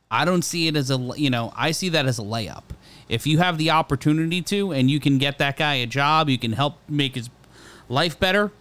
I 0.10 0.24
don't 0.24 0.44
see 0.44 0.68
it 0.68 0.76
as 0.76 0.92
a, 0.92 0.98
you 1.18 1.30
know, 1.30 1.52
I 1.56 1.72
see 1.72 1.90
that 1.90 2.06
as 2.06 2.20
a 2.20 2.24
layup. 2.24 2.64
If 3.10 3.28
you 3.28 3.40
have 3.40 3.58
the 3.58 3.72
opportunity 3.72 4.42
to 4.44 4.72
and 4.72 4.90
you 4.90 5.00
can 5.00 5.18
get 5.18 5.38
that 5.40 5.58
guy 5.58 5.76
a 5.76 5.86
job, 5.86 6.30
you 6.30 6.38
can 6.38 6.54
help 6.54 6.78
make 6.88 7.16
his 7.16 7.30
life 7.90 8.20
better, 8.20 8.52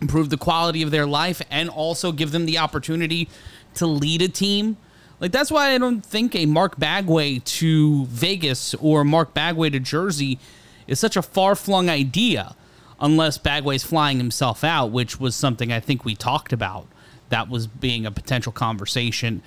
improve 0.00 0.30
the 0.30 0.38
quality 0.38 0.82
of 0.82 0.90
their 0.90 1.06
life, 1.06 1.42
and 1.50 1.68
also 1.68 2.12
give 2.12 2.32
them 2.32 2.46
the 2.46 2.58
opportunity 2.58 3.28
to 3.74 3.86
lead 3.86 4.22
a 4.22 4.28
team. 4.28 4.76
Like 5.20 5.32
that's 5.32 5.50
why 5.50 5.74
I 5.74 5.78
don't 5.78 6.04
think 6.04 6.34
a 6.34 6.46
Mark 6.46 6.76
Bagway 6.76 7.44
to 7.44 8.06
Vegas 8.06 8.74
or 8.74 9.04
Mark 9.04 9.34
Bagway 9.34 9.70
to 9.72 9.78
Jersey 9.78 10.38
is 10.86 10.98
such 10.98 11.16
a 11.16 11.22
far 11.22 11.54
flung 11.54 11.90
idea, 11.90 12.56
unless 12.98 13.38
Bagway's 13.38 13.84
flying 13.84 14.16
himself 14.16 14.64
out, 14.64 14.86
which 14.90 15.20
was 15.20 15.36
something 15.36 15.70
I 15.70 15.78
think 15.78 16.04
we 16.04 16.14
talked 16.14 16.52
about. 16.52 16.86
That 17.28 17.48
was 17.48 17.66
being 17.66 18.06
a 18.06 18.10
potential 18.10 18.50
conversation. 18.50 19.42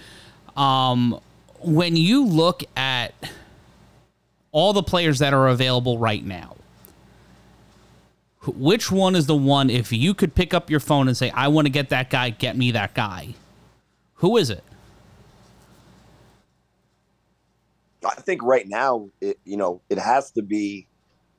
Um, 0.55 1.19
when 1.59 1.95
you 1.95 2.23
look 2.23 2.63
at 2.77 3.13
all 4.51 4.71
the 4.73 4.83
players 4.83 5.19
that 5.19 5.33
are 5.33 5.47
available 5.47 5.97
right 5.97 6.23
now, 6.23 6.55
which 8.45 8.91
one 8.91 9.15
is 9.15 9.25
the 9.25 9.35
one 9.35 9.69
if 9.69 9.91
you 9.91 10.13
could 10.13 10.35
pick 10.35 10.53
up 10.53 10.69
your 10.69 10.81
phone 10.81 11.07
and 11.07 11.15
say 11.15 11.29
i 11.31 11.47
want 11.47 11.65
to 11.65 11.71
get 11.71 11.87
that 11.87 12.09
guy 12.09 12.29
get 12.29 12.57
me 12.57 12.71
that 12.71 12.93
guy 12.93 13.33
who 14.15 14.35
is 14.35 14.49
it 14.49 14.63
I 18.05 18.15
think 18.15 18.43
right 18.43 18.67
now, 18.67 19.09
it, 19.21 19.39
you 19.45 19.57
know, 19.57 19.81
it 19.89 19.97
has 19.97 20.31
to 20.31 20.41
be 20.41 20.87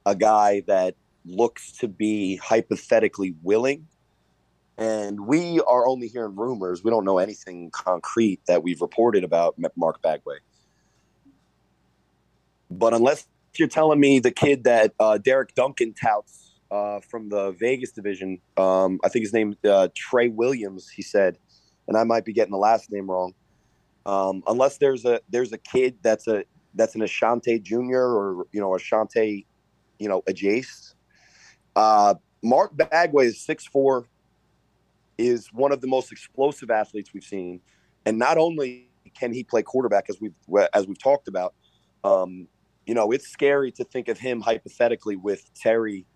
a 0.06 0.14
guy 0.14 0.62
that 0.66 0.94
looks 1.24 1.72
to 1.78 1.88
be 1.88 2.36
hypothetically 2.36 3.34
willing. 3.42 3.86
And 4.76 5.20
we 5.20 5.60
are 5.60 5.86
only 5.86 6.08
hearing 6.08 6.34
rumors. 6.34 6.82
We 6.82 6.90
don't 6.90 7.04
know 7.04 7.18
anything 7.18 7.70
concrete 7.70 8.40
that 8.46 8.62
we've 8.62 8.80
reported 8.80 9.22
about 9.22 9.56
Mark 9.76 10.02
Bagway. 10.02 10.38
But 12.70 12.92
unless 12.92 13.26
you're 13.56 13.68
telling 13.68 14.00
me 14.00 14.18
the 14.18 14.32
kid 14.32 14.64
that 14.64 14.92
uh, 14.98 15.18
Derek 15.18 15.54
Duncan 15.54 15.94
touts 15.94 16.54
uh, 16.70 17.00
from 17.00 17.28
the 17.28 17.52
Vegas 17.52 17.92
division, 17.92 18.40
um, 18.56 18.98
I 19.04 19.08
think 19.08 19.22
his 19.24 19.32
name 19.32 19.56
uh, 19.64 19.88
Trey 19.94 20.28
Williams, 20.28 20.88
he 20.88 21.02
said, 21.02 21.38
and 21.86 21.96
I 21.96 22.02
might 22.02 22.24
be 22.24 22.32
getting 22.32 22.52
the 22.52 22.58
last 22.58 22.90
name 22.90 23.08
wrong. 23.08 23.34
Um, 24.06 24.42
unless 24.46 24.78
there's 24.78 25.04
a 25.04 25.20
there's 25.30 25.52
a 25.52 25.58
kid 25.58 25.98
that's 26.02 26.26
a 26.26 26.44
that's 26.74 26.94
an 26.94 27.02
Ashante 27.02 27.62
Junior 27.62 28.02
or 28.02 28.46
you 28.52 28.60
know 28.60 28.70
Ashante, 28.70 29.44
you 29.98 30.08
know 30.08 30.22
Ajace. 30.22 30.94
Uh, 31.76 32.14
Mark 32.42 32.76
Bagway 32.76 33.26
is 33.26 33.40
six 33.40 33.66
four, 33.66 34.06
is 35.18 35.48
one 35.52 35.72
of 35.72 35.80
the 35.80 35.86
most 35.86 36.12
explosive 36.12 36.70
athletes 36.70 37.12
we've 37.12 37.24
seen, 37.24 37.60
and 38.06 38.18
not 38.18 38.38
only 38.38 38.88
can 39.18 39.32
he 39.32 39.44
play 39.44 39.62
quarterback 39.62 40.06
as 40.08 40.20
we've 40.20 40.34
as 40.72 40.86
we've 40.86 41.02
talked 41.02 41.28
about, 41.28 41.54
um, 42.02 42.48
you 42.86 42.94
know, 42.94 43.10
it's 43.12 43.28
scary 43.28 43.70
to 43.72 43.84
think 43.84 44.08
of 44.08 44.18
him 44.18 44.40
hypothetically 44.40 45.16
with 45.16 45.52
Terry 45.54 46.06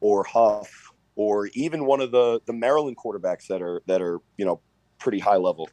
or 0.00 0.24
Huff 0.24 0.92
or 1.16 1.48
even 1.54 1.86
one 1.86 2.00
of 2.00 2.10
the 2.10 2.40
the 2.46 2.52
Maryland 2.52 2.96
quarterbacks 2.96 3.46
that 3.48 3.62
are 3.62 3.82
that 3.86 4.00
are 4.00 4.20
you 4.36 4.44
know 4.44 4.60
pretty 4.98 5.18
high 5.18 5.36
level. 5.36 5.68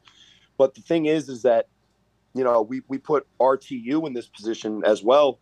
But 0.58 0.74
the 0.74 0.82
thing 0.82 1.06
is, 1.06 1.30
is 1.30 1.44
that 1.44 1.68
you 2.38 2.44
know 2.44 2.62
we 2.62 2.82
we 2.88 2.98
put 2.98 3.28
RTU 3.40 4.06
in 4.08 4.14
this 4.14 4.28
position 4.28 4.84
as 4.86 5.04
well. 5.04 5.40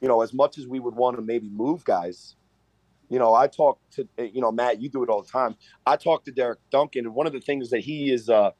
You 0.00 0.08
know, 0.08 0.20
as 0.20 0.34
much 0.34 0.58
as 0.58 0.66
we 0.66 0.80
would 0.80 0.94
want 0.94 1.16
to 1.16 1.22
maybe 1.22 1.48
move 1.48 1.84
guys, 1.84 2.36
you 3.08 3.18
know, 3.18 3.34
I 3.34 3.46
talk 3.46 3.78
to 3.92 4.08
you 4.18 4.40
know 4.40 4.52
Matt. 4.52 4.80
You 4.80 4.88
do 4.88 5.02
it 5.02 5.08
all 5.08 5.22
the 5.22 5.28
time. 5.28 5.56
I 5.86 5.96
talk 5.96 6.24
to 6.24 6.32
Derek 6.32 6.58
Duncan, 6.70 7.06
and 7.06 7.14
one 7.14 7.26
of 7.26 7.32
the 7.32 7.40
things 7.40 7.70
that 7.70 7.80
he 7.80 8.12
is, 8.12 8.28
uh, 8.28 8.50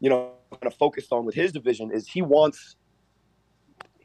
you 0.00 0.10
know, 0.10 0.32
kind 0.50 0.66
of 0.66 0.74
focused 0.74 1.12
on 1.12 1.24
with 1.24 1.34
his 1.34 1.52
division 1.52 1.90
is 1.92 2.08
he 2.08 2.22
wants 2.22 2.76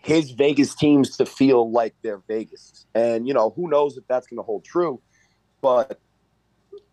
his 0.02 0.32
Vegas 0.32 0.76
teams 0.76 1.18
to 1.18 1.26
feel 1.26 1.72
like 1.72 1.94
they're 2.02 2.22
Vegas. 2.28 2.86
And, 2.96 3.28
you 3.28 3.34
know, 3.34 3.52
who 3.56 3.70
knows 3.70 3.98
if 3.98 4.06
that's 4.08 4.28
going 4.28 4.38
to 4.38 4.44
hold 4.44 4.64
true. 4.64 5.02
But 5.62 6.00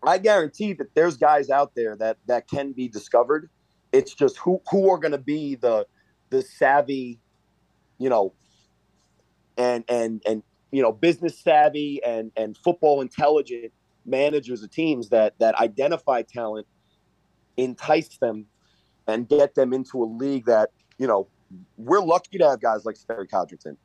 I 0.03 0.17
guarantee 0.17 0.73
that 0.73 0.93
there's 0.93 1.17
guys 1.17 1.49
out 1.49 1.73
there 1.75 1.95
that 1.97 2.17
that 2.27 2.49
can 2.49 2.73
be 2.73 2.87
discovered. 2.87 3.49
It's 3.93 4.13
just 4.13 4.37
who 4.37 4.61
who 4.69 4.89
are 4.91 4.97
going 4.97 5.13
to 5.13 5.17
be 5.17 5.55
the 5.55 5.87
the 6.29 6.41
savvy, 6.41 7.19
you 7.97 8.09
know, 8.09 8.33
and 9.57 9.83
and 9.87 10.21
and 10.25 10.43
you 10.71 10.81
know, 10.81 10.91
business 10.91 11.39
savvy 11.39 12.01
and 12.03 12.31
and 12.35 12.57
football 12.57 13.01
intelligent 13.01 13.71
managers 14.05 14.63
of 14.63 14.71
teams 14.71 15.09
that 15.09 15.33
that 15.39 15.55
identify 15.55 16.21
talent, 16.21 16.67
entice 17.57 18.17
them, 18.17 18.45
and 19.07 19.27
get 19.27 19.55
them 19.55 19.73
into 19.73 20.03
a 20.03 20.05
league 20.05 20.45
that 20.45 20.71
you 20.97 21.07
know 21.07 21.27
we're 21.77 22.01
lucky 22.01 22.37
to 22.37 22.49
have 22.49 22.59
guys 22.59 22.85
like 22.85 22.95
Sterry 22.95 23.29
Codrington. 23.29 23.77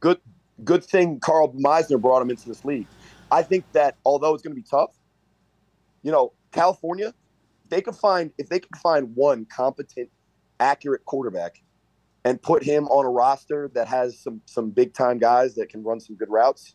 Good, 0.00 0.20
good 0.64 0.84
thing 0.84 1.20
Carl 1.20 1.52
Meisner 1.52 2.00
brought 2.00 2.22
him 2.22 2.30
into 2.30 2.48
this 2.48 2.64
league. 2.64 2.86
I 3.30 3.42
think 3.42 3.70
that 3.72 3.96
although 4.04 4.34
it's 4.34 4.42
going 4.42 4.54
to 4.54 4.60
be 4.60 4.66
tough, 4.68 4.96
you 6.02 6.12
know, 6.12 6.32
California, 6.52 7.12
they 7.68 7.80
could 7.80 7.96
find 7.96 8.30
if 8.38 8.48
they 8.48 8.60
could 8.60 8.76
find 8.76 9.14
one 9.14 9.46
competent, 9.46 10.08
accurate 10.60 11.04
quarterback, 11.04 11.62
and 12.24 12.40
put 12.42 12.62
him 12.62 12.86
on 12.88 13.04
a 13.04 13.10
roster 13.10 13.70
that 13.74 13.88
has 13.88 14.18
some 14.18 14.40
some 14.46 14.70
big 14.70 14.94
time 14.94 15.18
guys 15.18 15.54
that 15.54 15.68
can 15.68 15.82
run 15.82 16.00
some 16.00 16.16
good 16.16 16.30
routes. 16.30 16.74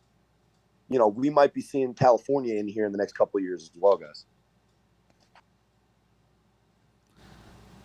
You 0.89 0.99
know, 0.99 1.07
we 1.07 1.29
might 1.29 1.53
be 1.53 1.61
seeing 1.61 1.93
California 1.93 2.55
in 2.55 2.67
here 2.67 2.85
in 2.85 2.91
the 2.91 2.97
next 2.97 3.13
couple 3.13 3.37
of 3.37 3.43
years 3.43 3.69
as 3.73 3.79
well, 3.79 3.97
guys. 3.97 4.25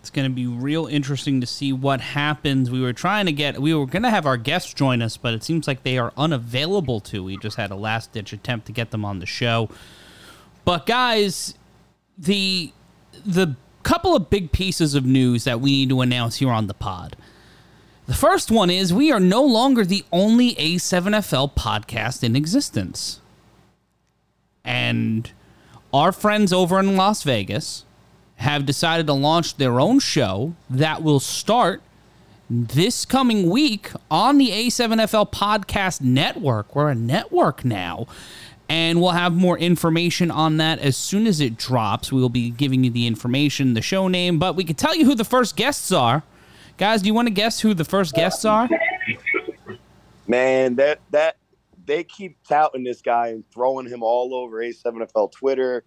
It's 0.07 0.11
going 0.13 0.31
to 0.31 0.35
be 0.35 0.47
real 0.47 0.87
interesting 0.87 1.41
to 1.41 1.49
see 1.49 1.73
what 1.73 2.01
happens. 2.01 2.71
We 2.71 2.81
were 2.81 2.93
trying 2.93 3.27
to 3.27 3.33
get, 3.33 3.61
we 3.61 3.75
were 3.75 3.87
going 3.87 4.05
to 4.05 4.11
have 4.11 4.25
our 4.25 4.37
guests 4.37 4.73
join 4.73 5.03
us, 5.03 5.17
but 5.17 5.35
it 5.35 5.43
seems 5.43 5.67
like 5.67 5.83
they 5.83 5.99
are 5.99 6.13
unavailable 6.17 7.01
to. 7.01 7.25
We 7.25 7.37
just 7.39 7.57
had 7.57 7.73
a 7.73 7.75
last 7.75 8.13
ditch 8.13 8.33
attempt 8.33 8.67
to 8.67 8.73
get 8.73 8.93
them 8.93 9.05
on 9.05 9.19
the 9.19 9.27
show. 9.27 9.69
But 10.65 10.87
guys, 10.87 11.55
the 12.17 12.73
the 13.25 13.57
couple 13.87 14.17
of 14.17 14.29
big 14.29 14.51
pieces 14.51 14.97
of 14.97 15.07
news 15.07 15.45
that 15.45 15.61
we 15.61 15.71
need 15.71 15.89
to 15.91 16.01
announce 16.01 16.37
here 16.37 16.51
on 16.51 16.67
the 16.67 16.75
pod. 16.75 17.15
The 18.07 18.15
first 18.15 18.51
one 18.51 18.69
is 18.69 18.93
we 18.93 19.13
are 19.13 19.21
no 19.21 19.45
longer 19.45 19.85
the 19.85 20.05
only 20.11 20.57
A7FL 20.57 21.55
podcast 21.55 22.25
in 22.25 22.35
existence. 22.35 23.21
And 24.65 25.31
our 25.95 26.11
friends 26.11 26.53
over 26.53 26.81
in 26.81 26.97
Las 26.97 27.23
Vegas 27.23 27.85
have 28.39 28.67
decided 28.67 29.07
to 29.07 29.13
launch 29.13 29.57
their 29.57 29.79
own 29.79 30.01
show 30.01 30.55
that 30.69 31.05
will 31.05 31.21
start 31.21 31.81
this 32.51 33.05
coming 33.05 33.49
week 33.49 33.93
on 34.11 34.37
the 34.37 34.51
A7FL 34.51 35.31
Podcast 35.31 36.01
Network. 36.01 36.75
We're 36.75 36.91
a 36.91 36.95
network 36.97 37.65
now. 37.65 38.09
And 38.69 39.01
we'll 39.01 39.11
have 39.11 39.33
more 39.35 39.57
information 39.59 40.31
on 40.31 40.57
that 40.57 40.81
as 40.81 40.97
soon 40.97 41.27
as 41.27 41.41
it 41.41 41.57
drops. 41.57 42.13
We 42.13 42.21
will 42.21 42.29
be 42.29 42.51
giving 42.51 42.83
you 42.83 42.91
the 42.91 43.07
information, 43.07 43.75
the 43.75 43.83
show 43.83 44.09
name, 44.09 44.39
but 44.39 44.57
we 44.57 44.65
can 44.65 44.75
tell 44.75 44.95
you 44.95 45.05
who 45.05 45.15
the 45.15 45.25
first 45.25 45.57
guests 45.57 45.93
are. 45.93 46.25
Guys, 46.77 47.01
do 47.03 47.07
you 47.07 47.15
want 47.15 47.29
to 47.29 47.35
guess 47.35 47.61
who 47.61 47.75
the 47.75 47.85
first 47.85 48.15
guests 48.15 48.45
are? 48.45 48.69
Man, 50.27 50.75
that 50.77 51.01
that 51.11 51.37
they 51.87 52.03
keep 52.05 52.37
touting 52.47 52.83
this 52.83 53.01
guy 53.01 53.29
and 53.29 53.45
throwing 53.51 53.87
him 53.87 54.03
all 54.03 54.35
over 54.35 54.57
A7FL 54.57 55.33
Twitter, 55.33 55.85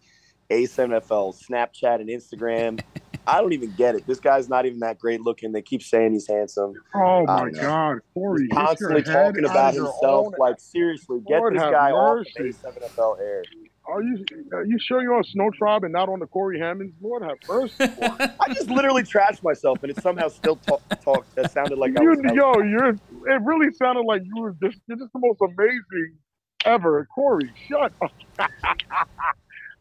A7FL 0.50 1.36
Snapchat 1.46 1.96
and 2.00 2.10
Instagram. 2.10 2.82
I 3.30 3.42
don't 3.42 3.54
even 3.54 3.72
get 3.74 3.96
it. 3.96 4.08
This 4.08 4.20
guy's 4.20 4.50
not 4.50 4.66
even 4.66 4.80
that 4.80 4.98
great 4.98 5.22
looking. 5.22 5.52
They 5.52 5.62
keep 5.62 5.84
saying 5.84 6.14
he's 6.14 6.28
handsome. 6.28 6.74
Oh 6.96 7.26
my 7.26 7.52
God, 7.52 8.00
Corey! 8.14 8.48
He's 8.50 8.58
constantly 8.58 9.04
talking 9.04 9.46
about 9.46 9.74
himself. 9.74 10.34
Like 10.38 10.60
seriously, 10.60 11.20
get 11.28 11.42
this 11.52 11.62
guy 11.62 11.92
mercy. 11.92 12.54
off 12.66 12.66
of 12.66 12.76
A7FL 12.76 13.20
air. 13.20 13.44
Are 13.88 14.04
you 14.04 14.26
are 14.54 14.66
you 14.66 14.78
sure 14.80 15.02
you're 15.02 15.16
on 15.16 15.24
Snow 15.24 15.50
Tribe 15.52 15.84
and 15.84 15.94
not 15.94 16.10
on 16.10 16.20
the 16.20 16.28
Corey 16.28 16.60
Hammonds? 16.60 16.94
Lord 17.02 17.24
have 17.24 17.38
mercy. 17.48 17.76
I 18.40 18.54
just 18.54 18.70
literally 18.70 19.04
trashed 19.04 19.44
myself, 19.44 19.80
and 19.84 19.92
it 19.92 20.02
somehow 20.02 20.28
still 20.28 20.58
talk. 20.58 20.82
talk 21.04 21.26
that 21.36 21.52
sounded 21.52 21.78
like 21.78 21.94
you, 22.00 22.14
I 22.14 22.16
was. 22.16 22.20
Yo, 22.34 22.62
you're. 22.62 22.90
It 22.90 23.42
really 23.44 23.72
sounded 23.74 24.06
like 24.06 24.22
you 24.24 24.42
were 24.42 24.56
just. 24.62 24.80
You're 24.88 24.98
just 24.98 25.12
the 25.14 25.20
most 25.20 25.40
amazing 25.42 26.18
ever, 26.66 27.08
Corey. 27.14 27.52
Shut 27.68 27.92
up. 28.02 28.12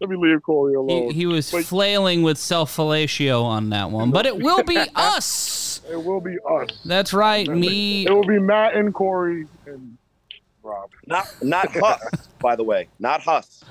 Let 0.00 0.10
me 0.10 0.16
leave 0.16 0.42
Corey 0.42 0.74
alone. 0.74 1.10
He, 1.10 1.20
he 1.20 1.26
was 1.26 1.50
but, 1.50 1.64
flailing 1.64 2.22
with 2.22 2.38
self 2.38 2.76
fellatio 2.76 3.42
on 3.42 3.70
that 3.70 3.90
one, 3.90 4.10
but 4.10 4.26
it 4.26 4.36
will 4.42 4.62
be 4.62 4.78
us. 4.94 5.80
It 5.90 6.02
will 6.02 6.20
be 6.20 6.36
us. 6.48 6.68
That's 6.84 7.12
right. 7.12 7.48
Me. 7.48 8.06
It 8.06 8.12
will 8.12 8.24
be 8.24 8.38
Matt 8.38 8.76
and 8.76 8.94
Corey 8.94 9.46
and 9.66 9.98
Rob. 10.62 10.90
Not 11.06 11.26
not 11.42 11.72
Huss, 11.74 12.28
by 12.38 12.54
the 12.54 12.64
way. 12.64 12.88
Not 12.98 13.22
Huss. 13.22 13.64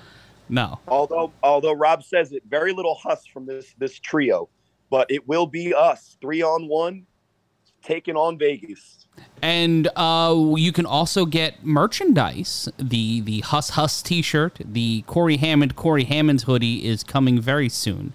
No. 0.49 0.79
Although 0.87 1.31
although 1.43 1.73
Rob 1.73 2.03
says 2.03 2.31
it, 2.33 2.43
very 2.47 2.73
little 2.73 2.95
Huss 2.95 3.25
from 3.25 3.45
this 3.45 3.73
this 3.77 3.99
trio, 3.99 4.49
but 4.89 5.09
it 5.09 5.27
will 5.27 5.47
be 5.47 5.73
us 5.73 6.17
three 6.19 6.41
on 6.41 6.67
one, 6.67 7.05
taking 7.83 8.15
on 8.15 8.37
Vegas. 8.37 9.05
And 9.41 9.87
uh, 9.95 10.53
you 10.55 10.71
can 10.71 10.85
also 10.85 11.25
get 11.25 11.63
merchandise. 11.63 12.69
The 12.77 13.21
the 13.21 13.41
Huss 13.41 13.71
Huss 13.71 14.01
T-shirt, 14.01 14.59
the 14.63 15.03
Corey 15.03 15.37
Hammond 15.37 15.75
Corey 15.75 16.03
Hammond's 16.03 16.43
hoodie 16.43 16.85
is 16.85 17.03
coming 17.03 17.39
very 17.39 17.69
soon. 17.69 18.13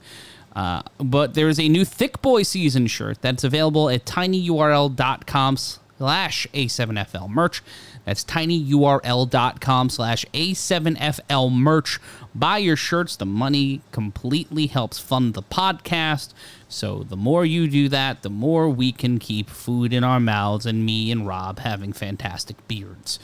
Uh, 0.54 0.82
but 0.98 1.34
there 1.34 1.48
is 1.48 1.58
a 1.58 1.68
new 1.68 1.84
Thick 1.84 2.20
Boy 2.22 2.42
season 2.42 2.86
shirt 2.86 3.22
that's 3.22 3.42
available 3.42 3.88
at 3.88 4.04
tinyurl.com 4.04 5.56
slash 5.56 6.46
A7FL 6.52 7.28
merch. 7.30 7.62
That's 8.04 8.24
tinyurl.com 8.24 9.90
slash 9.90 10.26
A7FL 10.34 11.52
merch. 11.52 12.00
Buy 12.34 12.58
your 12.58 12.76
shirts. 12.76 13.16
The 13.16 13.26
money 13.26 13.80
completely 13.92 14.66
helps 14.66 14.98
fund 14.98 15.34
the 15.34 15.42
podcast. 15.42 16.32
So 16.68 17.04
the 17.04 17.16
more 17.16 17.44
you 17.44 17.68
do 17.68 17.88
that, 17.90 18.22
the 18.22 18.30
more 18.30 18.68
we 18.68 18.92
can 18.92 19.18
keep 19.18 19.48
food 19.48 19.92
in 19.92 20.02
our 20.04 20.18
mouths 20.18 20.66
and 20.66 20.84
me 20.84 21.10
and 21.12 21.26
Rob 21.26 21.60
having 21.60 21.92
fantastic 21.92 22.66
beards. 22.66 23.18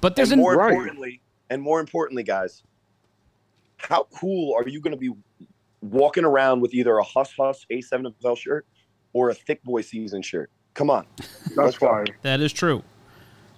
But 0.00 0.16
there's 0.16 0.32
and 0.32 0.40
more 0.40 0.54
an- 0.60 0.70
importantly, 0.70 1.20
and 1.50 1.60
more 1.60 1.80
importantly, 1.80 2.22
guys, 2.22 2.62
how 3.76 4.06
cool 4.14 4.54
are 4.54 4.66
you 4.68 4.80
going 4.80 4.92
to 4.92 4.98
be 4.98 5.10
walking 5.82 6.24
around 6.24 6.60
with 6.60 6.72
either 6.72 6.96
a 6.96 7.04
Huss 7.04 7.32
Huss 7.38 7.66
A7FL 7.70 8.38
shirt 8.38 8.66
or 9.12 9.30
a 9.30 9.34
Thick 9.34 9.62
Boy 9.64 9.82
season 9.82 10.22
shirt? 10.22 10.50
Come 10.72 10.90
on. 10.90 11.06
That's 11.54 11.76
fine. 11.76 12.06
That 12.22 12.40
is 12.40 12.52
true. 12.52 12.82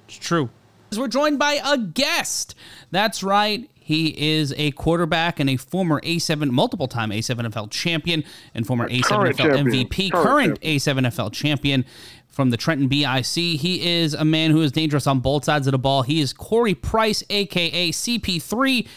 It's 0.09 0.19
true. 0.19 0.51
We're 0.97 1.09
joined 1.09 1.39
by 1.39 1.61
a 1.65 1.77
guest. 1.77 2.55
That's 2.91 3.23
right. 3.23 3.69
He 3.75 4.37
is 4.39 4.53
a 4.57 4.73
quarterback 4.73 5.39
and 5.39 5.49
a 5.49 5.57
former 5.57 6.01
A7, 6.01 6.51
multiple 6.51 6.89
time 6.89 7.11
A7FL 7.11 7.71
champion 7.71 8.25
and 8.55 8.67
former 8.67 8.89
A7FL 8.89 9.35
MVP, 9.35 10.11
current, 10.11 10.27
current 10.27 10.61
A7FL 10.61 11.33
champion 11.33 11.85
from 12.29 12.51
the 12.51 12.57
Trenton 12.57 12.89
BIC. 12.89 13.25
He 13.61 14.03
is 14.03 14.13
a 14.13 14.25
man 14.25 14.51
who 14.51 14.61
is 14.61 14.73
dangerous 14.73 15.07
on 15.07 15.21
both 15.21 15.45
sides 15.45 15.67
of 15.67 15.71
the 15.71 15.79
ball. 15.79 16.03
He 16.03 16.21
is 16.21 16.33
Corey 16.33 16.75
Price, 16.75 17.23
aka 17.31 17.91
CP3. 17.91 18.89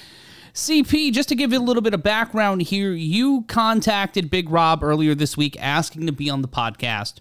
CP, 0.54 1.14
just 1.14 1.30
to 1.30 1.36
give 1.36 1.54
you 1.54 1.60
a 1.60 1.62
little 1.62 1.84
bit 1.84 1.94
of 1.94 2.02
background 2.02 2.64
here, 2.64 2.92
you 2.92 3.44
contacted 3.48 4.32
Big 4.32 4.50
Rob 4.50 4.84
earlier 4.84 5.14
this 5.14 5.38
week 5.38 5.56
asking 5.60 6.08
to 6.08 6.12
be 6.12 6.30
on 6.30 6.42
the 6.42 6.48
podcast 6.48 7.20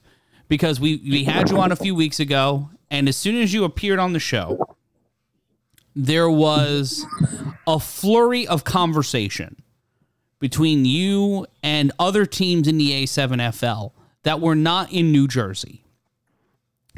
because 0.49 0.81
we, 0.81 0.97
we 0.97 1.25
had 1.25 1.51
you 1.51 1.59
on 1.59 1.71
a 1.71 1.77
few 1.77 1.95
weeks 1.95 2.19
ago. 2.19 2.71
And 2.91 3.09
as 3.09 3.17
soon 3.17 3.37
as 3.37 3.53
you 3.53 3.65
appeared 3.65 3.99
on 3.99 4.13
the 4.13 4.21
show, 4.21 4.77
there 5.95 6.31
was 6.31 7.05
a 7.67 7.79
flurry 7.79 8.47
of 8.47 8.65
conversation 8.65 9.57
between 10.39 10.85
you 10.85 11.47
and 11.63 11.93
other 11.99 12.25
teams 12.25 12.69
in 12.69 12.79
the 12.79 13.05
A7FL 13.05 13.93
that 14.23 14.41
were 14.41 14.55
not 14.55 14.93
in 14.93 15.13
New 15.13 15.27
Jersey. 15.27 15.85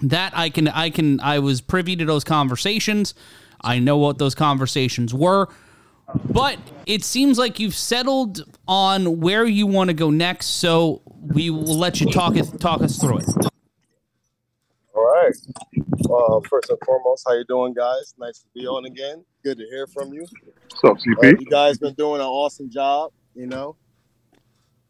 That 0.03 0.33
I 0.35 0.51
can 0.51 0.69
I 0.69 0.91
can 0.91 1.21
I 1.21 1.41
was 1.41 1.61
privy 1.61 1.97
to 1.97 2.05
those 2.05 2.25
conversations. 2.25 3.15
I 3.61 3.79
know 3.79 3.99
what 3.99 4.19
those 4.19 4.35
conversations 4.35 5.13
were. 5.13 5.49
But 6.25 6.59
it 6.87 7.05
seems 7.05 7.39
like 7.39 7.61
you've 7.61 7.75
settled 7.75 8.43
on 8.67 9.21
where 9.21 9.45
you 9.45 9.67
want 9.67 9.89
to 9.89 9.95
go 9.95 10.11
next, 10.11 10.47
so 10.47 11.03
we 11.21 11.51
will 11.51 11.79
let 11.79 12.01
you 12.01 12.11
talk 12.11 12.35
talk 12.59 12.81
us 12.83 12.99
through 12.99 13.19
it. 13.19 13.51
All 15.01 15.07
right. 15.07 15.35
Uh, 16.11 16.47
first 16.47 16.69
and 16.69 16.79
foremost, 16.85 17.25
how 17.27 17.35
you 17.35 17.45
doing, 17.49 17.73
guys? 17.73 18.15
Nice 18.19 18.41
to 18.41 18.47
be 18.55 18.67
on 18.67 18.85
again. 18.85 19.25
Good 19.43 19.57
to 19.57 19.65
hear 19.65 19.87
from 19.87 20.13
you. 20.13 20.27
What's 20.83 20.85
up, 20.85 20.99
CP? 20.99 21.25
Uh, 21.25 21.39
you 21.41 21.47
guys 21.47 21.79
been 21.79 21.95
doing 21.95 22.21
an 22.21 22.27
awesome 22.27 22.69
job, 22.69 23.13
you 23.35 23.47
know. 23.47 23.77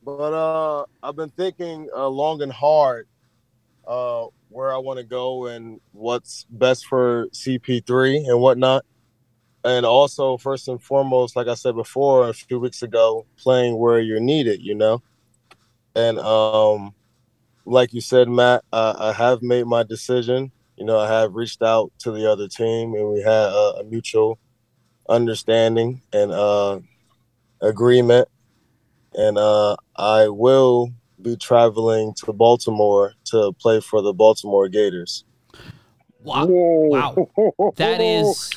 But 0.02 0.32
uh, 0.32 0.84
I've 1.00 1.14
been 1.14 1.30
thinking 1.30 1.88
uh, 1.96 2.08
long 2.08 2.42
and 2.42 2.50
hard 2.50 3.06
uh, 3.86 4.26
where 4.48 4.74
I 4.74 4.78
want 4.78 4.98
to 4.98 5.04
go 5.04 5.46
and 5.46 5.80
what's 5.92 6.44
best 6.50 6.86
for 6.86 7.28
CP3 7.28 8.28
and 8.28 8.40
whatnot. 8.40 8.84
And 9.64 9.86
also, 9.86 10.38
first 10.38 10.66
and 10.66 10.82
foremost, 10.82 11.36
like 11.36 11.46
I 11.46 11.54
said 11.54 11.76
before 11.76 12.28
a 12.28 12.34
few 12.34 12.58
weeks 12.58 12.82
ago, 12.82 13.26
playing 13.36 13.78
where 13.78 14.00
you're 14.00 14.18
needed, 14.18 14.60
you 14.60 14.74
know. 14.74 15.02
And 15.94 16.18
um, 16.18 16.94
like 17.70 17.92
you 17.92 18.00
said, 18.00 18.28
Matt, 18.28 18.64
uh, 18.72 18.94
I 18.98 19.12
have 19.12 19.42
made 19.42 19.66
my 19.66 19.82
decision. 19.84 20.50
You 20.76 20.84
know, 20.84 20.98
I 20.98 21.08
have 21.08 21.34
reached 21.34 21.62
out 21.62 21.92
to 22.00 22.10
the 22.10 22.30
other 22.30 22.48
team, 22.48 22.94
and 22.94 23.12
we 23.12 23.20
had 23.20 23.30
a, 23.30 23.80
a 23.80 23.84
mutual 23.84 24.38
understanding 25.08 26.02
and 26.12 26.32
uh, 26.32 26.80
agreement. 27.60 28.28
And 29.14 29.38
uh, 29.38 29.76
I 29.96 30.28
will 30.28 30.90
be 31.22 31.36
traveling 31.36 32.14
to 32.24 32.32
Baltimore 32.32 33.12
to 33.26 33.52
play 33.60 33.80
for 33.80 34.02
the 34.02 34.12
Baltimore 34.12 34.68
Gators. 34.68 35.24
Wow. 36.22 36.46
Whoa. 36.46 36.88
Wow. 36.88 37.72
That 37.76 38.00
is 38.00 38.50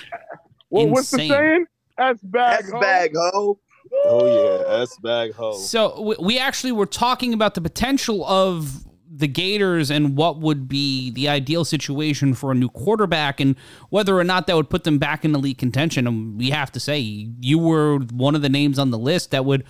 Well, 0.70 0.88
what's 0.90 1.12
the 1.12 1.18
insane. 1.18 1.30
saying? 1.30 1.66
S 2.00 2.18
bag. 2.24 2.64
That's 2.64 2.72
bag 2.72 3.12
ho. 3.16 3.60
Oh 4.06 4.26
yeah, 4.26 4.82
S 4.82 4.98
bag 4.98 5.34
ho. 5.34 5.54
So 5.54 6.02
we, 6.02 6.16
we 6.20 6.40
actually 6.40 6.72
were 6.72 6.88
talking 6.88 7.34
about 7.34 7.54
the 7.54 7.62
potential 7.62 8.26
of 8.26 8.84
the 9.16 9.28
Gators 9.28 9.92
and 9.92 10.18
what 10.18 10.40
would 10.40 10.68
be 10.68 11.12
the 11.12 11.30
ideal 11.30 11.64
situation 11.64 12.34
for 12.34 12.52
a 12.52 12.56
new 12.56 12.70
quarterback 12.70 13.40
and 13.40 13.56
whether 13.90 14.18
or 14.18 14.24
not 14.24 14.48
that 14.48 14.56
would 14.56 14.70
put 14.70 14.84
them 14.84 14.98
back 14.98 15.24
in 15.24 15.36
elite 15.36 15.58
contention. 15.58 16.08
And 16.08 16.38
we 16.38 16.50
have 16.50 16.72
to 16.72 16.80
say 16.80 17.00
you 17.00 17.60
were 17.60 18.00
one 18.00 18.36
of 18.36 18.42
the 18.42 18.50
names 18.50 18.80
on 18.80 18.92
the 18.92 18.98
list 18.98 19.32
that 19.32 19.46
would 19.46 19.64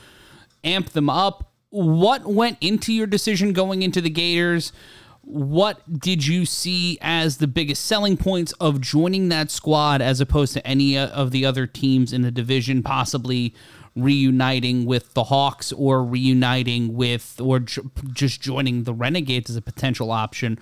amp 0.63 0.91
them 0.91 1.09
up. 1.09 1.51
What 1.69 2.25
went 2.25 2.57
into 2.61 2.93
your 2.93 3.07
decision 3.07 3.51
going 3.51 3.83
into 3.83 3.99
the 3.99 4.09
Gators? 4.09 4.71
What 5.21 5.99
did 5.99 6.25
you 6.25 6.45
see 6.45 6.97
as 7.01 7.37
the 7.37 7.47
biggest 7.47 7.85
selling 7.85 8.17
points 8.17 8.51
of 8.53 8.81
joining 8.81 9.29
that 9.29 9.51
squad 9.51 10.01
as 10.01 10.21
opposed 10.21 10.53
to 10.53 10.67
any 10.67 10.97
of 10.97 11.31
the 11.31 11.45
other 11.45 11.65
teams 11.65 12.13
in 12.13 12.21
the 12.21 12.31
division, 12.31 12.83
possibly 12.83 13.53
reuniting 13.95 14.85
with 14.85 15.13
the 15.13 15.25
Hawks 15.25 15.71
or 15.71 16.03
reuniting 16.03 16.93
with 16.93 17.39
or 17.39 17.59
just 17.59 18.41
joining 18.41 18.83
the 18.83 18.93
Renegades 18.93 19.49
as 19.49 19.55
a 19.55 19.61
potential 19.61 20.11
option? 20.11 20.59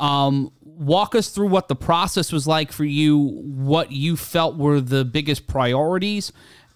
Um, 0.00 0.52
walk 0.62 1.14
us 1.14 1.30
through 1.30 1.48
what 1.48 1.68
the 1.68 1.76
process 1.76 2.32
was 2.32 2.46
like 2.46 2.70
for 2.72 2.84
you, 2.84 3.18
what 3.18 3.92
you 3.92 4.16
felt 4.16 4.56
were 4.56 4.80
the 4.80 5.04
biggest 5.04 5.46
priorities, 5.46 6.32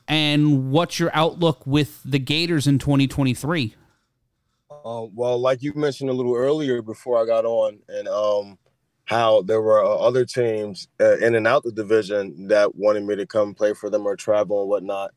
and 0.09 0.71
what's 0.71 0.99
your 0.99 1.11
outlook 1.15 1.67
with 1.67 2.01
the 2.05 2.19
Gators 2.19 2.67
in 2.67 2.79
2023? 2.79 3.75
Uh, 4.71 5.07
well, 5.15 5.39
like 5.39 5.63
you 5.63 5.75
mentioned 5.75 6.09
a 6.09 6.15
little 6.15 6.35
earlier 6.35 6.81
before 6.81 7.23
I 7.23 7.27
got 7.27 7.45
on, 7.45 7.79
and 7.89 8.09
um, 8.09 8.59
how 9.05 9.43
there 9.43 9.61
were 9.61 9.85
uh, 9.85 9.97
other 9.97 10.25
teams 10.25 10.89
uh, 11.01 11.19
in 11.19 11.35
and 11.35 11.47
out 11.47 11.63
the 11.65 11.73
division 11.73 12.49
that 12.49 12.75
wanted 12.77 13.05
me 13.05 13.17
to 13.17 13.27
come 13.27 13.55
play 13.55 13.75
for 13.75 13.91
them 13.91 14.07
or 14.07 14.17
travel 14.17 14.63
and 14.63 14.71
whatnot. 14.71 15.11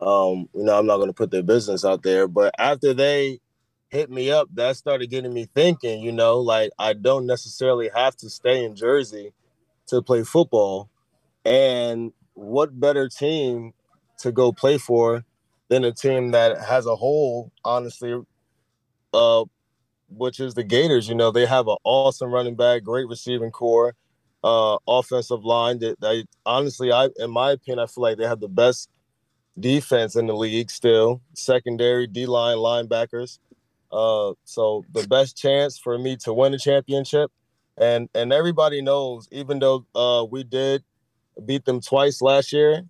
Um, 0.00 0.48
you 0.54 0.64
know, 0.64 0.78
I'm 0.78 0.86
not 0.86 0.96
going 0.96 1.08
to 1.08 1.14
put 1.14 1.30
their 1.30 1.42
business 1.42 1.84
out 1.84 2.02
there, 2.02 2.28
but 2.28 2.54
after 2.58 2.92
they 2.92 3.40
hit 3.88 4.10
me 4.10 4.30
up, 4.30 4.48
that 4.54 4.76
started 4.76 5.08
getting 5.08 5.32
me 5.32 5.48
thinking. 5.54 6.02
You 6.02 6.12
know, 6.12 6.38
like 6.38 6.70
I 6.78 6.92
don't 6.92 7.26
necessarily 7.26 7.90
have 7.94 8.16
to 8.16 8.30
stay 8.30 8.64
in 8.64 8.76
Jersey 8.76 9.32
to 9.86 10.02
play 10.02 10.22
football, 10.22 10.90
and 11.44 12.12
what 12.34 12.78
better 12.78 13.08
team 13.08 13.72
to 14.18 14.32
go 14.32 14.52
play 14.52 14.78
for 14.78 15.24
than 15.68 15.84
a 15.84 15.92
team 15.92 16.30
that 16.32 16.60
has 16.60 16.86
a 16.86 16.96
hole, 16.96 17.52
honestly, 17.64 18.20
uh, 19.12 19.44
which 20.08 20.40
is 20.40 20.54
the 20.54 20.62
Gators. 20.62 21.08
You 21.08 21.14
know, 21.14 21.30
they 21.30 21.46
have 21.46 21.68
an 21.68 21.76
awesome 21.84 22.30
running 22.30 22.54
back, 22.54 22.84
great 22.84 23.08
receiving 23.08 23.50
corps, 23.50 23.94
uh, 24.44 24.76
offensive 24.86 25.44
line. 25.44 25.78
That 25.78 26.00
they 26.00 26.24
honestly, 26.44 26.92
I 26.92 27.08
in 27.16 27.30
my 27.30 27.52
opinion, 27.52 27.82
I 27.82 27.86
feel 27.86 28.02
like 28.02 28.18
they 28.18 28.26
have 28.26 28.40
the 28.40 28.48
best 28.48 28.90
defense 29.58 30.16
in 30.16 30.26
the 30.26 30.34
league 30.34 30.70
still. 30.70 31.20
Secondary, 31.34 32.06
D 32.06 32.26
line, 32.26 32.58
linebackers. 32.58 33.38
Uh, 33.92 34.32
so 34.44 34.84
the 34.92 35.06
best 35.06 35.36
chance 35.36 35.78
for 35.78 35.98
me 35.98 36.16
to 36.16 36.32
win 36.32 36.54
a 36.54 36.58
championship, 36.58 37.30
and 37.78 38.08
and 38.14 38.32
everybody 38.32 38.82
knows, 38.82 39.28
even 39.30 39.58
though 39.58 39.86
uh, 39.94 40.24
we 40.24 40.42
did 40.44 40.82
beat 41.44 41.64
them 41.64 41.80
twice 41.80 42.20
last 42.20 42.52
year, 42.52 42.82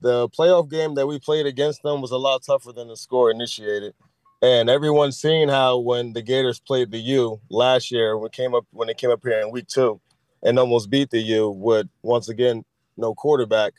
the 0.00 0.28
playoff 0.28 0.68
game 0.68 0.94
that 0.94 1.06
we 1.06 1.18
played 1.18 1.46
against 1.46 1.82
them 1.82 2.00
was 2.00 2.10
a 2.10 2.16
lot 2.16 2.42
tougher 2.44 2.72
than 2.72 2.88
the 2.88 2.96
score 2.96 3.30
initiated. 3.30 3.94
And 4.42 4.68
everyone's 4.68 5.20
seen 5.20 5.48
how 5.48 5.78
when 5.78 6.12
the 6.14 6.22
Gators 6.22 6.58
played 6.58 6.90
the 6.90 6.98
U 6.98 7.40
last 7.48 7.92
year, 7.92 8.18
when 8.18 8.30
came 8.30 8.54
up 8.54 8.66
when 8.72 8.88
it 8.88 8.98
came 8.98 9.10
up 9.10 9.20
here 9.22 9.40
in 9.40 9.52
week 9.52 9.68
two, 9.68 10.00
and 10.42 10.58
almost 10.58 10.90
beat 10.90 11.10
the 11.10 11.20
U 11.20 11.50
with 11.50 11.86
once 12.02 12.28
again 12.28 12.64
no 12.96 13.14
quarterback. 13.14 13.74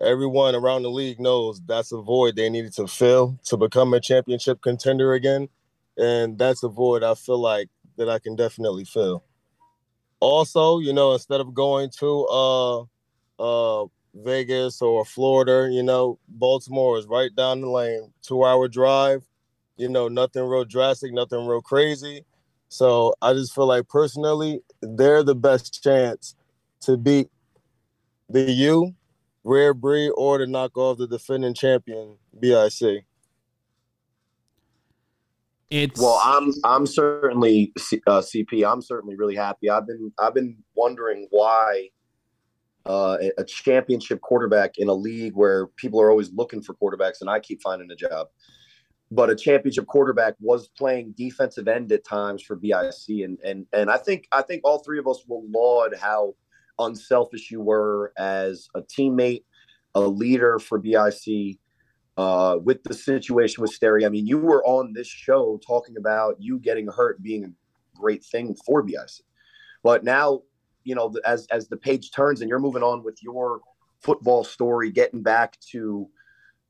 Everyone 0.00 0.54
around 0.54 0.82
the 0.82 0.90
league 0.90 1.20
knows 1.20 1.60
that's 1.66 1.92
a 1.92 2.00
void 2.00 2.36
they 2.36 2.48
needed 2.48 2.72
to 2.74 2.86
fill 2.86 3.38
to 3.46 3.56
become 3.56 3.92
a 3.94 4.00
championship 4.00 4.62
contender 4.62 5.12
again, 5.14 5.48
and 5.96 6.38
that's 6.38 6.62
a 6.62 6.68
void 6.68 7.02
I 7.02 7.14
feel 7.14 7.38
like 7.38 7.68
that 7.96 8.08
I 8.08 8.18
can 8.18 8.36
definitely 8.36 8.84
fill. 8.84 9.24
Also, 10.20 10.78
you 10.78 10.92
know, 10.92 11.12
instead 11.12 11.40
of 11.40 11.54
going 11.54 11.90
to 11.98 12.26
uh 12.26 12.82
uh 13.38 13.86
Vegas 14.14 14.80
or 14.82 15.04
Florida, 15.04 15.68
you 15.70 15.82
know, 15.82 16.18
Baltimore 16.28 16.98
is 16.98 17.06
right 17.06 17.34
down 17.34 17.60
the 17.60 17.68
lane, 17.68 18.12
two 18.22 18.44
hour 18.44 18.68
drive 18.68 19.24
you 19.78 19.88
know, 19.88 20.08
nothing 20.08 20.44
real 20.44 20.64
drastic, 20.64 21.12
nothing 21.12 21.46
real 21.46 21.62
crazy. 21.62 22.24
So 22.68 23.14
I 23.22 23.32
just 23.32 23.54
feel 23.54 23.66
like 23.66 23.88
personally, 23.88 24.60
they're 24.82 25.22
the 25.22 25.36
best 25.36 25.82
chance 25.82 26.34
to 26.82 26.98
beat 26.98 27.30
the 28.28 28.50
U, 28.50 28.94
Rare 29.44 29.74
Breed, 29.74 30.10
or 30.16 30.38
to 30.38 30.46
knock 30.46 30.76
off 30.76 30.98
the 30.98 31.06
defending 31.06 31.54
champion, 31.54 32.18
BIC. 32.38 33.04
It's 35.70 36.00
Well, 36.00 36.20
I'm 36.24 36.52
I'm 36.64 36.86
certainly 36.86 37.72
uh, 38.06 38.20
CP. 38.20 38.70
I'm 38.70 38.80
certainly 38.80 39.16
really 39.16 39.34
happy. 39.36 39.68
I've 39.68 39.86
been 39.86 40.12
I've 40.18 40.34
been 40.34 40.56
wondering 40.74 41.26
why 41.30 41.90
uh, 42.86 43.18
a- 43.20 43.40
a 43.40 43.44
championship 43.44 44.20
quarterback 44.22 44.78
in 44.78 44.88
a 44.88 44.94
league 44.94 45.34
where 45.34 45.66
people 45.76 46.00
are 46.00 46.10
always 46.10 46.32
looking 46.32 46.62
for 46.62 46.74
quarterbacks, 46.74 47.20
and 47.20 47.28
I 47.28 47.38
keep 47.40 47.60
finding 47.62 47.90
a 47.90 47.96
job. 47.96 48.28
But 49.10 49.28
a 49.30 49.36
championship 49.36 49.86
quarterback 49.86 50.34
was 50.40 50.68
playing 50.68 51.14
defensive 51.16 51.68
end 51.68 51.92
at 51.92 52.04
times 52.04 52.42
for 52.42 52.56
BIC, 52.56 53.24
and 53.24 53.38
and 53.44 53.66
and 53.74 53.90
I 53.90 53.98
think 53.98 54.26
I 54.32 54.40
think 54.42 54.62
all 54.64 54.78
three 54.78 54.98
of 54.98 55.06
us 55.06 55.22
will 55.28 55.44
laud 55.50 55.94
how 56.00 56.34
unselfish 56.78 57.50
you 57.50 57.60
were 57.60 58.12
as 58.16 58.68
a 58.74 58.82
teammate, 58.82 59.44
a 59.94 60.00
leader 60.00 60.58
for 60.58 60.78
BIC. 60.78 61.58
Uh, 62.16 62.58
with 62.64 62.82
the 62.82 62.94
situation 62.94 63.62
with 63.62 63.70
Sterry, 63.70 64.04
I 64.04 64.08
mean, 64.08 64.26
you 64.26 64.38
were 64.38 64.64
on 64.64 64.92
this 64.92 65.06
show 65.06 65.60
talking 65.64 65.96
about 65.96 66.34
you 66.40 66.58
getting 66.58 66.88
hurt 66.88 67.22
being 67.22 67.44
a 67.44 67.48
great 67.96 68.24
thing 68.24 68.56
for 68.66 68.82
BIC, 68.82 69.22
but 69.84 70.02
now 70.02 70.42
you 70.82 70.96
know 70.96 71.14
as 71.24 71.46
as 71.52 71.68
the 71.68 71.76
page 71.76 72.10
turns 72.10 72.40
and 72.40 72.48
you're 72.48 72.58
moving 72.58 72.82
on 72.82 73.04
with 73.04 73.22
your 73.22 73.60
football 74.00 74.42
story, 74.42 74.90
getting 74.90 75.22
back 75.22 75.58
to 75.70 76.08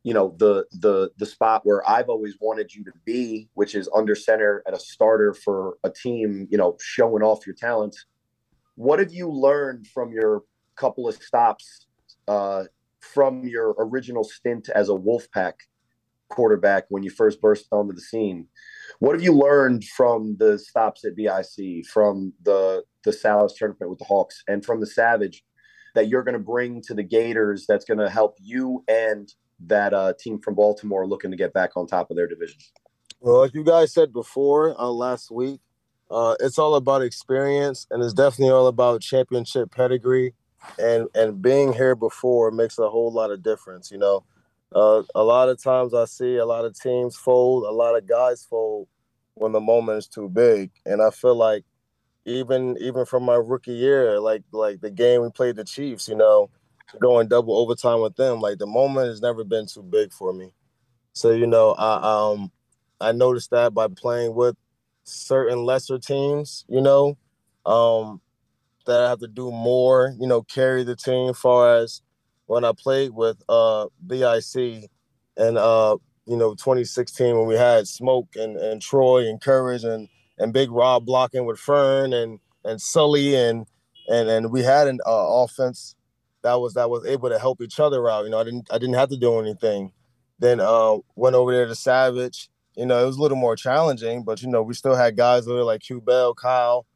you 0.02 0.14
know 0.14 0.34
the 0.38 0.64
the 0.80 1.10
the 1.18 1.26
spot 1.26 1.62
where 1.64 1.88
I've 1.88 2.08
always 2.08 2.36
wanted 2.40 2.74
you 2.74 2.84
to 2.84 2.92
be, 3.04 3.48
which 3.54 3.74
is 3.74 3.88
under 3.94 4.14
center 4.14 4.62
at 4.66 4.74
a 4.74 4.78
starter 4.78 5.34
for 5.34 5.76
a 5.84 5.90
team, 5.90 6.48
you 6.50 6.58
know, 6.58 6.76
showing 6.80 7.22
off 7.22 7.46
your 7.46 7.54
talents. 7.54 8.06
What 8.78 9.00
have 9.00 9.12
you 9.12 9.28
learned 9.28 9.88
from 9.88 10.12
your 10.12 10.44
couple 10.76 11.08
of 11.08 11.16
stops 11.16 11.88
uh, 12.28 12.62
from 13.00 13.44
your 13.44 13.74
original 13.76 14.22
stint 14.22 14.68
as 14.72 14.88
a 14.88 14.92
Wolfpack 14.92 15.54
quarterback 16.28 16.84
when 16.88 17.02
you 17.02 17.10
first 17.10 17.40
burst 17.40 17.66
onto 17.72 17.92
the 17.92 18.00
scene? 18.00 18.46
What 19.00 19.16
have 19.16 19.22
you 19.22 19.32
learned 19.32 19.82
from 19.82 20.36
the 20.38 20.60
stops 20.60 21.04
at 21.04 21.16
BIC, 21.16 21.86
from 21.92 22.32
the 22.44 22.84
the 23.02 23.12
Salas 23.12 23.54
tournament 23.54 23.90
with 23.90 23.98
the 23.98 24.04
Hawks, 24.04 24.44
and 24.46 24.64
from 24.64 24.78
the 24.78 24.86
Savage 24.86 25.42
that 25.96 26.06
you're 26.06 26.22
going 26.22 26.38
to 26.38 26.38
bring 26.38 26.80
to 26.82 26.94
the 26.94 27.02
Gators? 27.02 27.66
That's 27.66 27.84
going 27.84 27.98
to 27.98 28.08
help 28.08 28.36
you 28.40 28.84
and 28.86 29.28
that 29.66 29.92
uh, 29.92 30.12
team 30.20 30.38
from 30.38 30.54
Baltimore 30.54 31.04
looking 31.04 31.32
to 31.32 31.36
get 31.36 31.52
back 31.52 31.76
on 31.76 31.88
top 31.88 32.12
of 32.12 32.16
their 32.16 32.28
division. 32.28 32.60
Well, 33.18 33.42
as 33.42 33.52
you 33.52 33.64
guys 33.64 33.92
said 33.92 34.12
before 34.12 34.80
uh, 34.80 34.86
last 34.86 35.32
week, 35.32 35.62
uh, 36.10 36.34
it's 36.40 36.58
all 36.58 36.74
about 36.76 37.02
experience, 37.02 37.86
and 37.90 38.02
it's 38.02 38.14
definitely 38.14 38.52
all 38.52 38.66
about 38.66 39.00
championship 39.02 39.70
pedigree. 39.70 40.34
And 40.78 41.08
and 41.14 41.40
being 41.42 41.72
here 41.72 41.94
before 41.94 42.50
makes 42.50 42.78
a 42.78 42.88
whole 42.90 43.12
lot 43.12 43.30
of 43.30 43.42
difference. 43.42 43.90
You 43.90 43.98
know, 43.98 44.24
Uh, 44.74 45.02
a 45.14 45.22
lot 45.24 45.48
of 45.48 45.62
times 45.62 45.94
I 45.94 46.04
see 46.04 46.36
a 46.36 46.44
lot 46.46 46.64
of 46.66 46.78
teams 46.78 47.16
fold, 47.16 47.64
a 47.64 47.70
lot 47.72 47.96
of 47.96 48.06
guys 48.06 48.44
fold 48.44 48.88
when 49.34 49.52
the 49.52 49.60
moment 49.60 49.98
is 49.98 50.08
too 50.08 50.28
big, 50.28 50.70
and 50.84 51.00
I 51.02 51.10
feel 51.10 51.34
like 51.34 51.64
even 52.24 52.76
even 52.80 53.04
from 53.06 53.24
my 53.24 53.34
rookie 53.36 53.72
year, 53.72 54.20
like 54.20 54.42
like 54.52 54.80
the 54.80 54.90
game 54.90 55.22
we 55.22 55.30
played 55.30 55.56
the 55.56 55.64
Chiefs, 55.64 56.08
you 56.08 56.14
know, 56.16 56.50
going 57.00 57.28
double 57.28 57.56
overtime 57.56 58.00
with 58.00 58.16
them, 58.16 58.40
like 58.40 58.58
the 58.58 58.66
moment 58.66 59.08
has 59.08 59.22
never 59.22 59.44
been 59.44 59.66
too 59.66 59.82
big 59.82 60.12
for 60.12 60.32
me. 60.32 60.52
So 61.14 61.30
you 61.32 61.46
know, 61.46 61.72
I 61.78 62.32
um 62.32 62.52
I 63.00 63.12
noticed 63.12 63.50
that 63.50 63.74
by 63.74 63.88
playing 63.88 64.34
with 64.34 64.56
certain 65.08 65.64
lesser 65.64 65.98
teams, 65.98 66.64
you 66.68 66.80
know, 66.80 67.16
um, 67.66 68.20
that 68.86 69.00
I 69.00 69.10
have 69.10 69.20
to 69.20 69.28
do 69.28 69.50
more, 69.50 70.14
you 70.18 70.26
know, 70.26 70.42
carry 70.42 70.82
the 70.84 70.96
team. 70.96 71.34
Far 71.34 71.76
as 71.76 72.02
when 72.46 72.64
I 72.64 72.72
played 72.72 73.12
with 73.12 73.42
uh 73.48 73.86
BIC 74.06 74.90
and 75.36 75.58
uh 75.58 75.96
you 76.26 76.36
know 76.36 76.54
2016 76.54 77.36
when 77.36 77.46
we 77.46 77.54
had 77.54 77.86
Smoke 77.86 78.28
and 78.34 78.56
and 78.56 78.82
Troy 78.82 79.28
and 79.28 79.40
Courage 79.40 79.84
and 79.84 80.08
and 80.38 80.52
Big 80.52 80.70
Rob 80.70 81.04
blocking 81.04 81.44
with 81.44 81.58
Fern 81.58 82.12
and 82.12 82.40
and 82.64 82.80
Sully 82.80 83.36
and 83.36 83.66
and 84.08 84.28
and 84.28 84.50
we 84.50 84.62
had 84.62 84.88
an 84.88 85.00
uh, 85.06 85.42
offense 85.42 85.94
that 86.42 86.54
was 86.54 86.74
that 86.74 86.90
was 86.90 87.04
able 87.06 87.28
to 87.28 87.38
help 87.38 87.60
each 87.60 87.78
other 87.78 88.08
out. 88.08 88.24
You 88.24 88.30
know, 88.30 88.40
I 88.40 88.44
didn't 88.44 88.68
I 88.72 88.78
didn't 88.78 88.94
have 88.94 89.10
to 89.10 89.16
do 89.16 89.38
anything. 89.38 89.92
Then 90.38 90.60
uh, 90.60 90.98
went 91.16 91.36
over 91.36 91.52
there 91.52 91.66
to 91.66 91.74
Savage. 91.74 92.48
You 92.78 92.86
know, 92.86 93.02
it 93.02 93.06
was 93.06 93.16
a 93.16 93.20
little 93.20 93.36
more 93.36 93.56
challenging, 93.56 94.22
but 94.22 94.40
you 94.40 94.46
know, 94.46 94.62
we 94.62 94.72
still 94.72 94.94
had 94.94 95.16
guys 95.16 95.46
there 95.46 95.64
like 95.64 95.80
Q 95.80 96.00
Bell, 96.00 96.32
Kyle. 96.32 96.86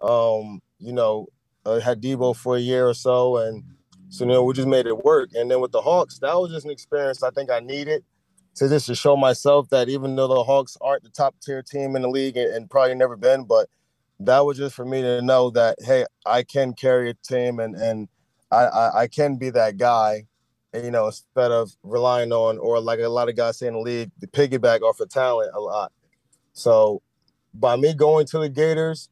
Um, 0.00 0.62
you 0.78 0.92
know, 0.92 1.26
uh, 1.66 1.80
had 1.80 2.00
Debo 2.00 2.36
for 2.36 2.56
a 2.56 2.60
year 2.60 2.88
or 2.88 2.94
so, 2.94 3.38
and 3.38 3.64
so 4.08 4.24
you 4.24 4.30
know, 4.30 4.44
we 4.44 4.54
just 4.54 4.68
made 4.68 4.86
it 4.86 5.04
work. 5.04 5.30
And 5.34 5.50
then 5.50 5.60
with 5.60 5.72
the 5.72 5.80
Hawks, 5.80 6.20
that 6.20 6.34
was 6.34 6.52
just 6.52 6.64
an 6.64 6.70
experience 6.70 7.24
I 7.24 7.30
think 7.30 7.50
I 7.50 7.58
needed 7.58 8.04
to 8.54 8.68
just 8.68 8.86
to 8.86 8.94
show 8.94 9.16
myself 9.16 9.68
that 9.70 9.88
even 9.88 10.14
though 10.14 10.28
the 10.28 10.44
Hawks 10.44 10.76
aren't 10.80 11.02
the 11.02 11.08
top 11.08 11.34
tier 11.42 11.60
team 11.60 11.96
in 11.96 12.02
the 12.02 12.08
league 12.08 12.36
and, 12.36 12.54
and 12.54 12.70
probably 12.70 12.94
never 12.94 13.16
been, 13.16 13.42
but 13.42 13.68
that 14.20 14.40
was 14.44 14.58
just 14.58 14.76
for 14.76 14.84
me 14.84 15.02
to 15.02 15.22
know 15.22 15.50
that 15.50 15.76
hey, 15.80 16.04
I 16.24 16.44
can 16.44 16.72
carry 16.72 17.10
a 17.10 17.14
team 17.14 17.58
and 17.58 17.74
and 17.74 18.08
I, 18.52 18.64
I, 18.66 19.00
I 19.00 19.06
can 19.08 19.38
be 19.38 19.50
that 19.50 19.76
guy, 19.76 20.26
you 20.74 20.90
know, 20.90 21.06
instead 21.06 21.50
of 21.50 21.72
relying 21.82 22.32
on 22.32 22.58
or 22.58 22.80
like 22.80 23.00
a 23.00 23.08
lot 23.08 23.28
of 23.28 23.36
guys 23.36 23.58
say 23.58 23.66
in 23.66 23.74
the 23.74 23.80
league, 23.80 24.10
the 24.18 24.26
piggyback 24.26 24.80
off 24.80 25.00
of 25.00 25.10
talent 25.10 25.50
a 25.54 25.60
lot. 25.60 25.92
So 26.54 27.02
by 27.54 27.76
me 27.76 27.94
going 27.94 28.26
to 28.26 28.38
the 28.38 28.48
Gators, 28.48 29.08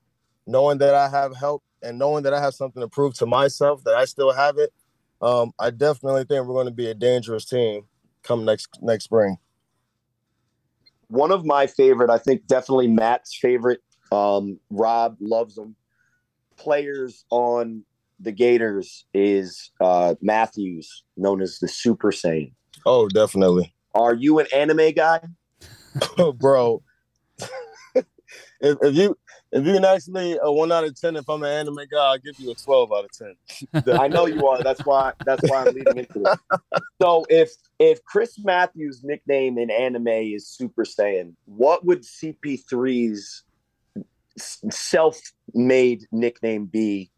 knowing 0.47 0.79
that 0.79 0.95
I 0.95 1.09
have 1.09 1.37
help 1.37 1.63
and 1.83 1.99
knowing 1.99 2.25
that 2.25 2.35
I 2.35 2.41
have 2.41 2.55
something 2.55 2.81
to 2.81 2.89
prove 2.89 3.15
to 3.15 3.27
myself 3.27 3.85
that 3.85 3.95
I 3.95 4.05
still 4.07 4.33
have 4.33 4.59
it, 4.59 4.73
um, 5.23 5.53
I 5.59 5.71
definitely 5.71 6.25
think 6.25 6.47
we're 6.47 6.55
going 6.55 6.67
to 6.67 6.73
be 6.73 6.89
a 6.89 6.95
dangerous 6.95 7.45
team 7.45 7.83
come 8.23 8.45
next 8.45 8.69
next 8.81 9.05
spring. 9.05 9.37
One 11.09 11.33
of 11.33 11.45
my 11.45 11.67
favorite, 11.67 12.11
I 12.11 12.19
think, 12.19 12.47
definitely 12.47 12.89
Matt's 12.89 13.35
favorite. 13.35 13.81
Um, 14.13 14.61
Rob 14.71 15.17
loves 15.21 15.57
them. 15.57 15.75
Players 16.57 17.25
on 17.31 17.85
the 18.21 18.33
Gators 18.33 19.07
is 19.15 19.71
uh, 19.81 20.15
Matthews, 20.21 21.05
known 21.17 21.41
as 21.41 21.59
the 21.59 21.69
Super 21.69 22.11
Saiyan. 22.11 22.53
Oh, 22.87 23.09
definitely. 23.09 23.75
Are 23.95 24.15
you 24.15 24.39
an 24.39 24.47
anime 24.55 24.93
guy? 24.93 25.21
Bro, 26.37 26.83
if, 27.95 28.07
if, 28.61 28.95
you 28.95 29.19
if 29.51 29.67
you 29.67 29.73
can 29.73 29.85
ask 29.85 30.09
me 30.09 30.39
a 30.41 30.53
one 30.53 30.71
out 30.71 30.85
of 30.85 30.99
ten 30.99 31.17
if 31.17 31.29
I'm 31.29 31.43
an 31.43 31.51
anime 31.51 31.81
guy, 31.91 31.99
I'll 31.99 32.19
give 32.19 32.39
you 32.39 32.53
a 32.53 32.55
twelve 32.55 32.93
out 32.93 33.05
of 33.05 33.11
ten. 33.13 33.95
I 34.01 34.07
know 34.07 34.27
you 34.27 34.47
are. 34.47 34.63
That's 34.63 34.85
why 34.85 35.13
that's 35.25 35.43
why 35.51 35.65
I'm 35.65 35.75
leading 35.75 35.99
into 35.99 36.23
it. 36.25 36.39
So 37.03 37.27
if 37.29 37.51
if 37.79 38.05
Chris 38.05 38.39
Matthews' 38.39 39.03
nickname 39.03 39.59
in 39.59 39.71
anime 39.71 40.09
is 40.09 40.47
Super 40.47 40.85
Saiyan, 40.85 41.35
what 41.47 41.85
would 41.85 42.03
CP3's 42.03 43.43
self-made 44.39 46.07
nickname 46.13 46.67
be 46.67 47.11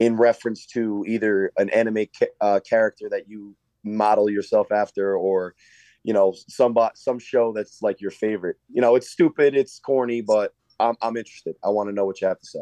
in 0.00 0.16
reference 0.16 0.66
to 0.66 1.04
either 1.06 1.52
an 1.58 1.68
anime 1.70 2.06
ca- 2.18 2.26
uh, 2.40 2.60
character 2.68 3.08
that 3.10 3.28
you 3.28 3.54
model 3.84 4.28
yourself 4.28 4.72
after 4.72 5.16
or 5.16 5.54
you 6.02 6.12
know 6.12 6.34
some 6.48 6.76
some 6.94 7.18
show 7.18 7.52
that's 7.52 7.80
like 7.82 8.00
your 8.00 8.10
favorite. 8.10 8.56
You 8.72 8.80
know 8.80 8.96
it's 8.96 9.10
stupid 9.10 9.54
it's 9.54 9.78
corny 9.78 10.22
but 10.22 10.52
i'm, 10.80 10.96
I'm 11.02 11.16
interested. 11.16 11.54
I 11.62 11.68
want 11.68 11.88
to 11.90 11.94
know 11.94 12.06
what 12.06 12.20
you 12.20 12.26
have 12.26 12.40
to 12.40 12.46
say. 12.46 12.60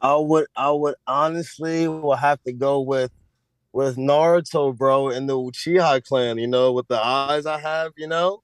I 0.00 0.16
would 0.16 0.46
i 0.56 0.70
would 0.70 0.94
honestly 1.06 1.88
will 1.88 2.14
have 2.14 2.42
to 2.44 2.52
go 2.52 2.80
with 2.80 3.10
with 3.72 3.96
naruto 3.96 4.74
bro 4.74 5.08
and 5.08 5.28
the 5.28 5.34
uchiha 5.34 6.02
clan 6.04 6.38
you 6.38 6.46
know 6.46 6.72
with 6.72 6.88
the 6.88 6.98
eyes 7.04 7.44
i 7.46 7.58
have 7.58 7.92
you 7.96 8.06
know? 8.06 8.42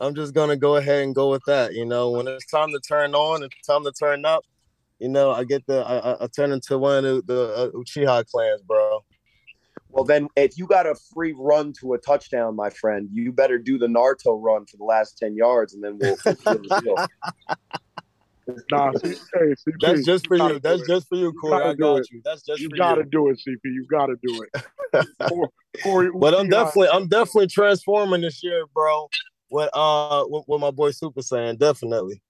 I'm 0.00 0.14
just 0.14 0.32
gonna 0.32 0.56
go 0.56 0.76
ahead 0.76 1.02
and 1.02 1.14
go 1.14 1.30
with 1.30 1.42
that 1.46 1.74
you 1.74 1.84
know? 1.84 2.10
When 2.10 2.28
it's 2.28 2.46
time 2.46 2.70
to 2.72 2.80
turn 2.80 3.14
on 3.14 3.42
it's 3.42 3.66
time 3.66 3.84
to 3.84 3.92
turn 3.92 4.24
up 4.24 4.44
you 4.98 5.08
know, 5.08 5.30
I 5.30 5.44
get 5.44 5.66
the 5.66 5.80
I, 5.80 6.24
I 6.24 6.26
turn 6.28 6.52
into 6.52 6.78
one 6.78 7.04
of 7.04 7.26
the, 7.26 7.34
the 7.34 7.54
uh, 7.54 7.70
Uchiha 7.70 8.26
clans, 8.26 8.62
bro. 8.62 9.04
Well, 9.90 10.04
then, 10.04 10.28
if 10.36 10.58
you 10.58 10.66
got 10.66 10.86
a 10.86 10.94
free 11.14 11.34
run 11.36 11.72
to 11.80 11.94
a 11.94 11.98
touchdown, 11.98 12.54
my 12.54 12.70
friend, 12.70 13.08
you 13.10 13.32
better 13.32 13.58
do 13.58 13.78
the 13.78 13.86
Naruto 13.86 14.40
run 14.40 14.66
for 14.66 14.76
the 14.76 14.84
last 14.84 15.18
ten 15.18 15.34
yards, 15.34 15.74
and 15.74 15.82
then 15.82 15.98
we'll. 15.98 16.16
we'll 16.44 17.08
nah, 18.70 18.92
see, 18.92 19.16
hey, 19.34 19.54
CP, 19.66 19.80
that's 19.80 20.04
just 20.04 20.26
for 20.26 20.36
you. 20.36 20.58
That's 20.58 20.86
just 20.86 21.08
for 21.08 21.16
you, 21.16 21.32
Corey. 21.32 21.64
I 21.64 21.74
got 21.74 22.10
you. 22.10 22.20
That's 22.24 22.42
just 22.42 22.60
you 22.60 22.68
for 22.70 22.76
gotta 22.76 23.02
you. 23.02 23.10
do 23.10 23.28
it, 23.30 23.40
CP. 23.46 23.58
You 23.64 23.86
gotta 23.90 24.16
do 24.22 24.42
it. 24.42 24.50
Corey, 25.82 26.10
but 26.18 26.34
I'm 26.34 26.48
definitely, 26.48 26.88
I'm 26.88 27.08
definitely 27.08 27.46
transforming 27.46 28.20
this 28.20 28.42
year, 28.42 28.66
bro. 28.74 29.08
With 29.50 29.70
uh, 29.72 30.24
with, 30.28 30.44
with 30.46 30.60
my 30.60 30.70
boy 30.70 30.90
Super 30.90 31.22
Saiyan, 31.22 31.58
definitely. 31.58 32.20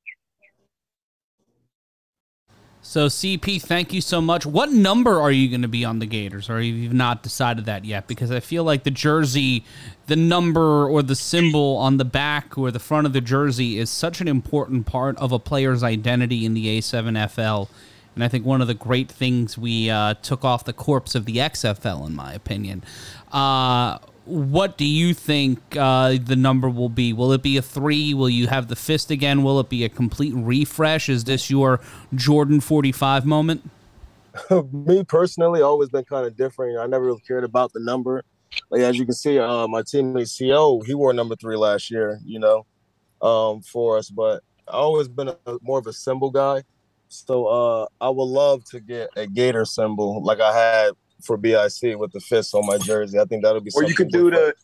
So 2.89 3.09
CP, 3.09 3.61
thank 3.61 3.93
you 3.93 4.01
so 4.01 4.23
much. 4.23 4.47
What 4.47 4.73
number 4.73 5.21
are 5.21 5.31
you 5.31 5.51
going 5.51 5.61
to 5.61 5.69
be 5.69 5.85
on 5.85 5.99
the 5.99 6.07
Gators, 6.07 6.49
or 6.49 6.59
you've 6.59 6.95
not 6.95 7.23
decided 7.23 7.67
that 7.67 7.85
yet? 7.85 8.07
Because 8.07 8.31
I 8.31 8.41
feel 8.41 8.65
like 8.65 8.85
the 8.85 8.91
jersey, 8.91 9.63
the 10.07 10.17
number 10.17 10.89
or 10.89 11.03
the 11.03 11.15
symbol 11.15 11.77
on 11.77 11.99
the 11.99 12.07
back 12.07 12.57
or 12.57 12.71
the 12.71 12.79
front 12.79 13.07
of 13.07 13.13
the 13.13 13.21
jersey 13.21 13.79
is 13.79 13.91
such 13.91 14.23
an 14.23 14.27
important 14.27 14.87
part 14.87 15.19
of 15.19 15.33
a 15.33 15.39
player's 15.39 15.83
identity 15.83 16.47
in 16.47 16.55
the 16.55 16.79
A7FL. 16.79 17.69
And 18.15 18.25
I 18.25 18.29
think 18.29 18.47
one 18.47 18.63
of 18.63 18.69
the 18.69 18.75
great 18.75 19.11
things 19.11 19.59
we 19.59 19.91
uh, 19.91 20.15
took 20.23 20.43
off 20.43 20.65
the 20.65 20.73
corpse 20.73 21.15
of 21.15 21.27
the 21.27 21.37
XFL, 21.37 22.07
in 22.07 22.15
my 22.15 22.33
opinion. 22.33 22.83
Uh, 23.31 23.99
what 24.29 24.77
do 24.77 24.85
you 24.85 25.15
think 25.15 25.59
uh, 25.77 26.17
the 26.23 26.37
number 26.37 26.69
will 26.69 26.89
be? 26.89 27.13
Will 27.13 27.33
it 27.33 27.43
be 27.43 27.57
a 27.57 27.63
three? 27.63 28.13
Will 28.13 28.29
you 28.29 28.47
have 28.47 28.69
the 28.69 28.77
fist 28.77 29.11
again? 29.11 29.43
Will 29.43 29.59
it 29.59 29.69
be 29.69 29.85
a 29.85 29.89
complete 29.89 30.35
refresh? 30.35 31.09
Is 31.09 31.25
this 31.25 31.49
your 31.51 31.81
Jordan 32.15 32.61
45 32.61 33.25
moment? 33.25 33.69
Me 34.73 35.03
personally, 35.05 35.63
always 35.63 35.89
been 35.89 36.05
kind 36.05 36.27
of 36.27 36.37
different. 36.37 36.79
I 36.79 36.87
never 36.87 37.07
really 37.07 37.23
cared 37.27 37.45
about 37.45 37.73
the 37.73 37.81
number. 37.81 38.23
Like 38.71 38.83
as 38.83 38.99
you 38.99 39.05
can 39.05 39.15
see, 39.15 39.39
uh, 39.39 39.67
my 39.67 39.83
teammate 39.83 40.39
CO, 40.39 40.81
he 40.83 40.95
wore 40.95 41.13
number 41.13 41.37
three 41.37 41.57
last 41.57 41.91
year, 41.91 42.21
you 42.25 42.39
know, 42.39 42.67
um, 43.23 43.63
for 43.63 43.97
us. 43.97 44.11
But 44.11 44.43
I 44.69 44.73
always 44.73 45.09
been 45.09 45.29
a, 45.29 45.37
more 45.63 45.79
of 45.79 45.87
a 45.87 45.93
symbol 45.93 46.31
guy. 46.31 46.63
So 47.09 47.47
uh, 47.47 47.87
I 48.01 48.11
would 48.11 48.25
love 48.25 48.65
to 48.67 48.81
get 48.81 49.09
a 49.17 49.27
Gator 49.27 49.65
symbol 49.65 50.23
like 50.23 50.41
I 50.41 50.53
had 50.53 50.93
for 51.23 51.37
BIC 51.37 51.99
with 51.99 52.13
the 52.13 52.21
fist 52.21 52.55
on 52.55 52.67
my 52.67 52.79
jersey. 52.79 53.19
I 53.19 53.25
think 53.25 53.43
that'll 53.43 53.61
be. 53.61 53.71
Or 53.75 53.85
you 53.85 53.95
could 53.95 54.11
do 54.11 54.31
the, 54.31 54.55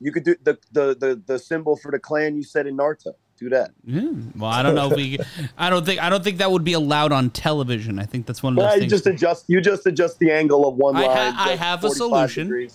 you 0.00 0.12
could 0.12 0.24
do 0.24 0.34
the, 0.42 0.58
the 0.72 0.94
the 0.94 1.22
the 1.26 1.38
symbol 1.38 1.76
for 1.76 1.90
the 1.90 1.98
clan 1.98 2.36
you 2.36 2.42
said 2.42 2.66
in 2.66 2.76
Naruto. 2.76 3.14
Do 3.38 3.48
that. 3.48 3.72
Yeah. 3.84 4.10
Well, 4.36 4.50
I 4.50 4.62
don't 4.62 4.74
know 4.74 4.90
if 4.90 4.96
we. 4.96 5.18
I 5.58 5.70
don't 5.70 5.84
think. 5.84 6.02
I 6.02 6.10
don't 6.10 6.22
think 6.22 6.38
that 6.38 6.50
would 6.50 6.64
be 6.64 6.74
allowed 6.74 7.12
on 7.12 7.30
television. 7.30 7.98
I 7.98 8.04
think 8.04 8.26
that's 8.26 8.42
one 8.42 8.52
of 8.52 8.56
those 8.56 8.64
yeah, 8.64 8.70
things. 8.72 8.84
You 8.84 8.88
just 8.90 9.06
adjust. 9.06 9.44
You 9.48 9.60
just 9.60 9.86
adjust 9.86 10.18
the 10.18 10.30
angle 10.30 10.66
of 10.66 10.76
one 10.76 10.96
I 10.96 11.06
line. 11.06 11.32
Ha- 11.32 11.44
I 11.48 11.56
have 11.56 11.84
a 11.84 11.90
solution. 11.90 12.70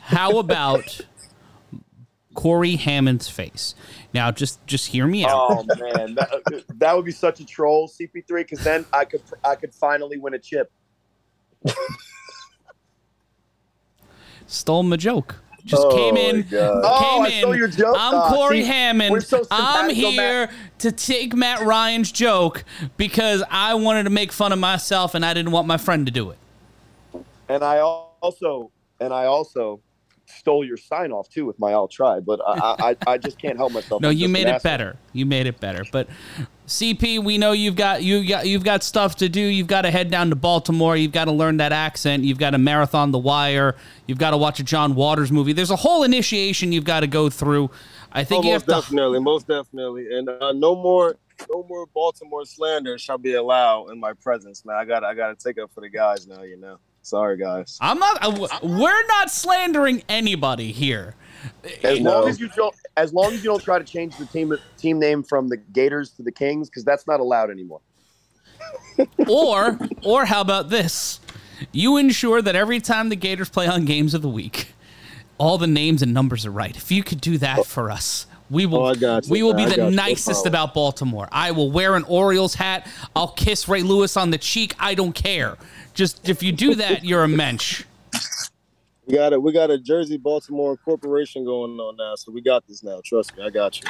How 0.00 0.38
about 0.38 1.00
Corey 2.34 2.76
Hammond's 2.76 3.28
face? 3.28 3.74
Now, 4.14 4.30
just 4.30 4.64
just 4.66 4.86
hear 4.86 5.06
me 5.06 5.24
out. 5.24 5.30
Oh 5.32 5.64
man, 5.80 6.14
that, 6.14 6.64
that 6.76 6.96
would 6.96 7.04
be 7.04 7.12
such 7.12 7.40
a 7.40 7.44
troll, 7.44 7.88
CP3, 7.88 8.26
because 8.28 8.62
then 8.62 8.84
I 8.92 9.04
could 9.04 9.22
I 9.44 9.56
could 9.56 9.74
finally 9.74 10.18
win 10.18 10.34
a 10.34 10.38
chip. 10.38 10.70
Stole 14.46 14.82
my 14.82 14.96
joke. 14.96 15.36
Just 15.64 15.82
oh 15.84 15.94
came 15.94 16.16
in. 16.16 16.44
Came 16.44 16.58
oh, 16.60 17.20
I 17.22 17.30
stole 17.30 17.54
your 17.54 17.68
joke. 17.68 17.94
I'm 17.98 18.14
uh, 18.14 18.34
Corey 18.34 18.62
see, 18.62 18.66
Hammond. 18.66 19.22
So 19.22 19.44
I'm 19.50 19.90
here 19.90 20.50
to 20.78 20.92
take 20.92 21.34
Matt 21.34 21.60
Ryan's 21.60 22.10
joke 22.10 22.64
because 22.96 23.42
I 23.50 23.74
wanted 23.74 24.04
to 24.04 24.10
make 24.10 24.32
fun 24.32 24.52
of 24.52 24.58
myself 24.58 25.14
and 25.14 25.26
I 25.26 25.34
didn't 25.34 25.52
want 25.52 25.66
my 25.66 25.76
friend 25.76 26.06
to 26.06 26.12
do 26.12 26.30
it. 26.30 26.38
And 27.50 27.62
I 27.62 27.80
also 27.80 28.72
and 29.00 29.12
I 29.12 29.26
also 29.26 29.80
stole 30.26 30.64
your 30.64 30.76
sign 30.76 31.12
off 31.12 31.28
too 31.28 31.44
with 31.44 31.58
my 31.58 31.72
"I'll 31.72 31.88
try," 31.88 32.20
but 32.20 32.40
I, 32.46 32.96
I, 33.06 33.12
I 33.12 33.18
just 33.18 33.38
can't 33.38 33.56
help 33.56 33.72
myself. 33.72 34.00
no, 34.00 34.08
I'm 34.08 34.16
you 34.16 34.28
made 34.28 34.46
it 34.46 34.62
better. 34.62 34.96
You 35.12 35.26
made 35.26 35.46
it 35.46 35.60
better. 35.60 35.84
But 35.90 36.08
CP, 36.68 37.24
we 37.24 37.38
know 37.38 37.52
you've 37.52 37.76
got 37.76 38.02
you 38.02 38.26
got 38.28 38.46
you've 38.46 38.62
got 38.62 38.82
stuff 38.82 39.16
to 39.16 39.28
do. 39.28 39.40
You've 39.40 39.66
got 39.66 39.82
to 39.82 39.90
head 39.90 40.10
down 40.10 40.28
to 40.30 40.36
Baltimore. 40.36 40.96
You've 40.96 41.12
got 41.12 41.24
to 41.24 41.32
learn 41.32 41.56
that 41.56 41.72
accent. 41.72 42.24
You've 42.24 42.38
got 42.38 42.50
to 42.50 42.58
marathon 42.58 43.10
The 43.10 43.18
Wire. 43.18 43.74
You've 44.06 44.18
got 44.18 44.30
to 44.32 44.36
watch 44.36 44.60
a 44.60 44.62
John 44.64 44.94
Waters 44.94 45.32
movie. 45.32 45.54
There's 45.54 45.70
a 45.70 45.76
whole 45.76 46.02
initiation 46.04 46.70
you've 46.70 46.84
got 46.84 47.00
to 47.00 47.06
go 47.06 47.30
through. 47.30 47.70
I 48.12 48.22
think 48.24 48.44
Oh, 48.44 48.48
you 48.48 48.52
most 48.52 48.66
have 48.66 48.66
to. 48.66 48.82
definitely, 48.82 49.20
most 49.20 49.46
definitely, 49.48 50.14
and 50.14 50.28
uh, 50.28 50.52
no 50.52 50.74
more, 50.74 51.16
no 51.50 51.64
more 51.68 51.86
Baltimore 51.86 52.44
slander 52.44 52.98
shall 52.98 53.18
be 53.18 53.34
allowed 53.34 53.88
in 53.90 53.98
my 54.00 54.12
presence, 54.12 54.64
man. 54.64 54.76
I 54.76 54.84
got, 54.84 55.04
I 55.04 55.14
got 55.14 55.38
to 55.38 55.42
take 55.44 55.58
up 55.58 55.70
for 55.74 55.80
the 55.80 55.88
guys 55.90 56.26
now. 56.26 56.42
You 56.42 56.58
know, 56.58 56.78
sorry 57.08 57.36
guys. 57.36 57.78
I'm 57.80 57.98
not. 57.98 58.18
uh, 58.22 58.58
We're 58.62 59.06
not 59.06 59.30
slandering 59.30 60.02
anybody 60.08 60.72
here. 60.72 61.14
As 61.84 62.00
No. 62.00 62.20
long 62.20 62.28
as 62.28 62.40
you 62.40 62.48
don't, 62.56 62.74
as 62.96 63.12
long 63.12 63.32
as 63.32 63.42
you 63.44 63.50
don't 63.50 63.62
try 63.62 63.78
to 63.78 63.84
change 63.84 64.16
the 64.16 64.26
team 64.26 64.52
team 64.76 64.98
name 64.98 65.22
from 65.22 65.48
the 65.48 65.56
Gators 65.56 66.10
to 66.10 66.22
the 66.22 66.32
Kings, 66.32 66.68
because 66.68 66.84
that's 66.84 67.06
not 67.06 67.20
allowed 67.20 67.50
anymore. 67.50 67.80
or 69.28 69.78
or 70.04 70.24
how 70.24 70.40
about 70.40 70.68
this? 70.70 71.20
You 71.72 71.96
ensure 71.96 72.42
that 72.42 72.54
every 72.54 72.80
time 72.80 73.08
the 73.08 73.16
Gators 73.16 73.48
play 73.48 73.66
on 73.66 73.84
games 73.84 74.14
of 74.14 74.22
the 74.22 74.28
week, 74.28 74.68
all 75.38 75.58
the 75.58 75.66
names 75.66 76.02
and 76.02 76.12
numbers 76.14 76.44
are 76.46 76.50
right. 76.50 76.76
If 76.76 76.90
you 76.90 77.02
could 77.02 77.20
do 77.20 77.38
that 77.38 77.64
for 77.66 77.90
us, 77.90 78.26
we 78.50 78.66
will. 78.66 78.78
Oh, 78.80 78.84
I 78.86 78.94
got 78.94 79.26
you. 79.26 79.32
We 79.32 79.42
will 79.42 79.54
be 79.54 79.64
I 79.64 79.68
the 79.68 79.76
got 79.76 79.84
you. 79.90 79.96
No 79.96 80.02
nicest 80.02 80.46
about 80.46 80.74
Baltimore. 80.74 81.28
I 81.32 81.50
will 81.52 81.70
wear 81.70 81.94
an 81.96 82.04
Orioles 82.04 82.54
hat. 82.54 82.88
I'll 83.14 83.32
kiss 83.32 83.68
Ray 83.68 83.82
Lewis 83.82 84.16
on 84.16 84.30
the 84.30 84.38
cheek. 84.38 84.74
I 84.78 84.94
don't 84.94 85.12
care. 85.14 85.56
Just 85.98 86.28
if 86.28 86.44
you 86.44 86.52
do 86.52 86.76
that, 86.76 87.02
you're 87.02 87.24
a 87.24 87.28
mensch. 87.28 87.82
We 89.04 89.16
got 89.16 89.32
it. 89.32 89.42
We 89.42 89.52
got 89.52 89.68
a 89.68 89.78
Jersey 89.78 90.16
Baltimore 90.16 90.76
corporation 90.76 91.44
going 91.44 91.72
on 91.80 91.96
now, 91.96 92.14
so 92.14 92.30
we 92.30 92.40
got 92.40 92.64
this 92.68 92.84
now. 92.84 93.00
Trust 93.04 93.36
me, 93.36 93.42
I 93.42 93.50
got 93.50 93.80
you. 93.80 93.88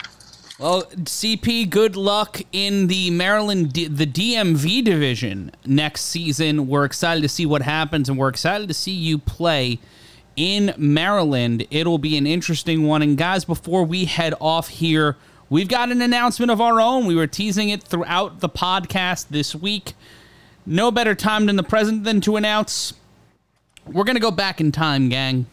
Well, 0.58 0.84
CP, 0.84 1.68
good 1.68 1.96
luck 1.96 2.40
in 2.50 2.86
the 2.86 3.10
Maryland, 3.10 3.74
D- 3.74 3.88
the 3.88 4.06
DMV 4.06 4.82
division 4.82 5.50
next 5.66 6.06
season. 6.06 6.66
We're 6.66 6.86
excited 6.86 7.20
to 7.20 7.28
see 7.28 7.44
what 7.44 7.60
happens, 7.60 8.08
and 8.08 8.16
we're 8.16 8.30
excited 8.30 8.68
to 8.68 8.74
see 8.74 8.92
you 8.92 9.18
play 9.18 9.78
in 10.34 10.72
Maryland. 10.78 11.66
It'll 11.70 11.98
be 11.98 12.16
an 12.16 12.26
interesting 12.26 12.86
one. 12.86 13.02
And 13.02 13.18
guys, 13.18 13.44
before 13.44 13.84
we 13.84 14.06
head 14.06 14.32
off 14.40 14.68
here, 14.68 15.18
we've 15.50 15.68
got 15.68 15.90
an 15.90 16.00
announcement 16.00 16.50
of 16.50 16.58
our 16.58 16.80
own. 16.80 17.04
We 17.04 17.16
were 17.16 17.26
teasing 17.26 17.68
it 17.68 17.82
throughout 17.82 18.40
the 18.40 18.48
podcast 18.48 19.28
this 19.28 19.54
week. 19.54 19.92
No 20.70 20.90
better 20.90 21.14
time 21.14 21.46
than 21.46 21.56
the 21.56 21.62
present 21.62 22.04
than 22.04 22.20
to 22.20 22.36
announce 22.36 22.92
we're 23.86 24.04
going 24.04 24.16
to 24.16 24.20
go 24.20 24.30
back 24.30 24.60
in 24.60 24.70
time, 24.70 25.08
gang. 25.08 25.46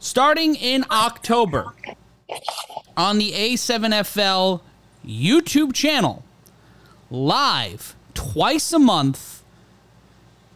Starting 0.00 0.56
in 0.56 0.84
October, 0.90 1.72
on 2.96 3.18
the 3.18 3.30
A7FL 3.30 4.60
YouTube 5.06 5.72
channel, 5.72 6.24
live 7.12 7.94
twice 8.12 8.72
a 8.72 8.80
month. 8.80 9.44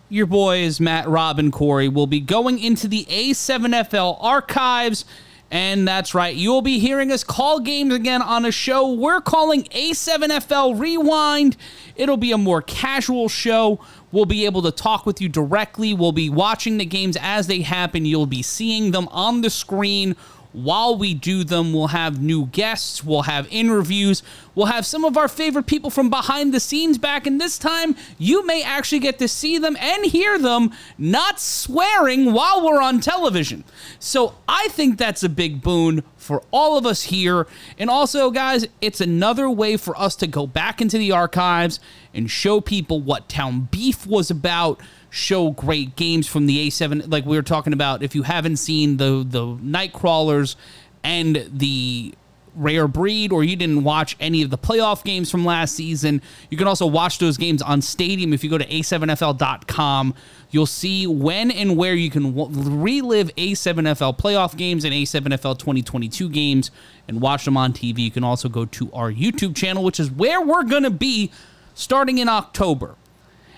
Your 0.09 0.27
boys, 0.27 0.81
Matt, 0.81 1.09
Rob, 1.09 1.39
and 1.39 1.53
Corey, 1.53 1.89
will 1.89 2.09
be 2.09 2.19
going 2.19 2.59
into 2.59 2.89
the 2.89 3.05
A7FL 3.05 4.19
archives. 4.21 5.05
And 5.51 5.87
that's 5.87 6.15
right, 6.15 6.35
you'll 6.35 6.63
be 6.63 6.79
hearing 6.79 7.11
us 7.11 7.25
call 7.25 7.59
games 7.59 7.93
again 7.93 8.23
on 8.23 8.45
a 8.45 8.53
show 8.53 8.93
we're 8.93 9.21
calling 9.21 9.65
A7FL 9.65 10.79
Rewind. 10.79 11.57
It'll 11.97 12.17
be 12.17 12.31
a 12.31 12.39
more 12.39 12.63
casual 12.63 13.29
show. 13.29 13.81
We'll 14.13 14.27
be 14.27 14.45
able 14.45 14.63
to 14.63 14.71
talk 14.71 15.07
with 15.07 15.21
you 15.21 15.29
directly. 15.29 15.93
We'll 15.93 16.13
be 16.13 16.31
watching 16.31 16.79
the 16.79 16.85
games 16.85 17.17
as 17.21 17.49
they 17.49 17.63
happen. 17.63 18.07
You'll 18.07 18.27
be 18.27 18.43
seeing 18.43 18.93
them 18.93 19.09
on 19.09 19.41
the 19.41 19.51
screen 19.51 20.15
while 20.53 20.97
we 20.97 21.15
do 21.15 21.45
them, 21.45 21.73
we'll 21.73 21.89
have 21.89 22.21
new 22.21 22.47
guests, 22.47 23.05
we'll 23.05 23.23
have 23.23 23.47
interviews, 23.51 24.23
we'll 24.55 24.67
have 24.67 24.85
some 24.85 25.05
of 25.05 25.17
our 25.17 25.29
favorite 25.29 25.67
people 25.67 25.91
from 25.91 26.11
behind 26.11 26.53
the 26.53 26.61
scenes 26.61 26.99
back, 26.99 27.27
and 27.27 27.41
this 27.41 27.59
time 27.59 27.95
you 28.19 28.45
may 28.45 28.63
actually 28.63 28.99
get 28.99 29.19
to 29.19 29.29
see 29.29 29.59
them 29.59 29.77
and 29.79 30.07
hear 30.07 30.39
them 30.39 30.73
not 30.99 31.41
swearing 31.41 32.33
while 32.33 32.65
we're 32.65 32.83
on 32.83 33.01
television. 33.01 33.65
So 33.99 34.35
I 34.49 34.69
think 34.69 34.99
that's 34.99 35.23
a 35.23 35.29
big 35.29 35.63
boon 35.63 36.03
for 36.17 36.43
all 36.51 36.77
of 36.77 36.85
us 36.87 37.05
here. 37.05 37.47
And 37.79 37.89
also, 37.89 38.31
guys, 38.31 38.67
it's 38.81 39.01
another 39.01 39.49
way 39.49 39.77
for 39.77 39.99
us 39.99 40.17
to 40.17 40.27
go 40.27 40.47
back 40.47 40.81
into 40.81 40.99
the 40.99 41.13
archives 41.13 41.81
and 42.13 42.31
show 42.31 42.61
people 42.61 43.01
what 43.01 43.29
Town 43.29 43.69
Beef 43.71 44.07
was 44.07 44.31
about 44.31 44.81
show 45.11 45.51
great 45.51 45.97
games 45.97 46.27
from 46.27 46.47
the 46.47 46.69
A7 46.69 47.11
like 47.11 47.27
we 47.27 47.37
were 47.37 47.43
talking 47.43 47.73
about 47.73 48.03
if 48.03 48.15
you 48.15 48.23
haven't 48.23 48.57
seen 48.57 48.97
the 48.97 49.27
the 49.29 49.45
Nightcrawlers 49.45 50.55
and 51.03 51.49
the 51.53 52.15
Rare 52.55 52.89
Breed 52.89 53.33
or 53.33 53.45
you 53.45 53.57
didn't 53.57 53.85
watch 53.85 54.17
any 54.21 54.43
of 54.43 54.51
the 54.51 54.59
playoff 54.59 55.05
games 55.05 55.31
from 55.31 55.45
last 55.45 55.75
season 55.75 56.23
you 56.49 56.57
can 56.57 56.67
also 56.67 56.87
watch 56.87 57.19
those 57.19 57.37
games 57.37 57.61
on 57.63 57.83
Stadium 57.83 58.33
if 58.33 58.43
you 58.45 58.51
go 58.51 58.59
to 58.59 58.67
a7fl.com 58.67 60.15
you'll 60.51 60.67
see 60.67 61.07
when 61.07 61.51
and 61.51 61.77
where 61.77 61.95
you 61.95 62.11
can 62.11 62.35
relive 62.83 63.35
A7FL 63.37 64.19
playoff 64.19 64.57
games 64.57 64.85
and 64.85 64.93
A7FL 64.95 65.59
2022 65.59 66.29
games 66.29 66.71
and 67.09 67.21
watch 67.21 67.45
them 67.45 67.57
on 67.57 67.73
TV 67.73 67.99
you 67.99 68.11
can 68.11 68.25
also 68.25 68.49
go 68.49 68.65
to 68.67 68.93
our 68.93 69.13
YouTube 69.13 69.57
channel 69.57 69.83
which 69.83 70.01
is 70.01 70.11
where 70.11 70.41
we're 70.41 70.65
going 70.65 70.85
to 70.85 70.91
be 70.91 71.31
starting 71.75 72.19
in 72.19 72.29
October 72.29 72.97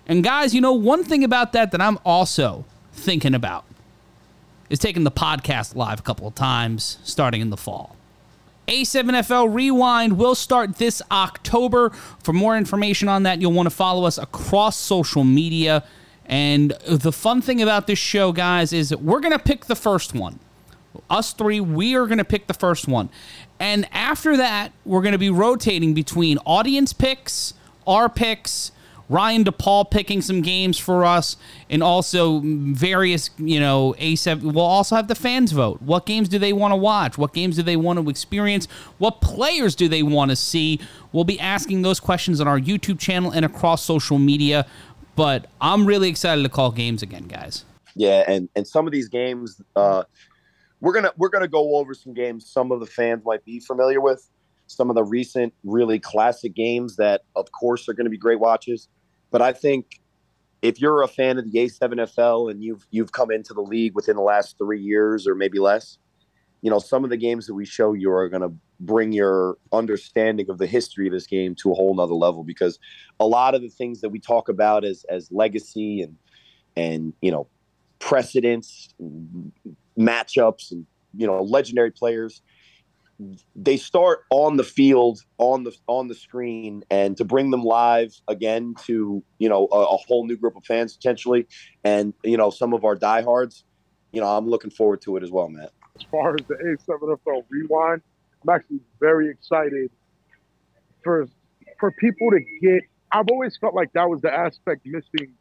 and 0.06 0.24
guys, 0.24 0.54
you 0.54 0.60
know, 0.60 0.72
one 0.72 1.04
thing 1.04 1.24
about 1.24 1.52
that 1.52 1.70
that 1.72 1.80
I'm 1.80 1.98
also 2.04 2.64
thinking 2.92 3.34
about 3.34 3.64
is 4.68 4.78
taking 4.78 5.04
the 5.04 5.10
podcast 5.10 5.76
live 5.76 6.00
a 6.00 6.02
couple 6.02 6.26
of 6.26 6.34
times 6.34 6.98
starting 7.04 7.40
in 7.40 7.50
the 7.50 7.56
fall. 7.56 7.96
A7FL 8.68 9.52
Rewind 9.52 10.16
will 10.16 10.34
start 10.34 10.76
this 10.76 11.02
October. 11.10 11.90
For 12.22 12.32
more 12.32 12.56
information 12.56 13.08
on 13.08 13.24
that, 13.24 13.40
you'll 13.40 13.52
want 13.52 13.66
to 13.66 13.74
follow 13.74 14.04
us 14.04 14.18
across 14.18 14.76
social 14.76 15.24
media. 15.24 15.84
And 16.26 16.72
the 16.86 17.12
fun 17.12 17.42
thing 17.42 17.60
about 17.60 17.86
this 17.86 17.98
show, 17.98 18.32
guys, 18.32 18.72
is 18.72 18.94
we're 18.96 19.20
going 19.20 19.32
to 19.32 19.38
pick 19.38 19.66
the 19.66 19.74
first 19.74 20.14
one. 20.14 20.38
Us 21.10 21.32
three, 21.32 21.60
we 21.60 21.94
are 21.94 22.06
going 22.06 22.18
to 22.18 22.24
pick 22.24 22.46
the 22.46 22.54
first 22.54 22.86
one. 22.86 23.10
And 23.58 23.86
after 23.92 24.36
that, 24.36 24.72
we're 24.84 25.02
going 25.02 25.12
to 25.12 25.18
be 25.18 25.30
rotating 25.30 25.92
between 25.92 26.38
audience 26.38 26.92
picks, 26.92 27.54
our 27.86 28.08
picks, 28.08 28.72
Ryan 29.08 29.44
DePaul 29.44 29.90
picking 29.90 30.20
some 30.22 30.40
games 30.40 30.78
for 30.78 31.04
us, 31.04 31.36
and 31.68 31.82
also 31.82 32.40
various, 32.44 33.30
you 33.38 33.60
know, 33.60 33.94
A7. 33.98 34.52
We'll 34.52 34.60
also 34.60 34.96
have 34.96 35.08
the 35.08 35.14
fans 35.14 35.52
vote. 35.52 35.82
What 35.82 36.06
games 36.06 36.28
do 36.28 36.38
they 36.38 36.52
want 36.52 36.72
to 36.72 36.76
watch? 36.76 37.18
What 37.18 37.32
games 37.32 37.56
do 37.56 37.62
they 37.62 37.76
want 37.76 37.98
to 37.98 38.08
experience? 38.08 38.66
What 38.98 39.20
players 39.20 39.74
do 39.74 39.88
they 39.88 40.02
want 40.02 40.30
to 40.30 40.36
see? 40.36 40.80
We'll 41.12 41.24
be 41.24 41.38
asking 41.38 41.82
those 41.82 42.00
questions 42.00 42.40
on 42.40 42.48
our 42.48 42.58
YouTube 42.58 42.98
channel 42.98 43.30
and 43.30 43.44
across 43.44 43.84
social 43.84 44.18
media. 44.18 44.66
But 45.14 45.46
I'm 45.60 45.84
really 45.84 46.08
excited 46.08 46.42
to 46.42 46.48
call 46.48 46.70
games 46.70 47.02
again, 47.02 47.24
guys. 47.24 47.64
Yeah, 47.94 48.24
and 48.26 48.48
and 48.56 48.66
some 48.66 48.86
of 48.86 48.92
these 48.92 49.08
games, 49.08 49.60
uh, 49.76 50.04
we're 50.80 50.94
gonna 50.94 51.12
we're 51.16 51.28
gonna 51.28 51.48
go 51.48 51.76
over 51.76 51.94
some 51.94 52.14
games 52.14 52.50
some 52.50 52.72
of 52.72 52.80
the 52.80 52.86
fans 52.86 53.22
might 53.24 53.44
be 53.44 53.60
familiar 53.60 54.00
with. 54.00 54.28
Some 54.66 54.90
of 54.90 54.96
the 54.96 55.04
recent, 55.04 55.52
really 55.64 55.98
classic 55.98 56.54
games 56.54 56.96
that, 56.96 57.22
of 57.36 57.50
course, 57.52 57.88
are 57.88 57.92
going 57.92 58.06
to 58.06 58.10
be 58.10 58.18
great 58.18 58.40
watches. 58.40 58.88
But 59.30 59.42
I 59.42 59.52
think 59.52 60.00
if 60.62 60.80
you're 60.80 61.02
a 61.02 61.08
fan 61.08 61.38
of 61.38 61.50
the 61.50 61.58
A7FL 61.58 62.50
and 62.50 62.62
you've 62.62 62.86
you've 62.90 63.12
come 63.12 63.30
into 63.30 63.52
the 63.52 63.62
league 63.62 63.94
within 63.94 64.16
the 64.16 64.22
last 64.22 64.56
three 64.58 64.80
years 64.80 65.26
or 65.26 65.34
maybe 65.34 65.58
less, 65.58 65.98
you 66.62 66.70
know 66.70 66.78
some 66.78 67.04
of 67.04 67.10
the 67.10 67.16
games 67.16 67.46
that 67.46 67.54
we 67.54 67.66
show 67.66 67.92
you 67.92 68.10
are 68.10 68.28
going 68.28 68.42
to 68.42 68.52
bring 68.80 69.12
your 69.12 69.58
understanding 69.72 70.48
of 70.48 70.58
the 70.58 70.66
history 70.66 71.06
of 71.06 71.12
this 71.12 71.26
game 71.26 71.54
to 71.56 71.70
a 71.70 71.74
whole 71.74 71.94
nother 71.94 72.14
level 72.14 72.42
because 72.42 72.78
a 73.20 73.26
lot 73.26 73.54
of 73.54 73.60
the 73.60 73.68
things 73.68 74.00
that 74.00 74.08
we 74.08 74.18
talk 74.18 74.48
about 74.48 74.84
as 74.84 75.04
as 75.08 75.30
legacy 75.30 76.00
and 76.00 76.16
and 76.76 77.12
you 77.20 77.30
know 77.30 77.46
precedents 77.98 78.94
matchups 79.98 80.72
and 80.72 80.86
you 81.14 81.26
know 81.26 81.42
legendary 81.42 81.90
players 81.90 82.42
they 83.56 83.76
start 83.76 84.20
on 84.30 84.56
the 84.56 84.64
field 84.64 85.20
on 85.38 85.64
the 85.64 85.76
on 85.86 86.08
the 86.08 86.14
screen 86.14 86.84
and 86.90 87.16
to 87.16 87.24
bring 87.24 87.50
them 87.50 87.62
live 87.62 88.14
again 88.28 88.74
to 88.84 89.22
you 89.38 89.48
know 89.48 89.68
a, 89.72 89.76
a 89.76 89.96
whole 89.96 90.26
new 90.26 90.36
group 90.36 90.56
of 90.56 90.64
fans 90.64 90.96
potentially 90.96 91.46
and 91.84 92.14
you 92.22 92.36
know 92.36 92.50
some 92.50 92.72
of 92.72 92.84
our 92.84 92.94
diehards 92.94 93.64
you 94.12 94.20
know 94.20 94.26
i'm 94.26 94.48
looking 94.48 94.70
forward 94.70 95.00
to 95.00 95.16
it 95.16 95.22
as 95.22 95.30
well 95.30 95.48
matt 95.48 95.72
as 95.96 96.02
far 96.10 96.34
as 96.34 96.46
the 96.46 96.54
A7FL 96.54 97.44
rewind, 97.48 98.02
I'm 98.42 98.54
actually 98.54 98.80
very 99.00 99.30
excited 99.30 99.90
for 101.02 101.28
for 101.78 101.90
people 101.92 102.30
to 102.30 102.40
get. 102.60 102.82
I've 103.12 103.28
always 103.30 103.56
felt 103.58 103.74
like 103.74 103.92
that 103.92 104.08
was 104.08 104.20
the 104.22 104.32
aspect 104.32 104.86
missing 104.86 105.34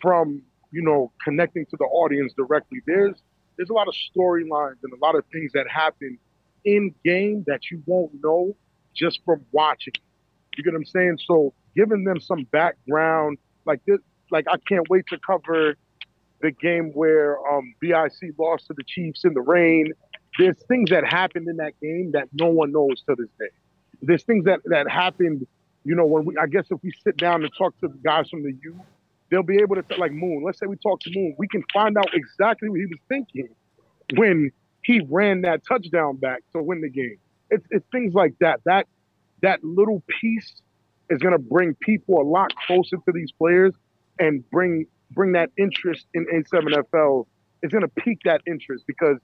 from 0.00 0.42
you 0.70 0.82
know 0.82 1.12
connecting 1.24 1.66
to 1.66 1.76
the 1.76 1.84
audience 1.84 2.34
directly. 2.34 2.80
There's 2.86 3.16
there's 3.56 3.70
a 3.70 3.72
lot 3.72 3.88
of 3.88 3.94
storylines 3.94 4.76
and 4.82 4.92
a 4.92 5.04
lot 5.04 5.16
of 5.16 5.24
things 5.32 5.52
that 5.52 5.68
happen 5.68 6.18
in 6.64 6.94
game 7.04 7.44
that 7.46 7.70
you 7.70 7.82
won't 7.86 8.12
know 8.22 8.54
just 8.94 9.20
from 9.24 9.44
watching. 9.52 9.94
You 10.56 10.64
get 10.64 10.72
what 10.72 10.78
I'm 10.78 10.86
saying? 10.86 11.18
So 11.26 11.54
giving 11.76 12.04
them 12.04 12.20
some 12.20 12.44
background 12.50 13.38
like 13.64 13.80
this, 13.86 13.98
like 14.30 14.46
I 14.50 14.56
can't 14.68 14.88
wait 14.88 15.06
to 15.08 15.18
cover 15.24 15.76
the 16.40 16.50
game 16.50 16.90
where 16.94 17.38
um, 17.52 17.74
BIC 17.80 18.34
lost 18.38 18.66
to 18.68 18.74
the 18.74 18.84
Chiefs 18.86 19.24
in 19.24 19.34
the 19.34 19.40
rain. 19.40 19.92
There's 20.38 20.56
things 20.68 20.90
that 20.90 21.04
happened 21.04 21.48
in 21.48 21.56
that 21.56 21.78
game 21.80 22.12
that 22.12 22.28
no 22.32 22.46
one 22.46 22.72
knows 22.72 23.02
to 23.08 23.14
this 23.16 23.28
day. 23.38 23.48
There's 24.02 24.22
things 24.22 24.44
that 24.44 24.60
that 24.66 24.88
happened, 24.88 25.46
you 25.84 25.94
know, 25.94 26.06
when 26.06 26.24
we 26.24 26.36
I 26.36 26.46
guess 26.46 26.66
if 26.70 26.78
we 26.82 26.92
sit 27.02 27.16
down 27.16 27.42
and 27.42 27.52
talk 27.56 27.78
to 27.80 27.88
the 27.88 27.98
guys 28.04 28.28
from 28.28 28.42
the 28.42 28.54
U, 28.62 28.80
they'll 29.30 29.42
be 29.42 29.58
able 29.58 29.76
to 29.76 29.84
like 29.98 30.12
Moon. 30.12 30.42
Let's 30.44 30.58
say 30.58 30.66
we 30.66 30.76
talk 30.76 31.00
to 31.00 31.10
Moon, 31.14 31.34
we 31.38 31.48
can 31.48 31.64
find 31.72 31.96
out 31.98 32.14
exactly 32.14 32.68
what 32.68 32.78
he 32.78 32.86
was 32.86 33.00
thinking 33.08 33.48
when 34.14 34.50
he 34.82 35.00
ran 35.08 35.42
that 35.42 35.62
touchdown 35.66 36.16
back 36.16 36.42
to 36.52 36.62
win 36.62 36.80
the 36.80 36.90
game. 36.90 37.18
It's 37.50 37.66
it's 37.70 37.86
things 37.90 38.14
like 38.14 38.34
that. 38.40 38.60
That 38.64 38.86
that 39.42 39.62
little 39.62 40.02
piece 40.20 40.52
is 41.10 41.18
going 41.18 41.32
to 41.32 41.38
bring 41.38 41.74
people 41.74 42.20
a 42.20 42.26
lot 42.26 42.52
closer 42.66 42.96
to 42.96 43.12
these 43.12 43.32
players 43.32 43.74
and 44.18 44.48
bring 44.50 44.86
bring 45.10 45.32
that 45.32 45.50
interest 45.56 46.06
in 46.14 46.26
A7FL. 46.26 47.26
It's 47.62 47.72
going 47.72 47.82
to 47.82 47.88
pique 47.88 48.20
that 48.24 48.42
interest 48.46 48.84
because 48.86 49.18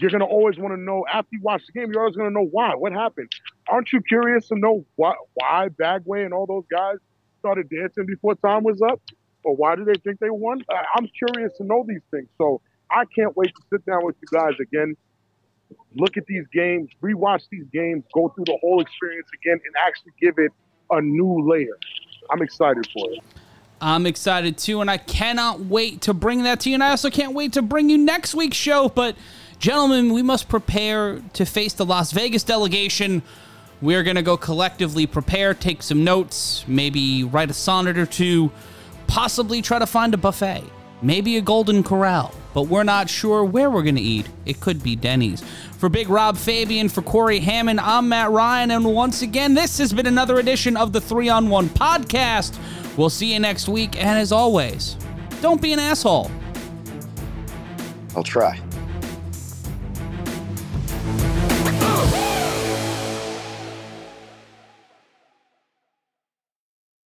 you're 0.00 0.10
going 0.10 0.20
to 0.20 0.26
always 0.26 0.58
want 0.58 0.74
to 0.74 0.80
know 0.80 1.04
after 1.12 1.28
you 1.32 1.40
watch 1.42 1.62
the 1.66 1.72
game. 1.72 1.92
You're 1.92 2.02
always 2.02 2.16
going 2.16 2.28
to 2.28 2.34
know 2.34 2.48
why. 2.50 2.74
What 2.74 2.92
happened? 2.92 3.30
Aren't 3.68 3.92
you 3.92 4.00
curious 4.00 4.48
to 4.48 4.56
know 4.56 4.84
why 4.96 5.14
why 5.34 5.68
Bagway 5.68 6.24
and 6.24 6.34
all 6.34 6.46
those 6.46 6.64
guys 6.70 6.96
started 7.38 7.68
dancing 7.68 8.06
before 8.06 8.34
time 8.36 8.62
was 8.62 8.80
up, 8.82 9.00
or 9.44 9.56
why 9.56 9.76
do 9.76 9.84
they 9.84 9.94
think 9.94 10.20
they 10.20 10.30
won? 10.30 10.64
I'm 10.94 11.08
curious 11.08 11.56
to 11.58 11.64
know 11.64 11.84
these 11.86 12.02
things. 12.10 12.28
So 12.38 12.60
I 12.94 13.04
can't 13.06 13.36
wait 13.36 13.54
to 13.54 13.62
sit 13.70 13.84
down 13.86 14.04
with 14.04 14.16
you 14.20 14.28
guys 14.30 14.54
again 14.60 14.96
look 15.96 16.16
at 16.16 16.26
these 16.26 16.46
games, 16.52 16.90
rewatch 17.02 17.42
these 17.50 17.66
games, 17.72 18.04
go 18.12 18.28
through 18.28 18.44
the 18.46 18.58
whole 18.60 18.80
experience 18.80 19.28
again, 19.34 19.60
and 19.64 19.74
actually 19.86 20.12
give 20.20 20.34
it 20.38 20.52
a 20.90 21.00
new 21.00 21.48
layer. 21.48 21.78
I'm 22.30 22.42
excited 22.42 22.88
for 22.92 23.10
it. 23.12 23.20
I'm 23.80 24.06
excited 24.06 24.58
too, 24.58 24.80
and 24.80 24.90
I 24.90 24.96
cannot 24.96 25.60
wait 25.60 26.02
to 26.02 26.14
bring 26.14 26.44
that 26.44 26.60
to 26.60 26.70
you. 26.70 26.74
And 26.74 26.84
I 26.84 26.90
also 26.90 27.10
can't 27.10 27.34
wait 27.34 27.54
to 27.54 27.62
bring 27.62 27.90
you 27.90 27.98
next 27.98 28.34
week's 28.34 28.56
show. 28.56 28.88
But, 28.88 29.16
gentlemen, 29.58 30.12
we 30.12 30.22
must 30.22 30.48
prepare 30.48 31.20
to 31.32 31.44
face 31.44 31.72
the 31.72 31.84
Las 31.84 32.12
Vegas 32.12 32.44
delegation. 32.44 33.22
We're 33.80 34.04
going 34.04 34.16
to 34.16 34.22
go 34.22 34.36
collectively 34.36 35.06
prepare, 35.06 35.52
take 35.52 35.82
some 35.82 36.04
notes, 36.04 36.64
maybe 36.68 37.24
write 37.24 37.50
a 37.50 37.54
sonnet 37.54 37.98
or 37.98 38.06
two, 38.06 38.52
possibly 39.08 39.60
try 39.60 39.80
to 39.80 39.86
find 39.86 40.14
a 40.14 40.16
buffet, 40.16 40.62
maybe 41.02 41.36
a 41.36 41.40
golden 41.40 41.82
corral 41.82 42.34
but 42.54 42.64
we're 42.64 42.84
not 42.84 43.08
sure 43.08 43.44
where 43.44 43.70
we're 43.70 43.82
going 43.82 43.96
to 43.96 44.02
eat. 44.02 44.28
It 44.46 44.60
could 44.60 44.82
be 44.82 44.96
Denny's. 44.96 45.42
For 45.78 45.88
Big 45.88 46.08
Rob 46.08 46.36
Fabian, 46.36 46.88
for 46.88 47.02
Corey 47.02 47.40
Hammond, 47.40 47.80
I'm 47.80 48.08
Matt 48.08 48.30
Ryan, 48.30 48.70
and 48.70 48.84
once 48.84 49.22
again, 49.22 49.54
this 49.54 49.78
has 49.78 49.92
been 49.92 50.06
another 50.06 50.38
edition 50.38 50.76
of 50.76 50.92
the 50.92 51.00
3 51.00 51.28
on 51.28 51.48
1 51.48 51.68
podcast. 51.70 52.58
We'll 52.96 53.10
see 53.10 53.32
you 53.32 53.40
next 53.40 53.68
week, 53.68 53.96
and 53.96 54.18
as 54.18 54.32
always, 54.32 54.96
don't 55.40 55.62
be 55.62 55.72
an 55.72 55.78
asshole. 55.78 56.30
I'll 58.14 58.22
try. 58.22 58.60